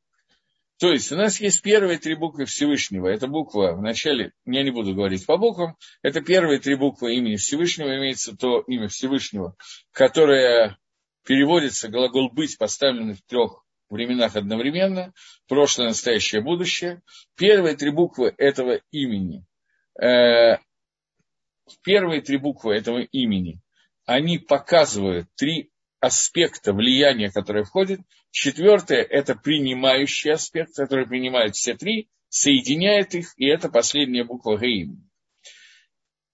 То 0.78 0.92
есть 0.92 1.12
у 1.12 1.16
нас 1.16 1.40
есть 1.40 1.62
первые 1.62 2.00
три 2.00 2.16
буквы 2.16 2.46
Всевышнего. 2.46 3.08
Это 3.08 3.28
буква 3.28 3.74
в 3.74 3.82
начале, 3.82 4.34
я 4.46 4.64
не 4.64 4.72
буду 4.72 4.94
говорить 4.94 5.26
по 5.26 5.38
буквам, 5.38 5.78
это 6.02 6.22
первые 6.22 6.60
три 6.60 6.76
буквы 6.76 7.16
имени 7.16 7.38
Всевышнего, 7.38 7.96
имеется 7.98 8.36
то 8.36 8.60
имя 8.68 8.90
Всевышнего, 8.90 9.56
которое 9.92 10.78
переводится, 11.26 11.88
глагол 11.88 12.30
«быть» 12.30 12.58
поставленный 12.58 13.14
в 13.14 13.22
трех 13.24 13.64
временах 13.90 14.36
одновременно, 14.36 15.14
прошлое, 15.48 15.88
настоящее, 15.88 16.42
будущее. 16.42 17.02
Первые 17.38 17.76
три 17.76 17.92
буквы 17.92 18.34
этого 18.38 18.82
имени, 18.92 19.46
э, 20.02 20.58
первые 21.84 22.22
три 22.22 22.38
буквы 22.38 22.76
этого 22.76 23.00
имени, 23.00 23.62
они 24.06 24.40
показывают 24.40 25.28
три 25.36 25.72
аспекта 26.00 26.74
влияния, 26.74 27.32
которые 27.32 27.64
входят. 27.64 28.00
Четвертое– 28.38 29.02
это 29.10 29.34
принимающий 29.34 30.34
аспект, 30.34 30.76
который 30.76 31.08
принимает 31.08 31.56
все 31.56 31.74
три, 31.74 32.10
соединяет 32.28 33.16
их, 33.16 33.34
и 33.38 33.46
это 33.46 33.70
последняя 33.70 34.26
буква 34.26 34.58
Гаим. 34.58 35.10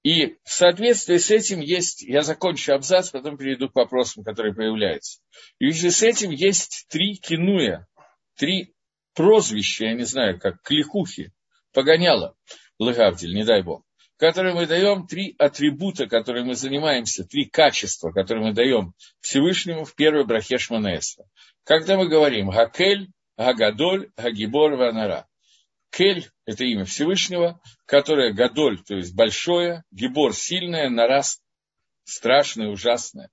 И 0.01 0.37
в 0.43 0.49
соответствии 0.49 1.17
с 1.17 1.29
этим 1.29 1.59
есть, 1.59 2.01
я 2.01 2.23
закончу 2.23 2.73
абзац, 2.73 3.11
потом 3.11 3.37
перейду 3.37 3.69
к 3.69 3.75
вопросам, 3.75 4.23
которые 4.23 4.55
появляются. 4.55 5.19
И 5.59 5.67
в 5.67 5.73
связи 5.73 5.91
с 5.91 6.01
этим 6.01 6.31
есть 6.31 6.87
три 6.89 7.17
кинуя, 7.17 7.85
три 8.35 8.73
прозвища, 9.13 9.85
я 9.85 9.93
не 9.93 10.05
знаю, 10.05 10.39
как 10.39 10.59
кликухи, 10.63 11.31
погоняла, 11.71 12.35
Лыгавдиль, 12.79 13.35
не 13.35 13.43
дай 13.43 13.61
бог, 13.61 13.85
которые 14.21 14.53
мы 14.53 14.67
даем, 14.67 15.07
три 15.07 15.33
атрибута, 15.39 16.05
которые 16.05 16.45
мы 16.45 16.53
занимаемся, 16.53 17.23
три 17.23 17.45
качества, 17.45 18.11
которые 18.11 18.49
мы 18.49 18.53
даем 18.53 18.93
Всевышнему 19.19 19.83
в 19.83 19.95
первой 19.95 20.27
брахе 20.27 20.59
Шманаэсра. 20.59 21.25
Когда 21.63 21.97
мы 21.97 22.07
говорим 22.07 22.51
Гакель, 22.51 23.09
Гагадоль, 23.35 24.11
Гагибор, 24.15 24.75
Ванара. 24.75 25.27
Кель– 25.89 26.29
это 26.45 26.63
имя 26.65 26.85
Всевышнего, 26.85 27.59
которое 27.87 28.31
Гадоль, 28.31 28.83
то 28.83 28.95
есть 28.95 29.15
большое, 29.15 29.83
Гибор– 29.89 30.33
сильное, 30.35 30.87
Нарас– 30.89 31.41
страшное, 32.03 32.67
ужасное. 32.67 33.31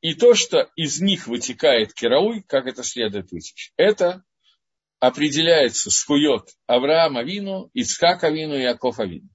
И 0.00 0.14
то, 0.14 0.32
что 0.34 0.70
из 0.74 1.02
них 1.02 1.26
вытекает 1.26 1.92
керауй, 1.92 2.42
как 2.44 2.66
это 2.66 2.82
следует 2.82 3.30
вытечь, 3.30 3.72
это 3.76 4.24
определяется 5.00 5.90
схует 5.90 6.48
Авраама 6.66 7.24
Вину, 7.24 7.68
Ицхака 7.74 8.30
Вину 8.30 8.56
и 8.56 8.62
Якова 8.62 9.04
Вину. 9.04 9.28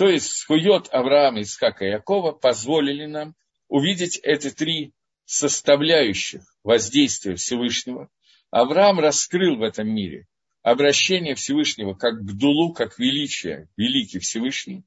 То 0.00 0.08
есть 0.08 0.32
схует 0.32 0.88
Авраама, 0.92 1.40
Ицхака 1.40 1.84
и 1.84 1.90
Якова 1.90 2.32
позволили 2.32 3.04
нам 3.04 3.34
увидеть 3.68 4.18
эти 4.22 4.48
три 4.48 4.94
составляющих 5.26 6.40
воздействия 6.64 7.34
Всевышнего. 7.36 8.08
Авраам 8.50 8.98
раскрыл 8.98 9.56
в 9.56 9.62
этом 9.62 9.94
мире 9.94 10.26
обращение 10.62 11.34
Всевышнего 11.34 11.92
как 11.92 12.14
к 12.14 12.32
Дулу, 12.32 12.72
как 12.72 12.98
величие, 12.98 13.68
великий 13.76 14.20
Всевышний. 14.20 14.84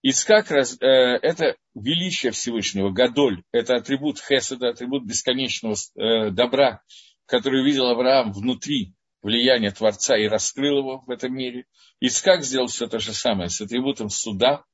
Ицхак 0.00 0.50
э,– 0.52 0.64
это 0.80 1.58
величие 1.74 2.32
Всевышнего, 2.32 2.88
Гадоль– 2.88 3.42
это 3.52 3.76
атрибут 3.76 4.20
Хеседа, 4.20 4.70
атрибут 4.70 5.04
бесконечного 5.04 5.74
э, 5.96 6.30
добра, 6.30 6.80
который 7.26 7.60
увидел 7.60 7.88
Авраам 7.88 8.32
внутри 8.32 8.94
влияния 9.22 9.70
Творца 9.70 10.16
и 10.16 10.26
раскрыл 10.26 10.78
его 10.78 11.04
в 11.06 11.10
этом 11.10 11.34
мире. 11.34 11.66
Ицхак 12.00 12.42
сделал 12.42 12.68
все 12.68 12.86
то 12.86 12.98
же 12.98 13.12
самое 13.12 13.48
с 13.50 13.60
атрибутом 13.60 14.08
суда, 14.08 14.64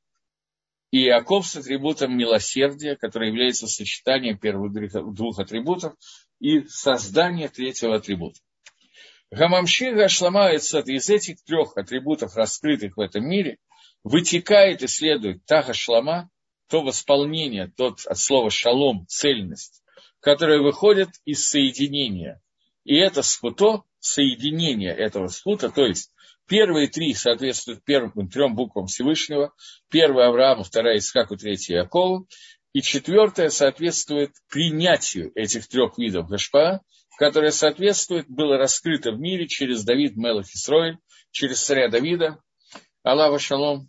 и 0.90 1.04
Иаков 1.06 1.46
с 1.46 1.56
атрибутом 1.56 2.16
милосердия, 2.16 2.96
который 2.96 3.28
является 3.28 3.66
сочетанием 3.66 4.38
первых 4.38 4.72
двух 5.14 5.38
атрибутов, 5.38 5.94
и 6.38 6.64
создание 6.68 7.48
третьего 7.48 7.96
атрибута. 7.96 8.40
Гамамшига 9.30 10.08
шламается 10.08 10.80
из 10.80 11.10
этих 11.10 11.42
трех 11.42 11.76
атрибутов, 11.76 12.36
раскрытых 12.36 12.96
в 12.96 13.00
этом 13.00 13.28
мире, 13.28 13.58
вытекает 14.04 14.82
и 14.82 14.86
следует 14.86 15.44
та 15.46 15.62
гашлама, 15.62 16.30
то 16.68 16.82
восполнение, 16.82 17.72
тот 17.76 18.06
от 18.06 18.18
слова 18.18 18.50
шалом, 18.50 19.06
цельность, 19.08 19.82
которая 20.20 20.60
выходит 20.60 21.10
из 21.24 21.48
соединения. 21.48 22.40
И 22.84 22.96
это 22.96 23.22
схуто, 23.22 23.82
соединение 24.06 24.94
этого 24.94 25.28
схута, 25.28 25.70
то 25.70 25.84
есть 25.84 26.12
первые 26.46 26.88
три 26.88 27.14
соответствуют 27.14 27.84
первым 27.84 28.28
трем 28.28 28.54
буквам 28.54 28.86
Всевышнего, 28.86 29.52
первая 29.90 30.28
Аврааму, 30.28 30.62
вторая 30.62 30.98
Исхаку, 30.98 31.36
третья 31.36 31.82
Якову, 31.82 32.28
и 32.72 32.82
четвертая 32.82 33.48
соответствует 33.48 34.32
принятию 34.48 35.32
этих 35.34 35.66
трех 35.66 35.98
видов 35.98 36.28
Гашпа, 36.28 36.82
которое 37.18 37.50
соответствует, 37.50 38.28
было 38.28 38.58
раскрыто 38.58 39.12
в 39.12 39.18
мире 39.18 39.48
через 39.48 39.84
Давид 39.84 40.16
Мелах 40.16 40.46
через 41.30 41.62
царя 41.62 41.88
Давида, 41.88 42.38
Аллаха 43.02 43.38
Шалом, 43.38 43.88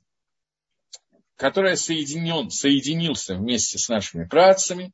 который 1.36 1.78
соединен, 1.78 2.50
соединился 2.50 3.36
вместе 3.36 3.78
с 3.78 3.90
нашими 3.90 4.26
працами 4.26 4.94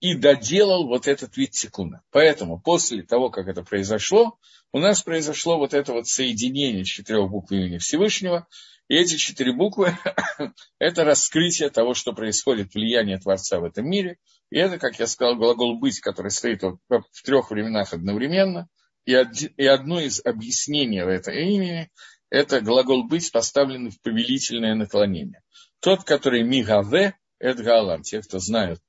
и 0.00 0.14
доделал 0.14 0.86
вот 0.86 1.06
этот 1.06 1.36
вид 1.36 1.54
секунда. 1.54 2.02
Поэтому 2.10 2.60
после 2.60 3.02
того, 3.02 3.30
как 3.30 3.48
это 3.48 3.62
произошло, 3.62 4.38
у 4.72 4.78
нас 4.78 5.02
произошло 5.02 5.58
вот 5.58 5.74
это 5.74 5.92
вот 5.92 6.06
соединение 6.06 6.84
четырех 6.84 7.30
букв 7.30 7.50
имени 7.52 7.78
Всевышнего, 7.78 8.46
и 8.88 8.96
эти 8.96 9.16
четыре 9.16 9.52
буквы– 9.52 9.96
это 10.80 11.04
раскрытие 11.04 11.70
того, 11.70 11.94
что 11.94 12.12
происходит, 12.12 12.74
влияние 12.74 13.18
Творца 13.18 13.60
в 13.60 13.64
этом 13.64 13.88
мире. 13.88 14.18
И 14.50 14.58
это, 14.58 14.78
как 14.78 14.98
я 14.98 15.06
сказал, 15.06 15.36
глагол 15.36 15.78
«быть», 15.78 16.00
который 16.00 16.32
стоит 16.32 16.62
в 16.62 17.22
трех 17.22 17.52
временах 17.52 17.92
одновременно. 17.92 18.68
И, 19.04 19.14
одно 19.14 20.00
из 20.00 20.20
объяснений 20.24 20.98
этого 20.98 21.34
имени– 21.34 21.88
это 22.30 22.60
глагол 22.60 23.04
«быть», 23.04 23.30
поставленный 23.30 23.90
в 23.90 24.00
повелительное 24.00 24.74
наклонение. 24.74 25.42
Тот, 25.78 26.02
который 26.02 26.42
«мигаве»– 26.42 27.14
это 27.38 27.62
галам. 27.62 28.02
Те, 28.02 28.22
кто 28.22 28.40
знают 28.40 28.80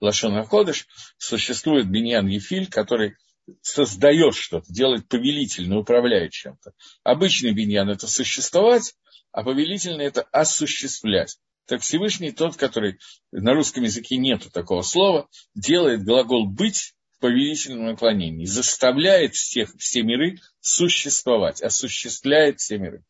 Лашон 0.00 0.42
Ходыш, 0.42 0.86
существует 1.18 1.86
Беньян 1.86 2.26
Ефиль, 2.28 2.70
который 2.70 3.14
создает 3.62 4.34
что-то, 4.34 4.72
делает 4.72 5.08
повелительно, 5.08 5.78
управляет 5.78 6.32
чем-то. 6.32 6.72
Обычный 7.02 7.52
биньян– 7.52 7.88
это 7.90 8.06
существовать, 8.06 8.94
а 9.32 9.42
повелительно– 9.42 10.02
это 10.02 10.22
осуществлять. 10.22 11.38
Так 11.66 11.82
Всевышний 11.82 12.32
тот, 12.32 12.56
который 12.56 12.98
на 13.30 13.54
русском 13.54 13.84
языке 13.84 14.16
нету 14.16 14.50
такого 14.50 14.82
слова, 14.82 15.28
делает 15.54 16.04
глагол 16.04 16.46
«быть» 16.46 16.94
в 17.12 17.20
повелительном 17.20 17.86
наклонении, 17.86 18.44
заставляет 18.44 19.34
всех, 19.34 19.72
все 19.78 20.02
миры 20.02 20.38
существовать, 20.60 21.62
осуществляет 21.62 22.60
все 22.60 22.78
миры. 22.78 23.04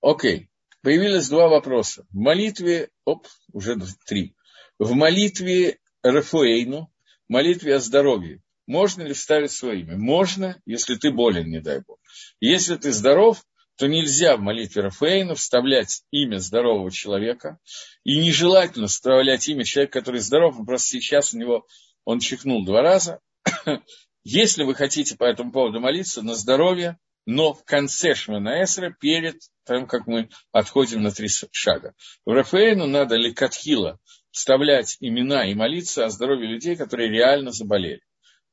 Окей, 0.00 0.48
появилось 0.82 1.28
два 1.28 1.48
вопроса. 1.48 2.06
В 2.10 2.16
молитве, 2.16 2.90
оп, 3.04 3.28
уже 3.52 3.76
три. 4.06 4.34
В 4.80 4.94
молитве 4.94 5.78
Рафуэйну, 6.02 6.92
молитве 7.28 7.76
о 7.76 7.78
здоровье, 7.78 8.41
можно 8.66 9.02
ли 9.02 9.12
вставить 9.12 9.50
свое 9.50 9.80
имя? 9.80 9.96
Можно, 9.96 10.60
если 10.66 10.94
ты 10.94 11.10
болен, 11.10 11.48
не 11.48 11.60
дай 11.60 11.80
бог. 11.80 11.98
Если 12.40 12.76
ты 12.76 12.92
здоров, 12.92 13.42
то 13.76 13.86
нельзя 13.86 14.36
в 14.36 14.40
молитве 14.40 14.82
Рафаэйна 14.82 15.34
вставлять 15.34 16.02
имя 16.10 16.38
здорового 16.38 16.90
человека, 16.90 17.58
и 18.04 18.18
нежелательно 18.18 18.86
вставлять 18.86 19.48
имя 19.48 19.64
человека, 19.64 20.00
который 20.00 20.20
здоров, 20.20 20.56
просто 20.64 20.88
сейчас 20.88 21.34
у 21.34 21.38
него 21.38 21.66
он 22.04 22.20
чихнул 22.20 22.64
два 22.64 22.82
раза. 22.82 23.20
Если 24.24 24.62
вы 24.62 24.74
хотите 24.74 25.16
по 25.16 25.24
этому 25.24 25.50
поводу 25.50 25.80
молиться, 25.80 26.22
на 26.22 26.34
здоровье, 26.34 26.98
но 27.26 27.54
в 27.54 27.64
конце 27.64 28.14
Шмана 28.14 28.62
Эсра, 28.62 28.94
перед 29.00 29.36
тем, 29.66 29.86
как 29.86 30.06
мы 30.06 30.28
отходим 30.52 31.02
на 31.02 31.10
три 31.10 31.28
шага. 31.28 31.94
В 32.24 32.30
Рафаэну 32.30 32.86
надо 32.86 33.16
ликатхила 33.16 33.98
вставлять 34.30 34.96
имена 35.00 35.44
и 35.48 35.54
молиться 35.54 36.04
о 36.04 36.10
здоровье 36.10 36.48
людей, 36.48 36.76
которые 36.76 37.10
реально 37.10 37.52
заболели 37.52 38.00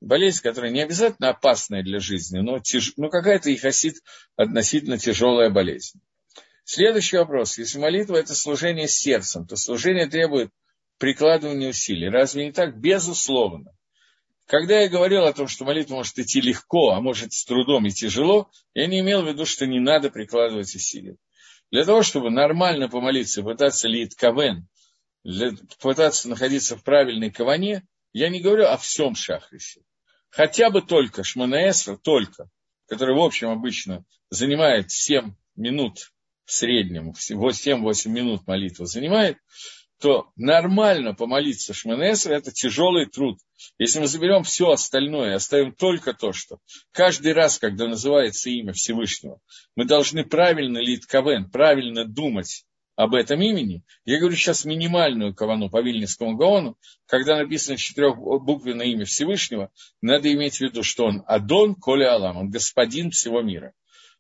болезнь, 0.02 0.41
которая 0.41 0.72
не 0.72 0.82
обязательно 0.82 1.30
опасная 1.30 1.84
для 1.84 2.00
жизни, 2.00 2.39
но, 2.39 2.60
тяж... 2.60 2.93
но 2.97 3.10
какая-то 3.10 3.54
ихосит 3.54 3.95
относительно 4.36 4.97
тяжелая 4.97 5.50
болезнь. 5.50 6.00
Следующий 6.64 7.18
вопрос. 7.18 7.58
Если 7.58 7.80
молитва– 7.80 8.16
это 8.18 8.36
служение 8.36 8.88
сердцем, 8.88 9.47
то 9.47 9.56
служение 9.56 10.08
требует 10.08 10.52
прикладывания 11.00 11.70
усилий. 11.70 12.10
Разве 12.10 12.45
не 12.45 12.52
так? 12.52 12.80
Безусловно. 12.80 13.72
Когда 14.45 14.80
я 14.80 14.89
говорил 14.89 15.26
о 15.26 15.34
том, 15.34 15.47
что 15.47 15.66
молитва 15.66 15.95
может 15.95 16.18
идти 16.18 16.41
легко, 16.41 16.91
а 16.91 17.02
может 17.02 17.34
с 17.34 17.45
трудом 17.45 17.86
и 17.86 17.91
тяжело, 17.91 18.50
я 18.74 18.88
не 18.88 19.00
имел 19.00 19.24
в 19.24 19.28
виду, 19.28 19.45
что 19.45 19.68
не 19.68 19.80
надо 19.80 20.10
прикладывать 20.10 20.74
усилия. 20.76 21.18
Для 21.72 21.86
того, 21.86 22.02
чтобы 22.02 22.32
нормально 22.32 22.89
помолиться, 22.89 23.43
пытаться 23.43 23.88
лить 23.88 24.16
кавен, 24.16 24.68
пытаться 25.82 26.30
находиться 26.30 26.76
в 26.76 26.84
правильной 26.84 27.32
каване, 27.32 27.84
я 28.12 28.30
не 28.30 28.41
говорю 28.41 28.66
о 28.66 28.78
всем 28.78 29.14
шахрисе 29.14 29.82
хотя 30.30 30.70
бы 30.70 30.82
только 30.82 31.24
Шманаэсра, 31.24 31.98
только, 31.98 32.50
который, 32.88 33.16
в 33.16 33.22
общем, 33.22 33.50
обычно 33.50 34.06
занимает 34.30 34.92
7 34.92 35.34
минут 35.56 36.12
в 36.46 36.52
среднем, 36.52 37.12
7-8 37.12 38.10
минут 38.10 38.48
молитва 38.48 38.86
занимает, 38.86 39.38
то 40.00 40.32
нормально 40.38 41.14
помолиться 41.14 41.74
Шманесра– 41.74 42.34
это 42.36 42.52
тяжелый 42.52 43.06
труд. 43.06 43.38
Если 43.78 44.00
мы 44.00 44.08
заберем 44.08 44.44
все 44.44 44.70
остальное, 44.72 45.36
оставим 45.36 45.74
только 45.74 46.14
то, 46.14 46.32
что 46.32 46.60
каждый 46.92 47.34
раз, 47.34 47.60
когда 47.60 47.88
называется 47.88 48.50
имя 48.50 48.72
Всевышнего, 48.72 49.42
мы 49.76 49.86
должны 49.86 50.24
правильно 50.24 50.78
лить 50.78 51.06
кавен, 51.06 51.50
правильно 51.52 52.06
думать 52.06 52.66
об 53.00 53.16
этом 53.16 53.41
имени. 53.41 53.82
Я 54.04 54.20
говорю 54.20 54.36
сейчас 54.36 54.66
минимальную 54.66 55.34
кавану 55.34 55.70
по 55.70 55.82
Вильнинскому 55.82 56.36
Гаону. 56.36 56.78
Когда 57.06 57.38
написано 57.38 57.78
четырехбуквенное 57.78 58.88
имя 58.88 59.06
Всевышнего, 59.06 59.72
надо 60.02 60.30
иметь 60.34 60.58
в 60.58 60.60
виду, 60.60 60.84
что 60.84 61.06
он 61.06 61.24
Адон 61.26 61.76
Коля 61.76 62.16
Алам, 62.16 62.36
он 62.36 62.50
господин 62.50 63.12
всего 63.12 63.41
мира. 63.41 63.72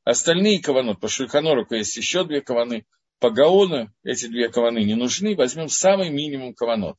Остальные 0.05 0.61
каваны, 0.61 0.95
по 0.95 1.09
Шульханоруку 1.09 1.75
есть 1.75 1.97
еще 1.97 2.23
две 2.23 2.39
каваны, 2.39 2.85
по 3.19 3.31
Гаону 3.31 3.91
эти 4.05 4.27
две 4.27 4.47
каваны 4.47 4.81
не 4.85 4.95
нужны, 4.95 5.35
возьмем 5.35 5.67
самый 5.67 6.09
минимум 6.09 6.53
каванот. 6.53 6.95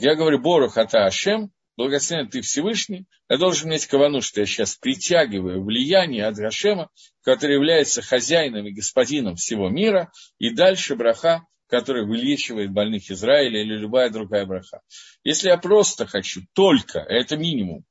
Я 0.00 0.16
говорю 0.16 0.40
Бору 0.40 0.70
Хата 0.70 1.04
Ашем, 1.04 1.52
благословен 1.76 2.28
ты 2.28 2.40
Всевышний, 2.40 3.06
я 3.28 3.38
должен 3.38 3.68
иметь 3.68 3.86
кавану, 3.86 4.20
что 4.20 4.40
я 4.40 4.46
сейчас 4.46 4.76
притягиваю 4.76 5.64
влияние 5.64 6.26
Адрашема, 6.26 6.90
который 7.22 7.54
является 7.54 8.02
хозяином 8.02 8.66
и 8.66 8.72
господином 8.72 9.36
всего 9.36 9.68
мира, 9.68 10.10
и 10.38 10.50
дальше 10.50 10.96
браха, 10.96 11.46
который 11.68 12.04
вылечивает 12.04 12.70
больных 12.70 13.10
Израиля 13.10 13.62
или 13.62 13.78
любая 13.78 14.10
другая 14.10 14.44
браха. 14.44 14.82
Если 15.24 15.48
я 15.48 15.56
просто 15.56 16.06
хочу 16.06 16.42
только, 16.52 16.98
это 16.98 17.36
минимум, 17.36 17.84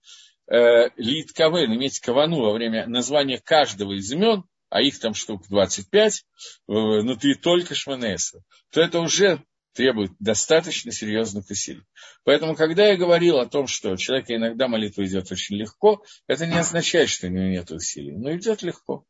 э, 0.52 0.90
лид 0.98 1.32
кавен, 1.34 1.74
иметь 1.74 2.00
кавану 2.00 2.42
во 2.42 2.54
время 2.54 2.86
названия 2.88 3.40
каждого 3.44 3.94
из 3.94 4.12
имен, 4.12 4.44
а 4.70 4.82
их 4.82 5.00
там 5.00 5.14
штук 5.16 5.48
25, 5.50 6.14
э, 6.14 6.22
внутри 6.68 7.34
только 7.34 7.74
шманеса, 7.74 8.44
то 8.72 8.82
это 8.82 9.00
уже 9.00 9.44
требует 9.74 10.12
достаточно 10.20 10.92
серьезных 10.92 11.50
усилий. 11.50 11.84
Поэтому, 12.24 12.56
когда 12.56 12.88
я 12.88 12.98
говорил 12.98 13.38
о 13.38 13.48
том, 13.48 13.68
что 13.68 13.92
у 13.92 13.98
человека 13.98 14.36
иногда 14.36 14.68
молитва 14.68 15.06
идет 15.06 15.32
очень 15.32 15.56
легко, 15.56 16.04
это 16.28 16.46
не 16.46 16.58
означает, 16.58 17.10
что 17.10 17.28
у 17.28 17.30
него 17.30 17.46
нет 17.46 17.72
усилий, 17.72 18.18
но 18.18 18.36
идет 18.36 18.62
легко. 18.64 19.06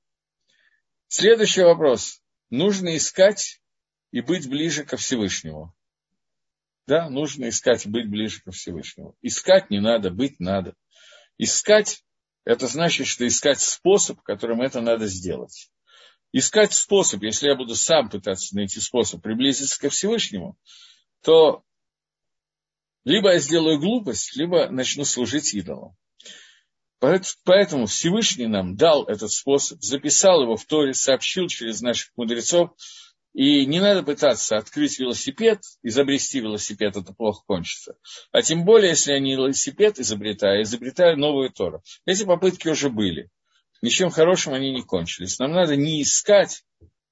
Следующий 1.08 1.64
вопрос. 1.64 2.22
Нужно 2.50 2.96
искать 2.96 3.62
и 4.12 4.22
быть 4.22 4.50
ближе 4.50 4.84
ко 4.84 4.98
Всевышнему. 4.98 5.74
Да, 6.88 7.10
нужно 7.10 7.50
искать 7.50 7.86
и 7.86 7.90
быть 7.90 8.10
ближе 8.10 8.42
ко 8.42 8.52
Всевышнему. 8.52 9.16
Искать 9.22 9.70
не 9.70 9.80
надо, 9.80 10.12
быть 10.12 10.40
надо. 10.40 10.76
Искать– 11.38 12.04
это 12.46 12.68
значит, 12.68 13.08
что 13.08 13.26
искать 13.26 13.60
способ, 13.60 14.22
которым 14.22 14.62
это 14.62 14.82
надо 14.82 15.08
сделать. 15.08 15.71
Искать 16.34 16.74
способ, 16.74 17.24
если 17.24 17.48
я 17.48 17.56
буду 17.56 17.76
сам 17.76 18.10
пытаться 18.10 18.56
найти 18.56 18.80
способ 18.80 19.22
приблизиться 19.22 19.80
ко 19.80 19.90
Всевышнему, 19.90 20.58
то 21.24 21.64
либо 23.04 23.34
я 23.34 23.40
сделаю 23.40 23.80
глупость, 23.80 24.36
либо 24.36 24.70
начну 24.70 25.04
служить 25.04 25.54
идолам. 25.54 25.96
Поэтому 27.00 27.88
Всевышний 27.88 28.46
нам 28.46 28.76
дал 28.76 29.06
этот 29.06 29.32
способ, 29.32 29.82
записал 29.82 30.44
его 30.44 30.56
в 30.56 30.66
Торе, 30.66 30.94
сообщил 30.94 31.48
через 31.48 31.82
наших 31.82 32.12
мудрецов, 32.16 32.72
и 33.34 33.66
не 33.66 33.80
надо 33.80 34.04
пытаться 34.04 34.58
открыть 34.58 35.00
велосипед, 35.00 35.62
изобрести 35.82 36.40
велосипед, 36.42 36.96
это 36.96 37.14
плохо 37.14 37.44
кончится. 37.48 37.96
А 38.32 38.42
тем 38.42 38.66
более, 38.66 38.90
если 38.90 39.14
они 39.14 39.34
велосипед 39.34 40.00
изобретают, 40.00 40.68
изобретают 40.68 41.18
новую 41.18 41.50
Тору. 41.50 41.82
Эти 42.06 42.24
попытки 42.24 42.68
уже 42.68 42.90
были. 42.90 43.30
Ничем 43.82 44.10
хорошим 44.10 44.54
они 44.54 44.72
не 44.72 44.84
кончились. 44.84 45.40
Нам 45.40 45.52
надо 45.52 45.76
не 45.76 46.02
искать, 46.02 46.64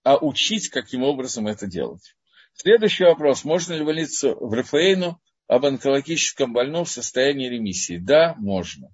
а 0.03 0.17
учить, 0.17 0.70
каким 0.70 1.03
образом 1.03 1.47
это 1.47 1.67
делать. 1.67 2.15
Следующий 2.53 3.05
вопрос. 3.05 3.43
Можно 3.43 3.74
ли 3.74 3.84
молиться 3.84 4.36
в 4.36 4.53
Рафаэну 4.53 5.20
об 5.47 5.65
онкологическом 5.65 6.53
больном 6.53 6.86
в 6.86 6.91
состоянии 6.91 7.49
ремиссии? 7.49 7.97
Да, 7.97 8.36
можно. 8.38 8.89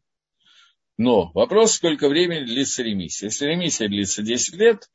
Но 0.97 1.31
вопрос, 1.33 1.73
сколько 1.73 2.07
времени 2.07 2.45
длится 2.45 2.83
ремиссия. 2.83 3.27
Если 3.27 3.45
ремиссия 3.45 3.89
длится 3.89 4.21
10 4.21 4.55
лет, 4.55 4.89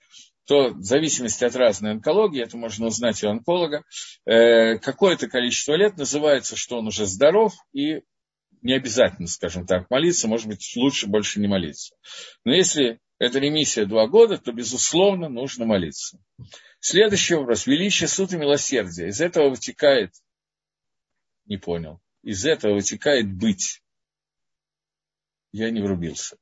то 0.47 0.71
в 0.71 0.83
зависимости 0.83 1.45
от 1.45 1.55
разной 1.55 1.93
онкологии, 1.93 2.43
это 2.43 2.57
можно 2.57 2.87
узнать 2.87 3.23
у 3.23 3.29
онколога, 3.29 3.85
э, 4.25 4.79
какое-то 4.79 5.29
количество 5.29 5.75
лет 5.75 5.97
называется, 5.97 6.57
что 6.57 6.79
он 6.79 6.89
уже 6.89 7.07
здоров, 7.07 7.53
и 7.73 8.01
не 8.63 8.75
обязательно, 8.75 9.29
скажем 9.29 9.67
так, 9.67 9.91
молиться, 9.91 10.29
может 10.29 10.47
быть, 10.47 10.73
лучше 10.77 11.07
больше 11.07 11.41
не 11.41 11.49
молиться. 11.49 11.95
Но 12.45 12.55
если 12.55 13.01
это 13.19 13.39
ремиссия 13.39 13.87
два 13.87 14.07
года, 14.07 14.39
то, 14.39 14.53
безусловно, 14.53 15.29
нужно 15.29 15.67
молиться. 15.67 16.19
Следующий 16.81 17.35
вопрос. 17.35 17.67
Величие 17.67 18.09
суд 18.09 18.33
и 18.33 18.37
милосердие. 18.37 19.09
Из 19.09 19.21
этого 19.21 19.51
вытекает, 19.51 20.13
не 21.47 21.59
понял, 21.59 22.01
из 22.23 22.47
этого 22.47 22.75
вытекает 22.75 23.31
быть. 23.33 23.83
Я 25.53 25.71
не 25.71 25.81
врубился. 25.81 26.37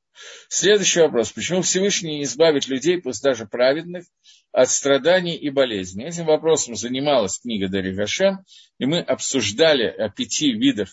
Следующий 0.49 0.99
вопрос. 1.01 1.31
Почему 1.31 1.61
Всевышний 1.61 2.17
не 2.17 2.23
избавит 2.23 2.67
людей, 2.67 3.01
пусть 3.01 3.23
даже 3.23 3.45
праведных, 3.45 4.05
от 4.51 4.69
страданий 4.69 5.35
и 5.35 5.49
болезней? 5.49 6.05
Этим 6.05 6.25
вопросом 6.25 6.75
занималась 6.75 7.39
книга 7.39 7.69
Дарья 7.69 7.93
Гашем, 7.93 8.45
и 8.77 8.85
мы 8.85 8.99
обсуждали 8.99 9.87
о 9.87 10.09
пяти 10.09 10.53
видах 10.53 10.89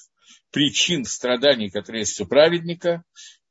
причин 0.50 1.04
страданий, 1.04 1.70
которые 1.70 2.00
есть 2.00 2.20
у 2.20 2.26
праведника. 2.26 3.02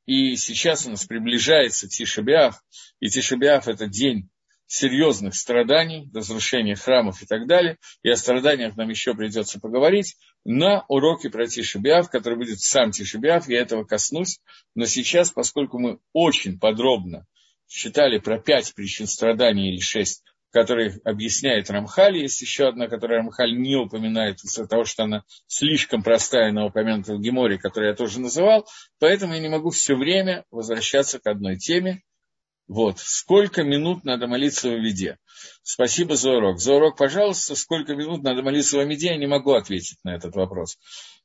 И 0.06 0.36
сейчас 0.36 0.86
у 0.86 0.90
нас 0.90 1.04
приближается 1.04 1.88
Тишебиав, 1.88 2.62
и 3.00 3.08
Тишебиав– 3.08 3.66
это 3.68 3.88
день 3.88 4.28
серьезных 4.66 5.34
страданий, 5.34 6.10
разрушения 6.12 6.74
храмов 6.74 7.22
и 7.22 7.26
так 7.26 7.46
далее. 7.46 7.78
И 8.02 8.10
о 8.10 8.16
страданиях 8.16 8.76
нам 8.76 8.88
еще 8.88 9.14
придется 9.14 9.60
поговорить 9.60 10.16
на 10.44 10.84
уроке 10.88 11.30
про 11.30 11.46
Тишебиав, 11.46 12.10
который 12.10 12.36
будет 12.36 12.60
сам 12.60 12.90
Тишебиав, 12.90 13.48
я 13.48 13.60
этого 13.60 13.84
коснусь. 13.84 14.40
Но 14.74 14.86
сейчас, 14.86 15.30
поскольку 15.30 15.78
мы 15.78 15.98
очень 16.12 16.58
подробно 16.58 17.26
читали 17.66 18.18
про 18.18 18.38
пять 18.38 18.74
причин 18.74 19.06
страданий 19.06 19.70
или 19.70 19.80
шесть, 19.80 20.22
которые 20.56 20.98
объясняет 21.04 21.68
Рамхаль, 21.68 22.16
есть 22.16 22.40
еще 22.40 22.68
одна, 22.68 22.88
которую 22.88 23.18
Рамхаль 23.18 23.54
не 23.58 23.76
упоминает 23.76 24.42
из-за 24.42 24.66
того, 24.66 24.86
что 24.86 25.02
она 25.02 25.22
слишком 25.46 26.02
простая 26.02 26.50
на 26.50 26.64
упомянутом 26.64 27.20
Геморе, 27.20 27.58
которую 27.58 27.90
я 27.90 27.94
тоже 27.94 28.20
называл, 28.20 28.66
поэтому 28.98 29.34
я 29.34 29.40
не 29.40 29.50
могу 29.50 29.68
все 29.68 29.94
время 29.96 30.46
возвращаться 30.50 31.18
к 31.18 31.26
одной 31.26 31.56
теме, 31.58 32.04
вот. 32.68 32.98
Сколько 33.00 33.64
минут 33.64 34.04
надо 34.04 34.28
молиться 34.28 34.70
в 34.70 34.80
Веде? 34.80 35.18
Спасибо 35.62 36.16
за 36.16 36.30
урок. 36.30 36.58
За 36.58 36.72
урок, 36.72 36.96
пожалуйста, 36.96 37.54
сколько 37.54 37.94
минут 37.94 38.22
надо 38.22 38.42
молиться 38.42 38.78
в 38.78 38.80
Амиде, 38.80 39.08
я 39.08 39.18
не 39.18 39.26
могу 39.26 39.52
ответить 39.52 39.98
на 40.04 40.14
этот 40.14 40.36
вопрос. 40.36 40.78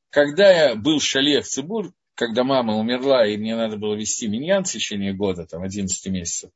Когда 0.10 0.52
я 0.52 0.76
был 0.76 1.00
в 1.00 1.06
Шале 1.06 1.42
в 1.42 1.48
Цибур, 1.48 1.94
когда 2.16 2.44
мама 2.44 2.76
умерла, 2.76 3.26
и 3.26 3.38
мне 3.38 3.56
надо 3.56 3.78
было 3.78 3.96
вести 3.96 4.28
миньян 4.28 4.66
в 4.66 4.70
течение 4.70 5.14
года, 5.14 5.48
там, 5.48 5.64
11 5.64 6.06
месяцев, 6.12 6.52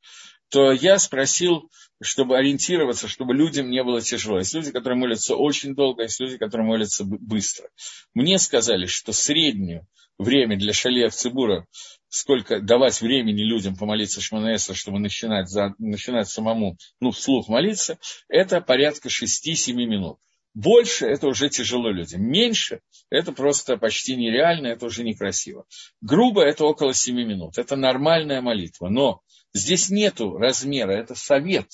то 0.48 0.72
я 0.72 0.98
спросил, 0.98 1.70
чтобы 2.00 2.36
ориентироваться, 2.36 3.08
чтобы 3.08 3.34
людям 3.34 3.70
не 3.70 3.82
было 3.82 4.00
тяжело. 4.00 4.38
Есть 4.38 4.54
люди, 4.54 4.70
которые 4.70 4.98
молятся 4.98 5.34
очень 5.34 5.74
долго, 5.74 6.02
есть 6.02 6.20
люди, 6.20 6.36
которые 6.38 6.66
молятся 6.66 7.04
быстро. 7.04 7.68
Мне 8.14 8.38
сказали, 8.38 8.86
что 8.86 9.12
среднее 9.12 9.86
время 10.18 10.56
для 10.56 10.72
шалеев 10.72 11.14
Цибура 11.14 11.66
сколько 12.08 12.60
давать 12.60 13.00
времени 13.00 13.42
людям 13.42 13.76
помолиться 13.76 14.20
Шманаэсра, 14.20 14.74
чтобы 14.74 14.98
начинать, 14.98 15.48
за, 15.48 15.74
начинать 15.78 16.28
самому, 16.28 16.76
ну, 17.00 17.10
вслух 17.10 17.48
молиться, 17.48 17.98
это 18.28 18.60
порядка 18.60 19.08
6-7 19.08 19.72
минут. 19.74 20.18
Больше 20.54 21.04
это 21.04 21.26
уже 21.26 21.50
тяжело 21.50 21.90
людям. 21.90 22.22
Меньше 22.22 22.80
это 23.10 23.32
просто 23.32 23.76
почти 23.76 24.16
нереально, 24.16 24.68
это 24.68 24.86
уже 24.86 25.04
некрасиво. 25.04 25.66
Грубо 26.00 26.42
это 26.42 26.64
около 26.64 26.94
7 26.94 27.14
минут. 27.14 27.58
Это 27.58 27.76
нормальная 27.76 28.40
молитва. 28.40 28.88
Но 28.88 29.20
здесь 29.56 29.90
нету 29.90 30.36
размера, 30.36 30.92
это 30.92 31.14
совет. 31.14 31.66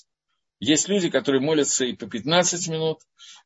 Есть 0.60 0.88
люди, 0.88 1.10
которые 1.10 1.40
молятся 1.40 1.84
и 1.84 1.92
по 1.92 2.06
15 2.06 2.68
минут, 2.68 3.00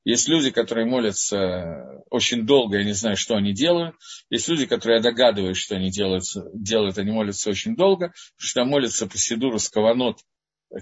есть 0.05 0.29
люди, 0.29 0.51
которые 0.51 0.87
молятся 0.87 2.03
очень 2.11 2.45
долго, 2.45 2.77
я 2.77 2.85
не 2.85 2.93
знаю, 2.93 3.17
что 3.17 3.37
они 3.37 3.55
делают. 3.55 3.97
Есть 4.29 4.49
люди, 4.49 4.67
которые 4.67 4.99
я 4.99 5.03
догадываюсь, 5.03 5.57
что 5.57 5.77
они 5.77 5.91
делают, 5.91 6.25
делают 6.53 6.99
они 6.99 7.13
молятся 7.13 7.49
очень 7.49 7.75
долго, 7.75 8.13
потому 8.37 8.49
что 8.49 8.65
молятся 8.67 9.07
по 9.07 9.17
Сидуру 9.17 9.59
с 9.59 9.71
каванот, 9.71 10.19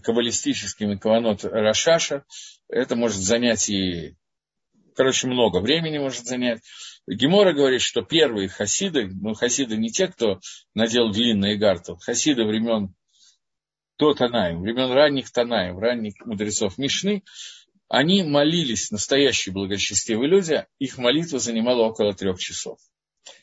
каббалистическими 0.03 0.97
каванот 0.97 1.45
Рашаша. 1.45 2.25
Это 2.69 2.97
может 2.97 3.19
занять 3.19 3.69
и, 3.71 4.17
короче, 4.97 5.29
много 5.29 5.61
времени 5.61 5.99
может 5.99 6.27
занять. 6.27 6.61
Гемора 7.07 7.53
говорит, 7.53 7.81
что 7.81 8.03
первые 8.03 8.49
хасиды, 8.49 9.07
ну, 9.07 9.35
хасиды 9.35 9.77
не 9.77 9.91
те, 9.91 10.09
кто 10.09 10.41
надел 10.75 11.13
длинные 11.13 11.57
гартов, 11.57 12.03
хасиды 12.03 12.45
времен 12.45 12.95
до 13.99 14.15
Танаем, 14.15 14.63
времен 14.63 14.91
ранних 14.93 15.31
Танаем, 15.31 15.79
ранних 15.79 16.15
мудрецов 16.25 16.79
Мишны, 16.79 17.23
они 17.89 18.23
молились, 18.23 18.91
настоящие 18.91 19.53
благочестивые 19.53 20.29
люди, 20.29 20.67
их 20.79 20.99
молитва 20.99 21.39
занимала 21.39 21.83
около 21.83 22.15
трех 22.15 22.39
часов. 22.39 22.79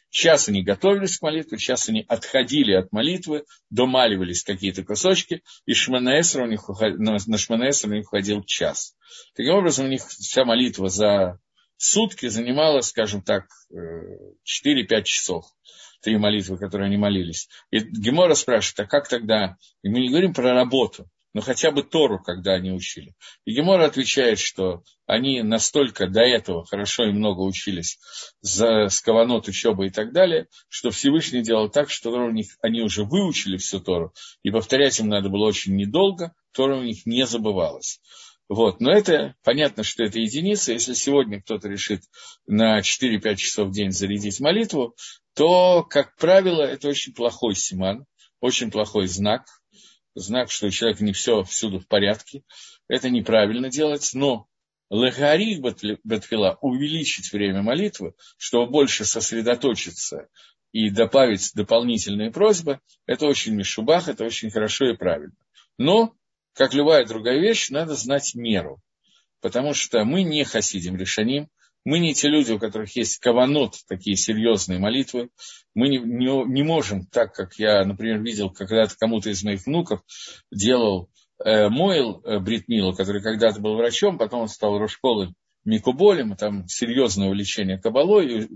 Час 0.10 0.50
они 0.50 0.62
готовились 0.62 1.18
к 1.18 1.22
молитве, 1.22 1.58
час 1.58 1.88
они 1.88 2.04
отходили 2.06 2.74
от 2.74 2.92
молитвы, 2.92 3.46
домаливались 3.70 4.44
какие-то 4.44 4.84
кусочки, 4.84 5.42
и 5.66 5.74
Шманаэсра 5.74 6.44
у 6.44 6.48
них, 6.48 6.68
на 6.68 7.38
Шманаэсра 7.38 7.90
у 7.90 7.94
них 7.94 8.08
уходил 8.08 8.44
час. 8.44 8.96
Таким 9.36 9.54
образом, 9.54 9.86
у 9.86 9.90
них 9.90 10.06
вся 10.06 10.44
молитва 10.44 10.90
за 10.90 11.40
сутки 11.78 12.28
занимала, 12.28 12.82
скажем 12.82 13.22
так, 13.22 13.48
4-5 13.74 14.36
э, 14.90 15.04
часов 15.04 15.46
три 16.02 16.18
молитвы, 16.18 16.58
которые 16.58 16.88
они 16.88 16.98
молились. 16.98 17.48
И 17.72 17.80
Гемора 17.80 18.34
спрашивает, 18.34 18.82
а 18.82 18.86
как 18.90 19.08
тогда? 19.08 19.58
И 19.84 19.90
мы 19.90 20.00
не 20.00 20.10
говорим 20.10 20.34
про 20.34 20.54
работу, 20.54 21.08
но 21.34 21.42
хотя 21.42 21.72
бы 21.72 21.84
Тору, 21.84 22.22
когда 22.22 22.54
они 22.54 22.72
учили. 22.72 23.14
И 23.46 23.54
Гемора 23.54 23.86
отвечает, 23.86 24.40
что 24.40 24.84
они 25.06 25.42
настолько 25.42 26.08
до 26.08 26.22
этого 26.22 26.66
хорошо 26.66 27.06
и 27.06 27.12
много 27.12 27.42
учились 27.42 28.00
за 28.42 28.88
скованот, 28.90 29.48
учебы 29.48 29.88
и 29.88 29.90
так 29.90 30.12
далее, 30.12 30.48
что 30.68 30.92
Всевышний 30.92 31.42
делал 31.42 31.70
так, 31.70 31.90
что 31.90 32.12
у 32.12 32.32
них, 32.32 32.58
они 32.62 32.82
уже 32.82 33.04
выучили 33.04 33.58
всю 33.58 33.80
Тору, 33.80 34.14
и 34.44 34.52
повторять 34.52 35.00
им 35.00 35.08
надо 35.08 35.30
было 35.30 35.46
очень 35.46 35.76
недолго, 35.76 36.34
Тора 36.54 36.78
у 36.78 36.84
них 36.84 37.06
не 37.06 37.26
забывалась. 37.26 38.02
Вот. 38.52 38.82
Но 38.82 38.92
это 38.92 39.36
понятно, 39.46 39.84
что 39.84 40.04
это 40.04 40.20
единица. 40.20 40.74
Если 40.74 40.94
сегодня 40.94 41.42
кто-то 41.42 41.70
решит 41.70 42.02
на 42.46 42.80
4-5 42.80 43.36
часов 43.38 43.70
в 43.70 43.72
день 43.72 43.92
зарядить 43.92 44.42
молитву, 44.42 44.94
то, 45.34 45.84
как 45.84 46.16
правило, 46.16 46.64
это 46.64 46.90
очень 46.90 47.14
плохой 47.14 47.56
симан, 47.56 48.06
очень 48.40 48.72
плохой 48.72 49.08
знак, 49.08 49.46
знак, 50.16 50.52
что 50.52 50.68
у 50.68 50.72
человека 50.72 51.04
не 51.04 51.14
все 51.14 51.44
всюду 51.44 51.80
в 51.80 51.88
порядке. 51.88 52.44
Это 52.88 53.10
неправильно 53.10 53.70
делать, 53.70 54.12
но 54.14 54.48
Лагарих 54.90 55.62
Батфила 56.04 56.58
увеличить 56.62 57.32
время 57.32 57.62
молитвы, 57.62 58.14
чтобы 58.38 58.70
больше 58.70 59.06
сосредоточиться 59.06 60.28
и 60.74 60.90
добавить 60.90 61.52
дополнительные 61.56 62.32
просьбы, 62.32 62.80
это 63.06 63.26
очень 63.26 63.56
мишубах, 63.56 64.10
это 64.10 64.26
очень 64.26 64.52
хорошо 64.52 64.90
и 64.90 64.98
правильно. 64.98 65.36
Но, 65.78 66.14
как 66.54 66.74
любая 66.74 67.06
другая 67.06 67.40
вещь, 67.40 67.70
надо 67.70 67.96
знать 67.96 68.36
меру. 68.36 68.82
Потому 69.40 69.74
что 69.74 70.04
мы 70.04 70.24
не 70.24 70.44
хасидим 70.44 70.98
решаним, 70.98 71.48
мы 71.84 72.00
не 72.00 72.14
те 72.14 72.30
люди, 72.30 72.52
у 72.52 72.60
которых 72.60 72.96
есть 72.96 73.18
каванот, 73.18 73.76
такие 73.88 74.16
серьезные 74.16 74.80
молитвы. 74.80 75.30
Мы 75.74 75.90
не, 75.90 75.98
не, 75.98 76.46
не 76.46 76.64
можем, 76.64 77.06
так 77.08 77.34
как 77.34 77.56
я, 77.56 77.84
например, 77.86 78.22
видел 78.22 78.50
когда-то 78.50 78.96
кому-то 79.00 79.30
из 79.30 79.44
моих 79.44 79.66
внуков, 79.66 80.02
делал 80.52 81.10
э, 81.44 81.70
Мойл 81.70 82.22
э, 82.24 82.40
Бритмилу, 82.40 82.94
который 82.94 83.22
когда-то 83.22 83.60
был 83.60 83.76
врачом, 83.76 84.18
потом 84.18 84.42
он 84.42 84.48
стал 84.48 84.78
Рошколы 84.78 85.34
Микуболем, 85.64 86.36
там 86.36 86.68
серьезное 86.68 87.28
увлечение 87.28 87.78
кабалой, 87.78 88.46
и 88.46 88.50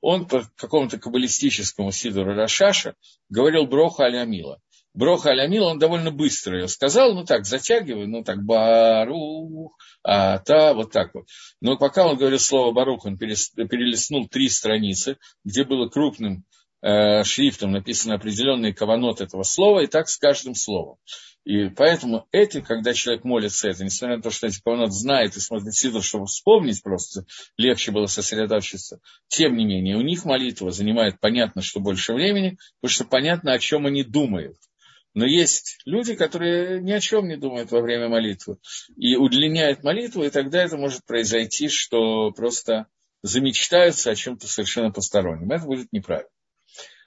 он 0.00 0.26
по 0.26 0.44
какому-то 0.56 0.98
каббалистическому 0.98 1.90
сидору 1.90 2.34
Рашаша 2.34 2.94
говорил 3.28 3.66
Броха 3.66 4.04
Алямила. 4.04 4.60
Броха 4.94 5.30
Алямил, 5.30 5.64
он 5.64 5.78
довольно 5.78 6.10
быстро 6.10 6.60
ее 6.60 6.68
сказал, 6.68 7.14
ну 7.14 7.24
так, 7.24 7.46
затягивай, 7.46 8.06
ну 8.06 8.22
так, 8.22 8.42
Барух, 8.44 9.76
а 10.02 10.38
та, 10.38 10.74
вот 10.74 10.92
так 10.92 11.14
вот. 11.14 11.24
Но 11.60 11.78
пока 11.78 12.06
он 12.06 12.16
говорил 12.16 12.38
слово 12.38 12.72
Барух, 12.72 13.06
он 13.06 13.16
перелистнул 13.16 14.28
три 14.28 14.48
страницы, 14.48 15.16
где 15.44 15.64
было 15.64 15.88
крупным 15.88 16.44
э, 16.82 17.24
шрифтом 17.24 17.72
написано 17.72 18.16
определенный 18.16 18.74
каванот 18.74 19.20
этого 19.20 19.44
слова, 19.44 19.80
и 19.80 19.86
так 19.86 20.08
с 20.08 20.18
каждым 20.18 20.54
словом. 20.54 20.98
И 21.44 21.70
поэтому 21.70 22.26
эти, 22.30 22.60
когда 22.60 22.92
человек 22.94 23.24
молится 23.24 23.68
это, 23.68 23.84
несмотря 23.84 24.16
на 24.16 24.22
то, 24.22 24.30
что 24.30 24.46
эти 24.46 24.60
каванот 24.62 24.92
знает 24.92 25.36
и 25.36 25.40
смотрит 25.40 25.74
сидр, 25.74 26.02
чтобы 26.02 26.26
вспомнить 26.26 26.82
просто, 26.82 27.24
легче 27.56 27.90
было 27.92 28.06
сосредоточиться, 28.06 29.00
тем 29.28 29.56
не 29.56 29.64
менее, 29.64 29.96
у 29.96 30.02
них 30.02 30.24
молитва 30.24 30.70
занимает, 30.70 31.18
понятно, 31.18 31.62
что 31.62 31.80
больше 31.80 32.12
времени, 32.12 32.58
потому 32.80 32.94
что 32.94 33.04
понятно, 33.04 33.52
о 33.52 33.58
чем 33.58 33.86
они 33.86 34.04
думают. 34.04 34.56
Но 35.14 35.26
есть 35.26 35.78
люди, 35.84 36.14
которые 36.14 36.80
ни 36.80 36.92
о 36.92 37.00
чем 37.00 37.28
не 37.28 37.36
думают 37.36 37.70
во 37.70 37.80
время 37.80 38.08
молитвы 38.08 38.58
и 38.96 39.16
удлиняют 39.16 39.84
молитву, 39.84 40.24
и 40.24 40.30
тогда 40.30 40.62
это 40.62 40.76
может 40.78 41.04
произойти, 41.04 41.68
что 41.68 42.30
просто 42.32 42.86
замечтаются 43.22 44.10
о 44.10 44.14
чем-то 44.14 44.48
совершенно 44.48 44.90
постороннем. 44.90 45.52
Это 45.52 45.66
будет 45.66 45.92
неправильно. 45.92 46.30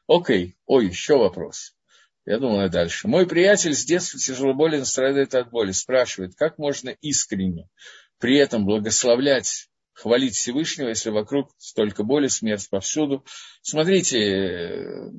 Окей, 0.08 0.56
ой, 0.66 0.88
еще 0.88 1.18
вопрос. 1.18 1.76
Я 2.26 2.40
думаю 2.40 2.70
дальше. 2.70 3.08
Мой 3.08 3.28
приятель 3.28 3.74
с 3.74 3.86
детства 3.86 4.20
тяжело 4.20 4.54
болен, 4.54 4.86
страдает 4.86 5.36
от 5.36 5.50
боли. 5.50 5.72
Спрашивает, 5.72 6.36
как 6.36 6.58
можно 6.58 6.90
искренне 6.90 7.70
при 8.20 8.38
этом 8.38 8.66
благословлять, 8.66 9.68
хвалить 9.94 10.36
Всевышнего, 10.36 10.90
если 10.90 11.10
вокруг 11.10 11.52
столько 11.58 12.04
боли, 12.04 12.28
смерть 12.28 12.70
повсюду. 12.70 13.26
Смотрите, 13.62 14.20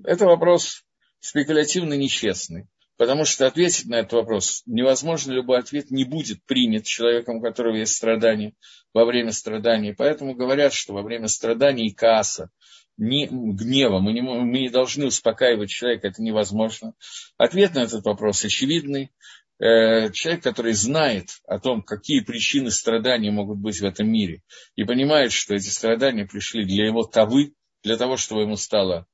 это 0.04 0.26
вопрос 0.26 0.82
спекулятивно 1.20 1.94
нечестный. 1.94 2.68
Потому 2.96 3.26
что 3.26 3.46
ответить 3.46 3.86
на 3.86 3.96
этот 3.96 4.14
вопрос 4.14 4.62
невозможно, 4.64 5.32
любой 5.32 5.58
ответ 5.58 5.90
не 5.90 6.04
будет 6.04 6.42
принят 6.44 6.84
человеком, 6.84 7.36
у 7.36 7.42
которого 7.42 7.76
есть 7.76 7.94
страдания 7.94 8.54
во 8.94 9.04
время 9.04 9.32
страданий. 9.32 9.94
Поэтому 9.94 10.34
говорят, 10.34 10.72
что 10.72 10.94
во 10.94 11.02
время 11.02 11.28
страданий 11.28 11.88
и 11.88 11.94
касса, 11.94 12.50
не, 12.96 13.28
гнева, 13.30 13.98
мы 13.98 14.12
не, 14.14 14.22
мы 14.22 14.60
не 14.60 14.70
должны 14.70 15.06
успокаивать 15.06 15.68
человека, 15.68 16.08
это 16.08 16.22
невозможно. 16.22 16.94
Ответ 17.36 17.74
на 17.74 17.80
этот 17.80 18.04
вопрос 18.06 18.42
очевидный. 18.44 19.10
Э, 19.58 20.10
человек, 20.12 20.42
который 20.42 20.72
знает 20.72 21.40
о 21.46 21.58
том, 21.58 21.82
какие 21.82 22.20
причины 22.20 22.70
страданий 22.70 23.30
могут 23.30 23.58
быть 23.58 23.80
в 23.80 23.84
этом 23.84 24.10
мире, 24.10 24.42
и 24.74 24.84
понимает, 24.84 25.32
что 25.32 25.54
эти 25.54 25.68
страдания 25.68 26.26
пришли 26.26 26.64
для 26.64 26.86
его 26.86 27.04
тавы, 27.04 27.52
для 27.82 27.96
того, 27.96 28.16
чтобы 28.16 28.42
ему 28.42 28.56
стало 28.56 29.06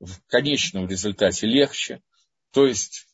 в 0.00 0.20
конечном 0.28 0.88
результате 0.88 1.46
легче, 1.46 2.00
то 2.52 2.66
есть 2.66 3.07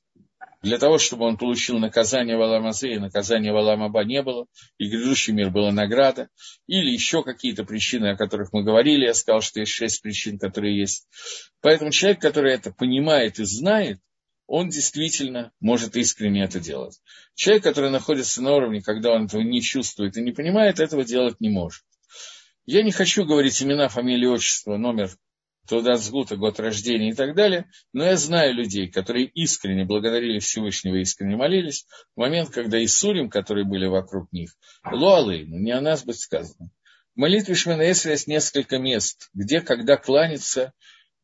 для 0.64 0.78
того, 0.78 0.96
чтобы 0.96 1.26
он 1.26 1.36
получил 1.36 1.78
наказание 1.78 2.38
в 2.38 2.42
Аламазе, 2.42 2.94
и 2.94 2.98
наказания 2.98 3.52
в 3.52 3.56
Аламаба 3.56 4.02
не 4.02 4.22
было, 4.22 4.46
и 4.78 4.88
грядущий 4.88 5.34
мир 5.34 5.50
была 5.50 5.70
награда, 5.70 6.30
или 6.66 6.90
еще 6.90 7.22
какие-то 7.22 7.64
причины, 7.64 8.12
о 8.12 8.16
которых 8.16 8.52
мы 8.54 8.64
говорили, 8.64 9.04
я 9.04 9.12
сказал, 9.12 9.42
что 9.42 9.60
есть 9.60 9.72
шесть 9.72 10.00
причин, 10.00 10.38
которые 10.38 10.78
есть. 10.78 11.06
Поэтому 11.60 11.90
человек, 11.90 12.20
который 12.20 12.54
это 12.54 12.72
понимает 12.72 13.38
и 13.38 13.44
знает, 13.44 14.00
он 14.46 14.70
действительно 14.70 15.52
может 15.60 15.96
искренне 15.96 16.44
это 16.44 16.60
делать. 16.60 16.98
Человек, 17.34 17.62
который 17.62 17.90
находится 17.90 18.42
на 18.42 18.52
уровне, 18.52 18.80
когда 18.80 19.12
он 19.12 19.26
этого 19.26 19.42
не 19.42 19.60
чувствует 19.60 20.16
и 20.16 20.22
не 20.22 20.32
понимает, 20.32 20.80
этого 20.80 21.04
делать 21.04 21.40
не 21.40 21.50
может. 21.50 21.82
Я 22.64 22.82
не 22.82 22.90
хочу 22.90 23.26
говорить 23.26 23.62
имена, 23.62 23.88
фамилии, 23.88 24.26
отчества, 24.26 24.78
номер 24.78 25.10
туда 25.68 25.96
сгута, 25.96 26.36
год 26.36 26.60
рождения 26.60 27.10
и 27.10 27.14
так 27.14 27.34
далее. 27.34 27.70
Но 27.92 28.04
я 28.04 28.16
знаю 28.16 28.54
людей, 28.54 28.88
которые 28.88 29.26
искренне 29.26 29.84
благодарили 29.84 30.38
Всевышнего, 30.38 30.96
искренне 30.96 31.36
молились, 31.36 31.86
в 32.14 32.20
момент, 32.20 32.50
когда 32.50 32.78
и 32.78 32.86
Сурим, 32.86 33.30
которые 33.30 33.64
были 33.64 33.86
вокруг 33.86 34.30
них, 34.32 34.50
Луалейну, 34.84 35.58
не 35.58 35.72
о 35.72 35.80
нас 35.80 36.04
быть 36.04 36.20
сказано. 36.20 36.70
В 37.14 37.20
молитве 37.20 37.54
Шманаэсра 37.54 38.12
есть 38.12 38.26
несколько 38.26 38.78
мест, 38.78 39.30
где, 39.34 39.60
когда 39.60 39.96
кланяться, 39.96 40.72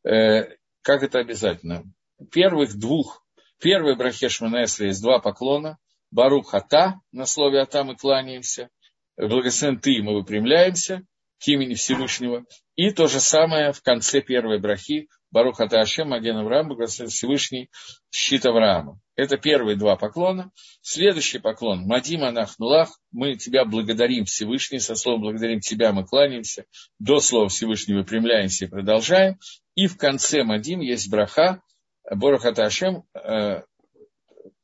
э, 0.03 0.55
как 0.81 1.03
это 1.03 1.19
обязательно. 1.19 1.83
Первых 2.31 2.77
двух, 2.77 3.25
первый 3.59 3.95
брахе 3.95 4.29
Шманаэсра 4.29 4.87
есть 4.87 5.01
два 5.01 5.19
поклона, 5.19 5.77
Барух 6.11 6.53
Ата, 6.53 6.99
на 7.11 7.25
слове 7.25 7.61
Ата 7.61 7.83
мы 7.83 7.95
кланяемся, 7.95 8.69
благословен 9.17 9.79
ты, 9.79 10.01
мы 10.01 10.13
выпрямляемся, 10.13 11.05
к 11.41 11.47
имени 11.47 11.73
Всевышнего. 11.73 12.45
И 12.75 12.91
то 12.91 13.07
же 13.07 13.19
самое 13.19 13.73
в 13.73 13.81
конце 13.81 14.21
первой 14.21 14.59
брахи 14.59 15.07
Барух 15.31 15.59
Аташем, 15.59 16.09
Маген 16.09 16.37
Авраам, 16.37 16.67
благословен 16.67 17.09
Всевышний, 17.09 17.69
щит 18.11 18.45
Авраама. 18.45 18.99
Это 19.15 19.37
первые 19.37 19.77
два 19.77 19.95
поклона. 19.95 20.51
Следующий 20.81 21.39
поклон, 21.39 21.87
Мадим 21.87 22.23
Анахнулах, 22.23 22.89
мы 23.11 23.35
тебя 23.35 23.65
благодарим 23.65 24.25
Всевышний, 24.25 24.79
со 24.79 24.95
словом 24.95 25.21
благодарим 25.21 25.61
тебя 25.61 25.93
мы 25.93 26.05
кланяемся, 26.05 26.65
до 26.99 27.19
слова 27.19 27.49
Всевышнего 27.49 27.99
выпрямляемся 27.99 28.65
и 28.65 28.69
продолжаем. 28.69 29.37
И 29.75 29.87
в 29.87 29.97
конце 29.97 30.43
Мадим 30.43 30.81
есть 30.81 31.09
браха, 31.09 31.61
Барух 32.09 32.45
Аташем, 32.45 33.03
э, 33.13 33.61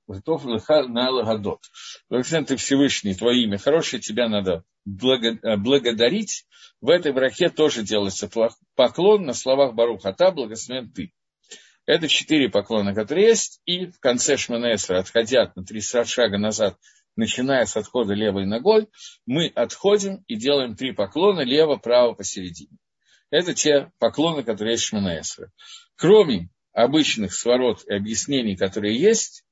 Готов 0.08 0.46
на 0.46 1.10
лагодот. 1.10 1.60
Благословен 2.10 2.46
ты 2.46 2.56
Всевышний, 2.56 3.14
твое 3.14 3.44
имя 3.44 3.58
хорошее, 3.58 4.02
тебя 4.02 4.30
надо 4.30 4.64
э, 4.86 5.58
благодарить. 5.58 6.46
В 6.80 6.90
этой 6.90 7.12
брахе 7.12 7.50
тоже 7.50 7.84
делается 7.84 8.30
поклон 8.76 9.26
на 9.26 9.34
словах 9.34 9.74
Барухата, 9.74 10.32
благословен 10.32 10.92
ты. 10.92 11.12
Это 11.86 12.08
четыре 12.08 12.50
поклона, 12.50 12.94
которые 12.94 13.28
есть. 13.28 13.62
И 13.66 13.88
в 13.88 14.00
конце 14.00 14.38
Шманесра, 14.38 15.00
отходя 15.00 15.52
на 15.56 15.66
три 15.66 15.82
шага 15.82 16.38
назад, 16.38 16.78
начиная 17.18 17.66
с 17.66 17.76
отхода 17.76 18.14
левой 18.14 18.46
ногой, 18.46 18.88
мы 19.26 19.48
отходим 19.48 20.24
и 20.28 20.36
делаем 20.36 20.76
три 20.76 20.94
поклона 20.94 21.42
лево, 21.42 21.76
право, 21.76 22.14
посередине. 22.14 22.78
Это 23.30 23.54
те 23.54 23.92
поклоны, 24.00 24.44
которые 24.44 24.74
есть 24.74 24.84
в 24.84 24.88
Шманаэсре. 24.88 25.50
Кроме 25.96 26.50
обычных 26.72 27.34
сворот 27.34 27.84
и 27.88 27.94
объяснений, 27.94 28.56
которые 28.56 28.98
есть, 28.98 29.44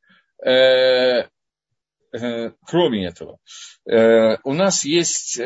кроме 2.65 3.07
этого, 3.07 3.39
э, 3.89 4.37
у 4.43 4.53
нас 4.53 4.85
есть 4.85 5.39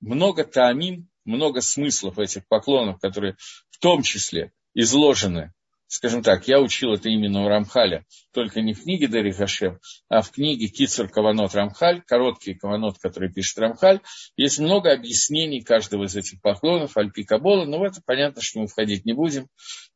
много 0.00 0.44
таамин, 0.44 1.08
много 1.24 1.60
смыслов 1.60 2.18
этих 2.18 2.46
поклонов, 2.48 3.00
которые 3.00 3.36
в 3.70 3.78
том 3.78 4.02
числе 4.02 4.52
изложены 4.74 5.52
скажем 5.88 6.22
так, 6.22 6.46
я 6.46 6.60
учил 6.60 6.92
это 6.92 7.08
именно 7.08 7.44
у 7.44 7.48
Рамхаля, 7.48 8.04
только 8.32 8.60
не 8.60 8.74
в 8.74 8.82
книге 8.82 9.08
Дери 9.08 9.32
Хашем, 9.32 9.80
а 10.08 10.22
в 10.22 10.30
книге 10.30 10.68
Кицур 10.68 11.08
Каванот 11.08 11.54
Рамхаль, 11.54 12.02
короткий 12.02 12.54
Каванот, 12.54 12.98
который 12.98 13.32
пишет 13.32 13.58
Рамхаль. 13.58 14.00
Есть 14.36 14.60
много 14.60 14.92
объяснений 14.92 15.62
каждого 15.62 16.04
из 16.04 16.14
этих 16.14 16.40
поклонов, 16.40 16.96
Альпи 16.96 17.24
Кабола, 17.24 17.64
но 17.64 17.78
в 17.78 17.82
это 17.82 18.00
понятно, 18.04 18.42
что 18.42 18.60
мы 18.60 18.68
входить 18.68 19.04
не 19.06 19.14
будем, 19.14 19.48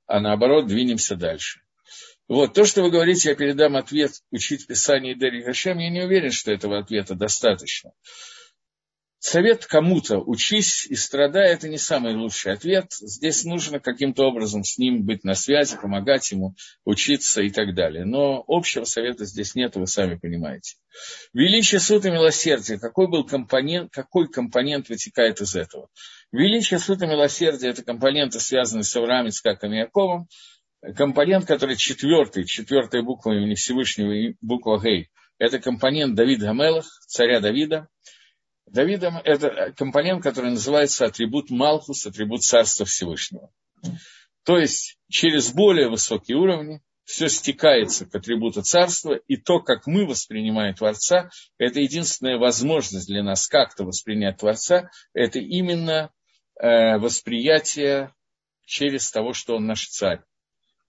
а 0.06 0.20
наоборот 0.20 0.66
двинемся 0.66 1.14
дальше. 1.14 1.60
Вот, 2.32 2.54
то, 2.54 2.64
что 2.64 2.82
вы 2.82 2.90
говорите, 2.90 3.28
я 3.28 3.34
передам 3.34 3.76
ответ 3.76 4.12
учить 4.30 4.66
Писание 4.66 5.14
Дери 5.14 5.42
Хашем, 5.42 5.76
я 5.76 5.90
не 5.90 6.00
уверен, 6.00 6.30
что 6.30 6.50
этого 6.50 6.78
ответа 6.78 7.14
достаточно. 7.14 7.92
Совет 9.18 9.66
кому-то 9.66 10.16
учись 10.16 10.86
и 10.86 10.94
страдай– 10.94 11.52
это 11.52 11.68
не 11.68 11.76
самый 11.76 12.14
лучший 12.14 12.54
ответ. 12.54 12.86
Здесь 12.90 13.44
нужно 13.44 13.80
каким-то 13.80 14.24
образом 14.24 14.64
с 14.64 14.78
ним 14.78 15.04
быть 15.04 15.24
на 15.24 15.34
связи, 15.34 15.76
помогать 15.76 16.32
ему 16.32 16.54
учиться 16.86 17.42
и 17.42 17.50
так 17.50 17.74
далее. 17.74 18.06
Но 18.06 18.42
общего 18.48 18.84
совета 18.84 19.26
здесь 19.26 19.54
нет, 19.54 19.76
вы 19.76 19.86
сами 19.86 20.14
понимаете. 20.14 20.76
Величие 21.34 21.80
суд 21.80 22.06
и 22.06 22.10
милосердие. 22.10 22.78
Какой 22.78 23.08
был 23.08 23.26
компонент, 23.26 23.92
какой 23.92 24.26
компонент 24.26 24.88
вытекает 24.88 25.42
из 25.42 25.54
этого? 25.54 25.88
Величие 26.32 26.78
суд 26.78 27.02
и 27.02 27.06
милосердие– 27.06 27.70
это 27.72 27.84
компоненты, 27.84 28.40
связанные 28.40 28.84
с 28.84 28.96
Авраамом, 28.96 29.28
Ицкаком 29.28 29.74
и 29.74 29.80
Яковом 29.80 30.28
компонент, 30.96 31.46
который 31.46 31.76
четвертый, 31.76 32.44
четвертая 32.44 33.02
буква 33.02 33.32
имени 33.32 33.54
Всевышнего, 33.54 34.34
буква 34.40 34.80
Гей, 34.82 35.10
это 35.38 35.58
компонент 35.58 36.14
Давид 36.14 36.40
Гамелах, 36.40 36.86
царя 37.06 37.40
Давида. 37.40 37.88
Давидом– 38.66 39.16
это 39.24 39.72
компонент, 39.76 40.22
который 40.22 40.50
называется 40.50 41.04
атрибут 41.04 41.50
Малхус, 41.50 42.06
атрибут 42.06 42.42
Царства 42.42 42.86
Всевышнего. 42.86 43.50
То 44.44 44.58
есть 44.58 44.98
через 45.08 45.52
более 45.52 45.88
высокие 45.88 46.36
уровни 46.36 46.80
все 47.04 47.28
стекается 47.28 48.06
к 48.06 48.14
атрибуту 48.14 48.62
царства, 48.62 49.14
и 49.26 49.36
то, 49.36 49.60
как 49.60 49.86
мы 49.86 50.06
воспринимаем 50.06 50.74
Творца, 50.74 51.30
это 51.58 51.80
единственная 51.80 52.38
возможность 52.38 53.08
для 53.08 53.22
нас 53.22 53.48
как-то 53.48 53.84
воспринять 53.84 54.38
Творца, 54.38 54.90
это 55.12 55.38
именно 55.38 56.10
э, 56.60 56.98
восприятие 56.98 58.14
через 58.64 59.10
того, 59.10 59.32
что 59.32 59.56
он 59.56 59.66
наш 59.66 59.88
царь. 59.88 60.22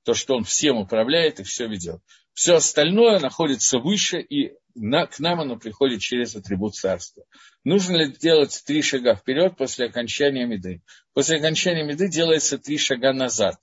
То, 0.03 0.13
что 0.13 0.35
он 0.35 0.43
всем 0.43 0.77
управляет 0.77 1.39
и 1.39 1.43
все 1.43 1.67
ведет. 1.67 2.01
Все 2.33 2.55
остальное 2.55 3.19
находится 3.19 3.79
выше, 3.79 4.19
и 4.19 4.53
на, 4.75 5.05
к 5.05 5.19
нам 5.19 5.39
оно 5.39 5.57
приходит 5.57 6.01
через 6.01 6.35
атрибут 6.35 6.75
царства. 6.75 7.23
Нужно 7.63 7.97
ли 7.97 8.11
делать 8.11 8.61
три 8.65 8.81
шага 8.81 9.15
вперед 9.15 9.55
после 9.55 9.85
окончания 9.85 10.45
меды? 10.45 10.81
После 11.13 11.37
окончания 11.37 11.83
меды 11.83 12.09
делается 12.09 12.57
три 12.57 12.77
шага 12.77 13.13
назад. 13.13 13.55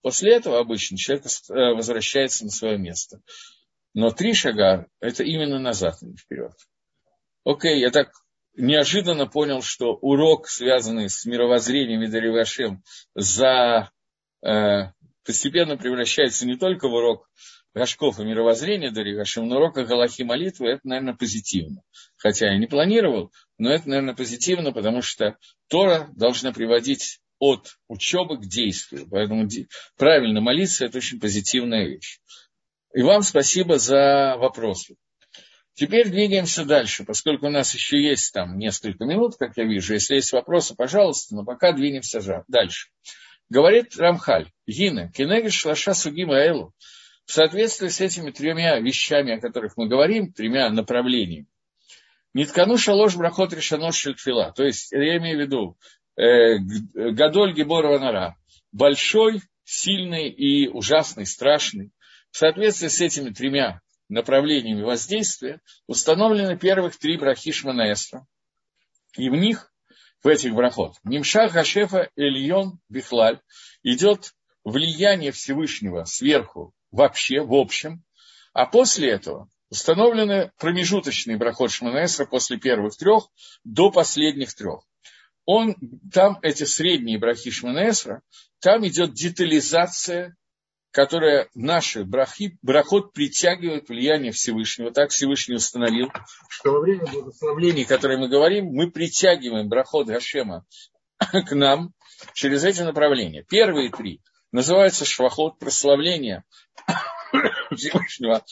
После 0.00 0.34
этого 0.34 0.60
обычно 0.60 0.96
человек 0.96 1.26
э, 1.26 1.52
возвращается 1.74 2.44
на 2.44 2.50
свое 2.50 2.78
место. 2.78 3.20
Но 3.94 4.10
три 4.10 4.32
шага– 4.32 4.86
это 5.00 5.24
именно 5.24 5.58
назад, 5.58 5.96
а 6.00 6.06
не 6.06 6.16
вперед. 6.16 6.52
Окей, 7.44 7.80
я 7.80 7.90
так 7.90 8.12
неожиданно 8.56 9.26
понял, 9.26 9.60
что 9.60 9.94
урок, 9.94 10.48
связанный 10.48 11.08
с 11.08 11.24
мировоззрением 11.24 12.02
и 12.02 12.06
за 13.14 13.90
э, 14.42 14.92
постепенно 15.28 15.76
превращается 15.76 16.46
не 16.46 16.56
только 16.56 16.88
в 16.88 16.94
урок 16.94 17.28
Рожков 17.74 18.18
и 18.18 18.24
мировоззрения 18.24 18.90
Дарьи 18.90 19.14
Гашем, 19.14 19.46
но 19.46 19.56
урок 19.56 19.74
Галахи 19.74 20.22
молитвы, 20.22 20.70
это, 20.70 20.80
наверное, 20.84 21.12
позитивно. 21.12 21.82
Хотя 22.16 22.50
я 22.50 22.58
не 22.58 22.66
планировал, 22.66 23.30
но 23.58 23.70
это, 23.70 23.90
наверное, 23.90 24.14
позитивно, 24.14 24.72
потому 24.72 25.02
что 25.02 25.36
Тора 25.68 26.08
должна 26.16 26.54
приводить 26.54 27.20
от 27.38 27.76
учебы 27.88 28.38
к 28.38 28.46
действию. 28.46 29.06
Поэтому 29.10 29.46
правильно 29.98 30.40
молиться– 30.40 30.84
это 30.86 30.96
очень 30.96 31.20
позитивная 31.20 31.86
вещь. 31.86 32.20
И 32.94 33.02
вам 33.02 33.20
спасибо 33.20 33.78
за 33.78 34.36
вопросы. 34.38 34.96
Теперь 35.74 36.08
двигаемся 36.08 36.64
дальше, 36.64 37.04
поскольку 37.04 37.48
у 37.48 37.50
нас 37.50 37.74
еще 37.74 38.02
есть 38.02 38.32
там 38.32 38.56
несколько 38.56 39.04
минут, 39.04 39.36
как 39.36 39.58
я 39.58 39.64
вижу. 39.64 39.92
Если 39.92 40.14
есть 40.14 40.32
вопросы, 40.32 40.74
пожалуйста, 40.74 41.34
но 41.34 41.44
пока 41.44 41.72
двинемся 41.72 42.44
дальше. 42.48 42.88
Говорит 43.50 43.96
Рамхаль, 43.96 44.50
Гина, 44.66 45.10
Кенегиш 45.12 45.54
Шлаша 45.54 45.94
Сугима 45.94 46.34
Элу, 46.34 46.74
в 47.24 47.32
соответствии 47.32 47.88
с 47.88 48.00
этими 48.00 48.30
тремя 48.30 48.78
вещами, 48.78 49.36
о 49.36 49.40
которых 49.40 49.76
мы 49.76 49.88
говорим, 49.88 50.32
тремя 50.32 50.70
направлениями, 50.70 51.46
Ниткану 52.34 52.76
шалош 52.76 53.16
брахот 53.16 53.52
решано 53.52 53.90
шельтфила. 53.90 54.52
То 54.52 54.64
есть, 54.64 54.92
я 54.92 55.16
имею 55.16 55.38
в 55.38 55.40
виду, 55.40 55.78
э, 56.16 56.58
Гадоль 56.94 57.54
Геборова 57.54 57.98
Нара. 57.98 58.36
Большой, 58.70 59.42
сильный 59.64 60.28
и 60.28 60.68
ужасный, 60.68 61.26
страшный. 61.26 61.90
В 62.30 62.36
соответствии 62.36 62.88
с 62.88 63.00
этими 63.00 63.30
тремя 63.30 63.80
направлениями 64.08 64.82
воздействия 64.82 65.60
установлены 65.86 66.56
первых 66.58 66.98
три 66.98 67.16
брахи 67.16 67.50
Шманаэсра. 67.50 68.26
И 69.16 69.30
в 69.30 69.34
них 69.34 69.72
в 70.22 70.28
этих 70.28 70.54
брахот. 70.54 70.94
Нимша 71.04 71.48
Хашефа 71.48 72.10
Эльон 72.16 72.78
Бихлаль 72.88 73.40
идет 73.82 74.34
влияние 74.64 75.32
Всевышнего 75.32 76.04
сверху 76.04 76.72
вообще, 76.90 77.40
в 77.40 77.54
общем, 77.54 78.02
а 78.52 78.66
после 78.66 79.10
этого 79.10 79.48
установлены 79.70 80.50
промежуточные 80.58 81.36
брахот 81.36 81.70
Шманесра 81.70 82.24
после 82.26 82.58
первых 82.58 82.96
трех 82.96 83.28
до 83.64 83.90
последних 83.90 84.54
трех. 84.54 84.80
Он, 85.44 85.76
там 86.12 86.38
эти 86.42 86.64
средние 86.64 87.18
брахи 87.18 87.50
Шманесра, 87.50 88.22
там 88.60 88.86
идет 88.86 89.14
детализация 89.14 90.36
которая 90.98 91.48
наши 91.54 92.02
брахи, 92.02 92.58
брахот 92.60 93.12
притягивает 93.12 93.88
влияние 93.88 94.32
Всевышнего. 94.32 94.90
Так 94.90 95.10
Всевышний 95.10 95.54
установил, 95.54 96.10
что 96.48 96.72
во 96.72 96.80
время 96.80 97.06
благословлений, 97.06 97.84
которые 97.84 98.18
мы 98.18 98.28
говорим, 98.28 98.72
мы 98.72 98.90
притягиваем 98.90 99.68
брахот 99.68 100.08
Гашема 100.08 100.66
к 101.20 101.54
нам 101.54 101.92
через 102.34 102.64
эти 102.64 102.82
направления. 102.82 103.44
Первые 103.48 103.92
три 103.92 104.20
называются 104.50 105.04
швахот 105.04 105.60
прославления 105.60 106.42
Всевышнего, 107.76 108.44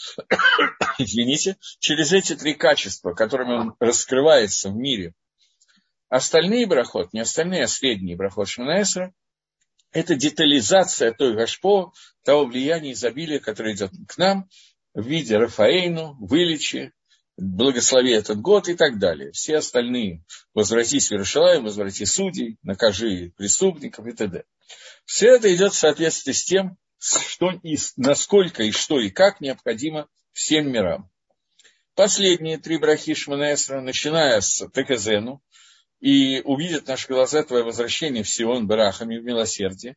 извините, 0.99 1.57
через 1.80 2.12
эти 2.12 2.36
три 2.36 2.55
качества, 2.55 3.12
которыми 3.12 3.55
он 3.55 3.74
раскрывается 3.80 4.70
в 4.70 4.76
мире. 4.76 5.14
Остальные 6.09 6.68
брахот, 6.68 7.12
не 7.12 7.18
остальные, 7.18 7.64
а 7.64 7.66
средние 7.66 8.16
брахот 8.16 8.47
Шманаэсра– 8.47 9.12
это 9.93 10.14
детализация 10.14 11.12
той 11.12 11.34
гашпо, 11.34 11.93
того 12.24 12.47
влияния 12.47 12.93
изобилия, 12.93 13.39
которое 13.39 13.74
идет 13.74 13.93
к 14.09 14.18
нам 14.18 14.49
в 14.95 15.07
виде 15.07 15.37
Рафаэйну, 15.37 16.16
вылечи, 16.20 16.93
благослови 17.37 18.12
этот 18.12 18.41
год 18.41 18.68
и 18.68 18.74
так 18.74 18.99
далее. 18.99 19.32
Все 19.32 19.57
остальные 19.57 20.24
возвратись 20.55 21.09
в 21.09 21.12
Иерушалаем, 21.12 21.64
возврати 21.64 22.05
судей, 22.05 22.59
накажи 22.62 23.32
преступников 23.37 24.07
и 24.07 24.12
т.д. 24.12 24.45
Все 25.05 25.28
это 25.37 25.55
идет 25.55 25.72
в 25.72 25.78
соответствии 25.78 26.32
с 26.32 26.45
тем, 26.45 26.78
что 26.99 27.51
и 27.62 27.76
насколько 27.97 28.62
и 28.62 28.72
что 28.72 29.01
и 29.01 29.11
как 29.11 29.41
необходимо 29.41 30.09
всем 30.32 30.70
мирам. 30.70 31.11
Последние 31.95 32.59
три 32.59 32.78
брахи 32.78 33.14
Шманаэсра, 33.14 33.80
начиная 33.80 34.41
с 34.41 34.66
Теказену, 34.70 35.43
и 36.07 36.40
увидят 36.42 36.86
наши 36.86 37.09
глаза 37.09 37.42
твое 37.42 37.64
возвращение 37.64 38.22
в 38.22 38.28
Сион 38.28 38.68
барахами 38.68 39.18
в 39.18 39.24
милосердии. 39.24 39.96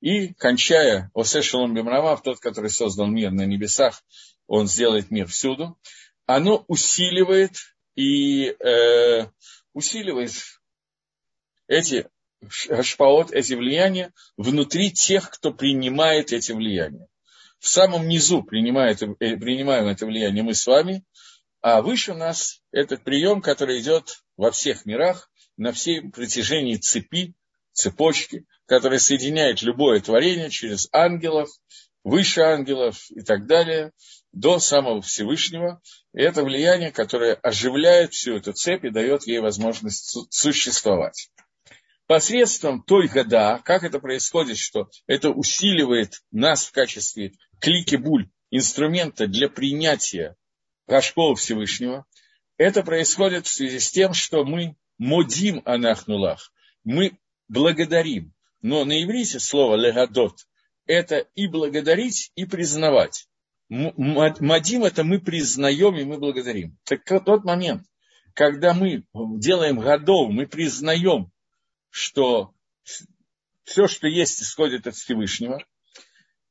И, 0.00 0.32
кончая 0.32 1.10
Осе 1.12 1.42
Шалом 1.42 1.74
Бемрамав, 1.74 2.22
тот, 2.22 2.40
который 2.40 2.70
создал 2.70 3.08
мир 3.08 3.30
на 3.30 3.44
небесах, 3.44 4.02
он 4.46 4.68
сделает 4.68 5.10
мир 5.10 5.26
всюду, 5.26 5.78
оно 6.24 6.64
усиливает 6.66 7.58
и 7.94 8.56
э, 8.58 9.26
усиливает 9.74 10.32
эти 11.68 12.08
шпаот, 12.82 13.30
эти 13.30 13.52
влияния 13.52 14.14
внутри 14.38 14.90
тех, 14.90 15.28
кто 15.28 15.52
принимает 15.52 16.32
эти 16.32 16.52
влияния. 16.52 17.06
В 17.58 17.68
самом 17.68 18.08
низу 18.08 18.42
принимает, 18.42 19.02
э, 19.02 19.08
принимаем 19.36 19.88
это 19.88 20.06
влияние 20.06 20.42
мы 20.42 20.54
с 20.54 20.66
вами, 20.66 21.04
а 21.60 21.82
выше 21.82 22.12
у 22.12 22.16
нас 22.16 22.62
этот 22.72 23.04
прием, 23.04 23.42
который 23.42 23.78
идет 23.80 24.22
во 24.38 24.50
всех 24.52 24.86
мирах, 24.86 25.29
на 25.60 25.72
всей 25.72 26.00
протяжении 26.00 26.76
цепи, 26.76 27.34
цепочки, 27.72 28.46
которая 28.64 28.98
соединяет 28.98 29.60
любое 29.60 30.00
творение 30.00 30.48
через 30.48 30.88
ангелов, 30.90 31.50
выше 32.02 32.40
ангелов 32.40 33.10
и 33.10 33.20
так 33.20 33.46
далее, 33.46 33.92
до 34.32 34.58
самого 34.58 35.02
Всевышнего. 35.02 35.82
И 36.14 36.22
это 36.22 36.44
влияние, 36.44 36.90
которое 36.90 37.34
оживляет 37.34 38.14
всю 38.14 38.36
эту 38.36 38.54
цепь 38.54 38.86
и 38.86 38.90
дает 38.90 39.26
ей 39.26 39.40
возможность 39.40 40.16
существовать. 40.32 41.30
Посредством 42.06 42.82
той 42.82 43.08
года, 43.08 43.60
как 43.62 43.84
это 43.84 44.00
происходит, 44.00 44.56
что 44.56 44.88
это 45.06 45.28
усиливает 45.28 46.22
нас 46.30 46.64
в 46.64 46.72
качестве 46.72 47.34
клики-буль, 47.60 48.30
инструмента 48.50 49.26
для 49.26 49.50
принятия 49.50 50.36
Рожкова 50.86 51.36
Всевышнего, 51.36 52.06
это 52.56 52.82
происходит 52.82 53.46
в 53.46 53.50
связи 53.50 53.78
с 53.78 53.90
тем, 53.90 54.14
что 54.14 54.44
мы 54.44 54.74
модим 55.00 55.62
анахнулах. 55.64 56.52
Мы 56.84 57.18
благодарим. 57.48 58.32
Но 58.62 58.84
на 58.84 59.02
иврите 59.02 59.40
слово 59.40 59.74
легадот– 59.76 60.46
это 60.86 61.26
и 61.34 61.48
благодарить, 61.48 62.30
и 62.34 62.44
признавать. 62.44 63.26
Мадим– 63.70 64.84
это 64.84 65.02
мы 65.02 65.18
признаем 65.18 65.96
и 65.96 66.04
мы 66.04 66.18
благодарим. 66.18 66.78
Так 66.84 67.02
тот 67.24 67.44
момент, 67.44 67.82
когда 68.34 68.74
мы 68.74 69.04
делаем 69.38 69.80
годов, 69.80 70.30
мы 70.30 70.46
признаем, 70.46 71.32
что 71.88 72.52
все, 73.64 73.86
что 73.86 74.06
есть, 74.06 74.42
исходит 74.42 74.86
от 74.86 74.96
Всевышнего, 74.96 75.64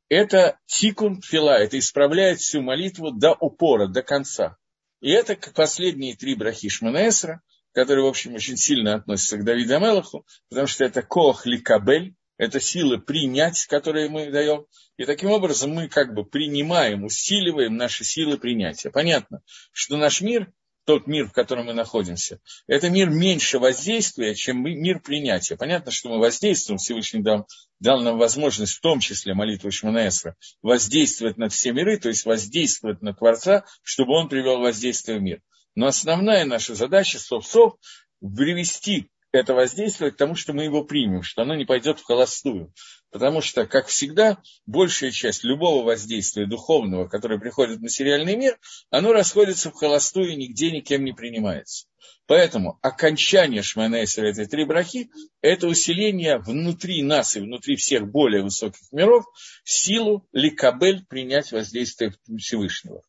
это 0.07 0.57
тикун 0.65 1.21
фила, 1.21 1.59
это 1.59 1.77
исправляет 1.77 2.39
всю 2.39 2.63
молитву 2.63 3.11
до 3.11 3.33
упора, 3.33 3.87
до 3.87 4.01
конца. 4.01 4.57
И 5.01 5.11
это 5.11 5.37
последние 5.53 6.15
три 6.15 6.33
брахи 6.33 6.67
Шманаэсра, 6.67 7.43
который, 7.73 8.03
в 8.03 8.07
общем, 8.07 8.35
очень 8.35 8.57
сильно 8.57 8.95
относится 8.95 9.37
к 9.37 9.43
Давиду 9.43 9.75
Амелаху, 9.75 10.25
потому 10.49 10.67
что 10.67 10.83
это 10.83 11.01
коах 11.01 11.45
ликабель, 11.45 12.15
это 12.39 12.61
силы 12.61 12.99
принять, 12.99 13.65
которые 13.65 14.09
мы 14.09 14.31
даем. 14.31 14.65
И 14.97 15.05
таким 15.05 15.29
образом 15.29 15.71
мы 15.71 15.89
как 15.89 16.13
бы 16.13 16.25
принимаем, 16.25 17.03
усиливаем 17.03 17.75
наши 17.75 18.05
силы 18.05 18.37
принятия. 18.37 18.89
Понятно, 18.89 19.41
что 19.73 19.97
наш 19.97 20.21
мир, 20.21 20.51
тот 20.85 21.05
мир, 21.05 21.27
в 21.27 21.33
котором 21.33 21.65
мы 21.65 21.73
находимся, 21.73 22.39
это 22.65 22.89
мир 22.89 23.09
меньше 23.09 23.59
воздействия, 23.59 24.35
чем 24.35 24.63
мир 24.63 25.01
принятия. 25.01 25.57
Понятно, 25.57 25.91
что 25.91 26.09
мы 26.09 26.17
воздействуем, 26.17 26.77
Всевышний 26.77 27.21
дал, 27.21 27.45
дал 27.81 28.01
нам 28.01 28.17
возможность, 28.17 28.73
в 28.73 28.81
том 28.81 29.01
числе 29.01 29.33
молитву 29.33 29.69
Шманаэсра, 29.69 30.37
воздействовать 30.61 31.37
на 31.37 31.49
все 31.49 31.73
миры, 31.73 31.99
то 31.99 32.07
есть 32.07 32.25
воздействовать 32.25 33.01
на 33.01 33.13
Творца, 33.13 33.65
чтобы 33.83 34.13
он 34.13 34.29
привел 34.29 34.59
воздействие 34.59 35.19
в 35.19 35.21
мир. 35.21 35.41
Но 35.79 35.87
основная 35.87 36.43
наша 36.43 36.75
задача, 36.75 37.19
соп-соп, 37.19 37.77
привести 38.19 39.07
это 39.31 39.53
воздействие 39.53 40.11
к 40.11 40.17
тому, 40.17 40.35
что 40.35 40.51
мы 40.51 40.65
его 40.65 40.83
примем, 40.83 41.23
что 41.23 41.43
оно 41.43 41.55
не 41.55 41.63
пойдет 41.63 42.01
в 42.01 42.03
холостую. 42.03 42.73
Потому 43.11 43.39
что, 43.39 43.65
как 43.65 43.87
всегда, 43.87 44.41
большая 44.65 45.11
часть 45.11 45.45
любого 45.45 45.85
воздействия 45.85 46.47
духовного, 46.47 47.07
которое 47.07 47.39
приходит 47.39 47.77
в 47.77 47.81
материальный 47.81 48.35
мир, 48.35 48.59
оно 48.89 49.13
расходится 49.13 49.71
в 49.71 49.75
холостую 49.75 50.33
и 50.33 50.35
нигде 50.35 50.69
никем 50.69 51.05
не 51.05 51.13
принимается. 51.13 51.87
Поэтому 52.25 52.77
окончание 52.81 53.61
Шманесера 53.61 54.27
этой 54.27 54.47
три 54.47 54.65
брахи– 54.65 55.09
это 55.41 55.67
усиление 55.67 56.39
внутри 56.39 57.03
нас 57.03 57.37
и 57.37 57.39
внутри 57.39 57.77
всех 57.77 58.05
более 58.05 58.43
высоких 58.43 58.91
миров 58.91 59.23
силу 59.63 60.27
ликабель 60.33 61.05
принять 61.05 61.53
воздействие 61.53 62.13
Всевышнего. 62.37 63.01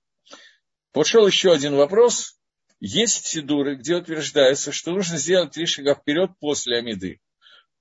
Пошел 0.92 1.26
еще 1.26 1.52
один 1.52 1.74
вопрос. 1.74 2.39
Есть 2.80 3.26
сидуры, 3.26 3.76
где 3.76 3.96
утверждается, 3.96 4.72
что 4.72 4.92
нужно 4.92 5.18
сделать 5.18 5.52
три 5.52 5.66
шага 5.66 5.94
вперед 5.94 6.30
после 6.40 6.78
Амиды 6.78 7.20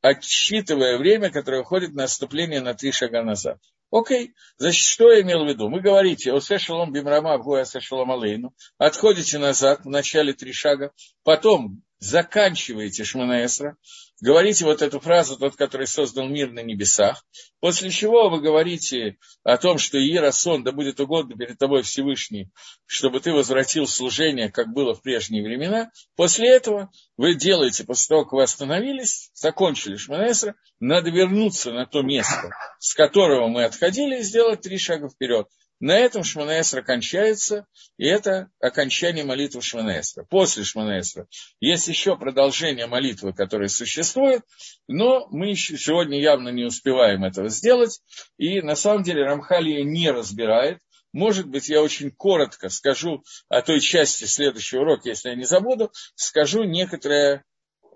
отсчитывая 0.02 0.98
время, 0.98 1.30
которое 1.30 1.62
уходит 1.62 1.94
на 1.94 2.06
отступление 2.06 2.62
на 2.62 2.74
три 2.74 2.92
шага 2.92 3.24
назад. 3.24 3.60
Окей, 3.92 4.34
значит, 4.58 4.86
что 4.86 5.12
я 5.12 5.22
имел 5.22 5.46
в 5.46 5.50
виду? 5.50 5.70
Вы 5.70 5.82
говорите, 5.82 6.32
«Осе 6.32 6.60
шалом 6.60 6.94
бимрама, 6.94 7.38
гуя 7.40 7.66
шалом 7.66 8.12
алейну», 8.12 8.54
отходите 8.78 9.40
назад 9.40 9.84
в 9.84 9.90
начале 9.90 10.34
три 10.34 10.54
шага, 10.54 10.92
потом 11.24 11.82
заканчиваете 11.98 13.04
Шманаэсра, 13.04 13.78
говорите 14.22 14.66
вот 14.66 14.82
эту 14.82 15.00
фразу, 15.00 15.38
тот, 15.38 15.56
который 15.56 15.88
создал 15.88 16.28
мир 16.28 16.52
на 16.52 16.62
небесах, 16.62 17.24
после 17.60 17.90
чего 17.90 18.30
вы 18.30 18.42
говорите 18.42 19.18
о 19.44 19.58
том, 19.58 19.78
что 19.78 19.98
Иерасон, 19.98 20.64
да 20.64 20.72
будет 20.72 21.00
угодно 21.00 21.36
перед 21.36 21.58
тобой 21.58 21.84
Всевышний, 21.84 22.50
чтобы 22.86 23.20
ты 23.20 23.32
возвратил 23.32 23.88
служение, 23.88 24.52
как 24.52 24.74
было 24.74 24.94
в 24.94 25.02
прежние 25.02 25.44
времена. 25.44 25.92
После 26.16 26.50
этого 26.50 26.92
вы 27.18 27.36
делаете, 27.36 27.84
после 27.84 28.08
того, 28.08 28.24
как 28.24 28.34
вы 28.34 28.44
остановились, 28.44 29.32
закончили 29.34 29.96
Шманесра, 29.96 30.56
надо 30.80 31.10
вернуться 31.10 31.72
на 31.72 31.86
то 31.86 32.02
место, 32.02 32.52
с 32.80 32.94
которого 32.94 33.48
мы 33.48 33.64
отходили, 33.64 34.20
и 34.20 34.24
сделать 34.24 34.62
три 34.62 34.78
шага 34.78 35.10
вперед. 35.10 35.48
На 35.80 35.98
этом 35.98 36.26
Шманаэсра 36.26 36.82
кончается, 36.82 37.66
и 37.98 38.06
это 38.06 38.52
окончание 38.60 39.24
молитвы 39.24 39.62
Шманаэсра. 39.62 40.26
После 40.26 40.66
Шманаэсра 40.66 41.28
есть 41.62 41.88
еще 41.88 42.18
продолжение 42.18 42.86
молитвы, 42.86 43.32
которая 43.32 43.70
существует, 43.70 44.42
но 44.88 45.28
мы 45.32 45.56
сегодня 45.56 46.20
явно 46.20 46.50
не 46.50 46.66
успеваем 46.66 47.24
этого 47.24 47.48
сделать, 47.48 48.02
и 48.38 48.62
на 48.62 48.76
самом 48.76 49.04
деле 49.04 49.24
Рамхаль 49.24 49.70
ее 49.70 49.86
не 49.86 50.12
разбирает. 50.12 50.80
Может 51.14 51.48
быть, 51.48 51.70
я 51.70 51.82
очень 51.82 52.12
коротко 52.12 52.70
скажу 52.70 53.24
о 53.48 53.62
той 53.62 53.80
части 53.80 54.26
следующего 54.26 54.82
урока, 54.82 55.08
если 55.10 55.30
я 55.30 55.36
не 55.36 55.46
забуду, 55.46 55.92
скажу 56.16 56.64
некоторое 56.64 57.46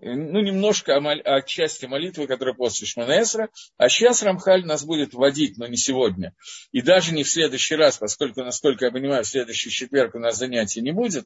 ну, 0.01 0.41
немножко 0.41 0.95
о, 0.95 1.01
мол... 1.01 1.19
о 1.23 1.41
части 1.41 1.85
молитвы, 1.85 2.27
которая 2.27 2.53
после 2.53 2.87
Шманаэсра, 2.87 3.49
а 3.77 3.89
сейчас 3.89 4.23
Рамхаль 4.23 4.65
нас 4.65 4.83
будет 4.83 5.13
вводить, 5.13 5.57
но 5.57 5.67
не 5.67 5.77
сегодня, 5.77 6.33
и 6.71 6.81
даже 6.81 7.13
не 7.13 7.23
в 7.23 7.29
следующий 7.29 7.75
раз, 7.75 7.97
поскольку, 7.97 8.43
насколько 8.43 8.85
я 8.85 8.91
понимаю, 8.91 9.23
в 9.23 9.27
следующий 9.27 9.69
четверг 9.69 10.15
у 10.15 10.19
нас 10.19 10.37
занятий 10.37 10.81
не 10.81 10.91
будет, 10.91 11.25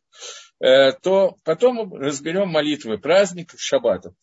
э, 0.60 0.92
то 0.94 1.36
потом 1.44 1.94
разберем 1.94 2.50
молитвы 2.50 2.98
праздников, 2.98 3.60
шаббатов. 3.62 4.14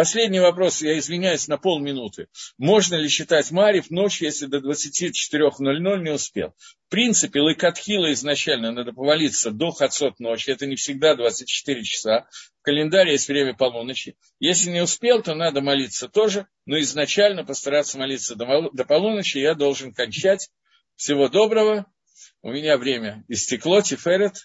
Последний 0.00 0.40
вопрос, 0.40 0.80
я 0.80 0.98
извиняюсь, 0.98 1.46
на 1.46 1.58
полминуты. 1.58 2.28
Можно 2.56 2.94
ли 2.94 3.06
считать 3.10 3.50
Марив 3.50 3.90
ночью, 3.90 4.28
если 4.28 4.46
до 4.46 4.56
24.00 4.56 6.00
не 6.00 6.10
успел? 6.10 6.54
В 6.86 6.90
принципе, 6.90 7.40
Лыкатхила 7.40 8.10
изначально 8.14 8.72
надо 8.72 8.94
повалиться 8.94 9.50
до 9.50 9.72
Хацот 9.72 10.18
ночи. 10.18 10.48
Это 10.48 10.64
не 10.64 10.76
всегда 10.76 11.16
24 11.16 11.84
часа. 11.84 12.26
В 12.60 12.62
календаре 12.62 13.12
есть 13.12 13.28
время 13.28 13.52
полуночи. 13.52 14.16
Если 14.38 14.70
не 14.70 14.80
успел, 14.80 15.20
то 15.22 15.34
надо 15.34 15.60
молиться 15.60 16.08
тоже. 16.08 16.46
Но 16.64 16.80
изначально 16.80 17.44
постараться 17.44 17.98
молиться 17.98 18.36
до 18.36 18.84
полуночи. 18.86 19.36
Я 19.36 19.52
должен 19.52 19.92
кончать. 19.92 20.48
Всего 20.96 21.28
доброго. 21.28 21.84
У 22.40 22.50
меня 22.50 22.78
время 22.78 23.22
истекло. 23.28 23.82
Тиферет. 23.82 24.36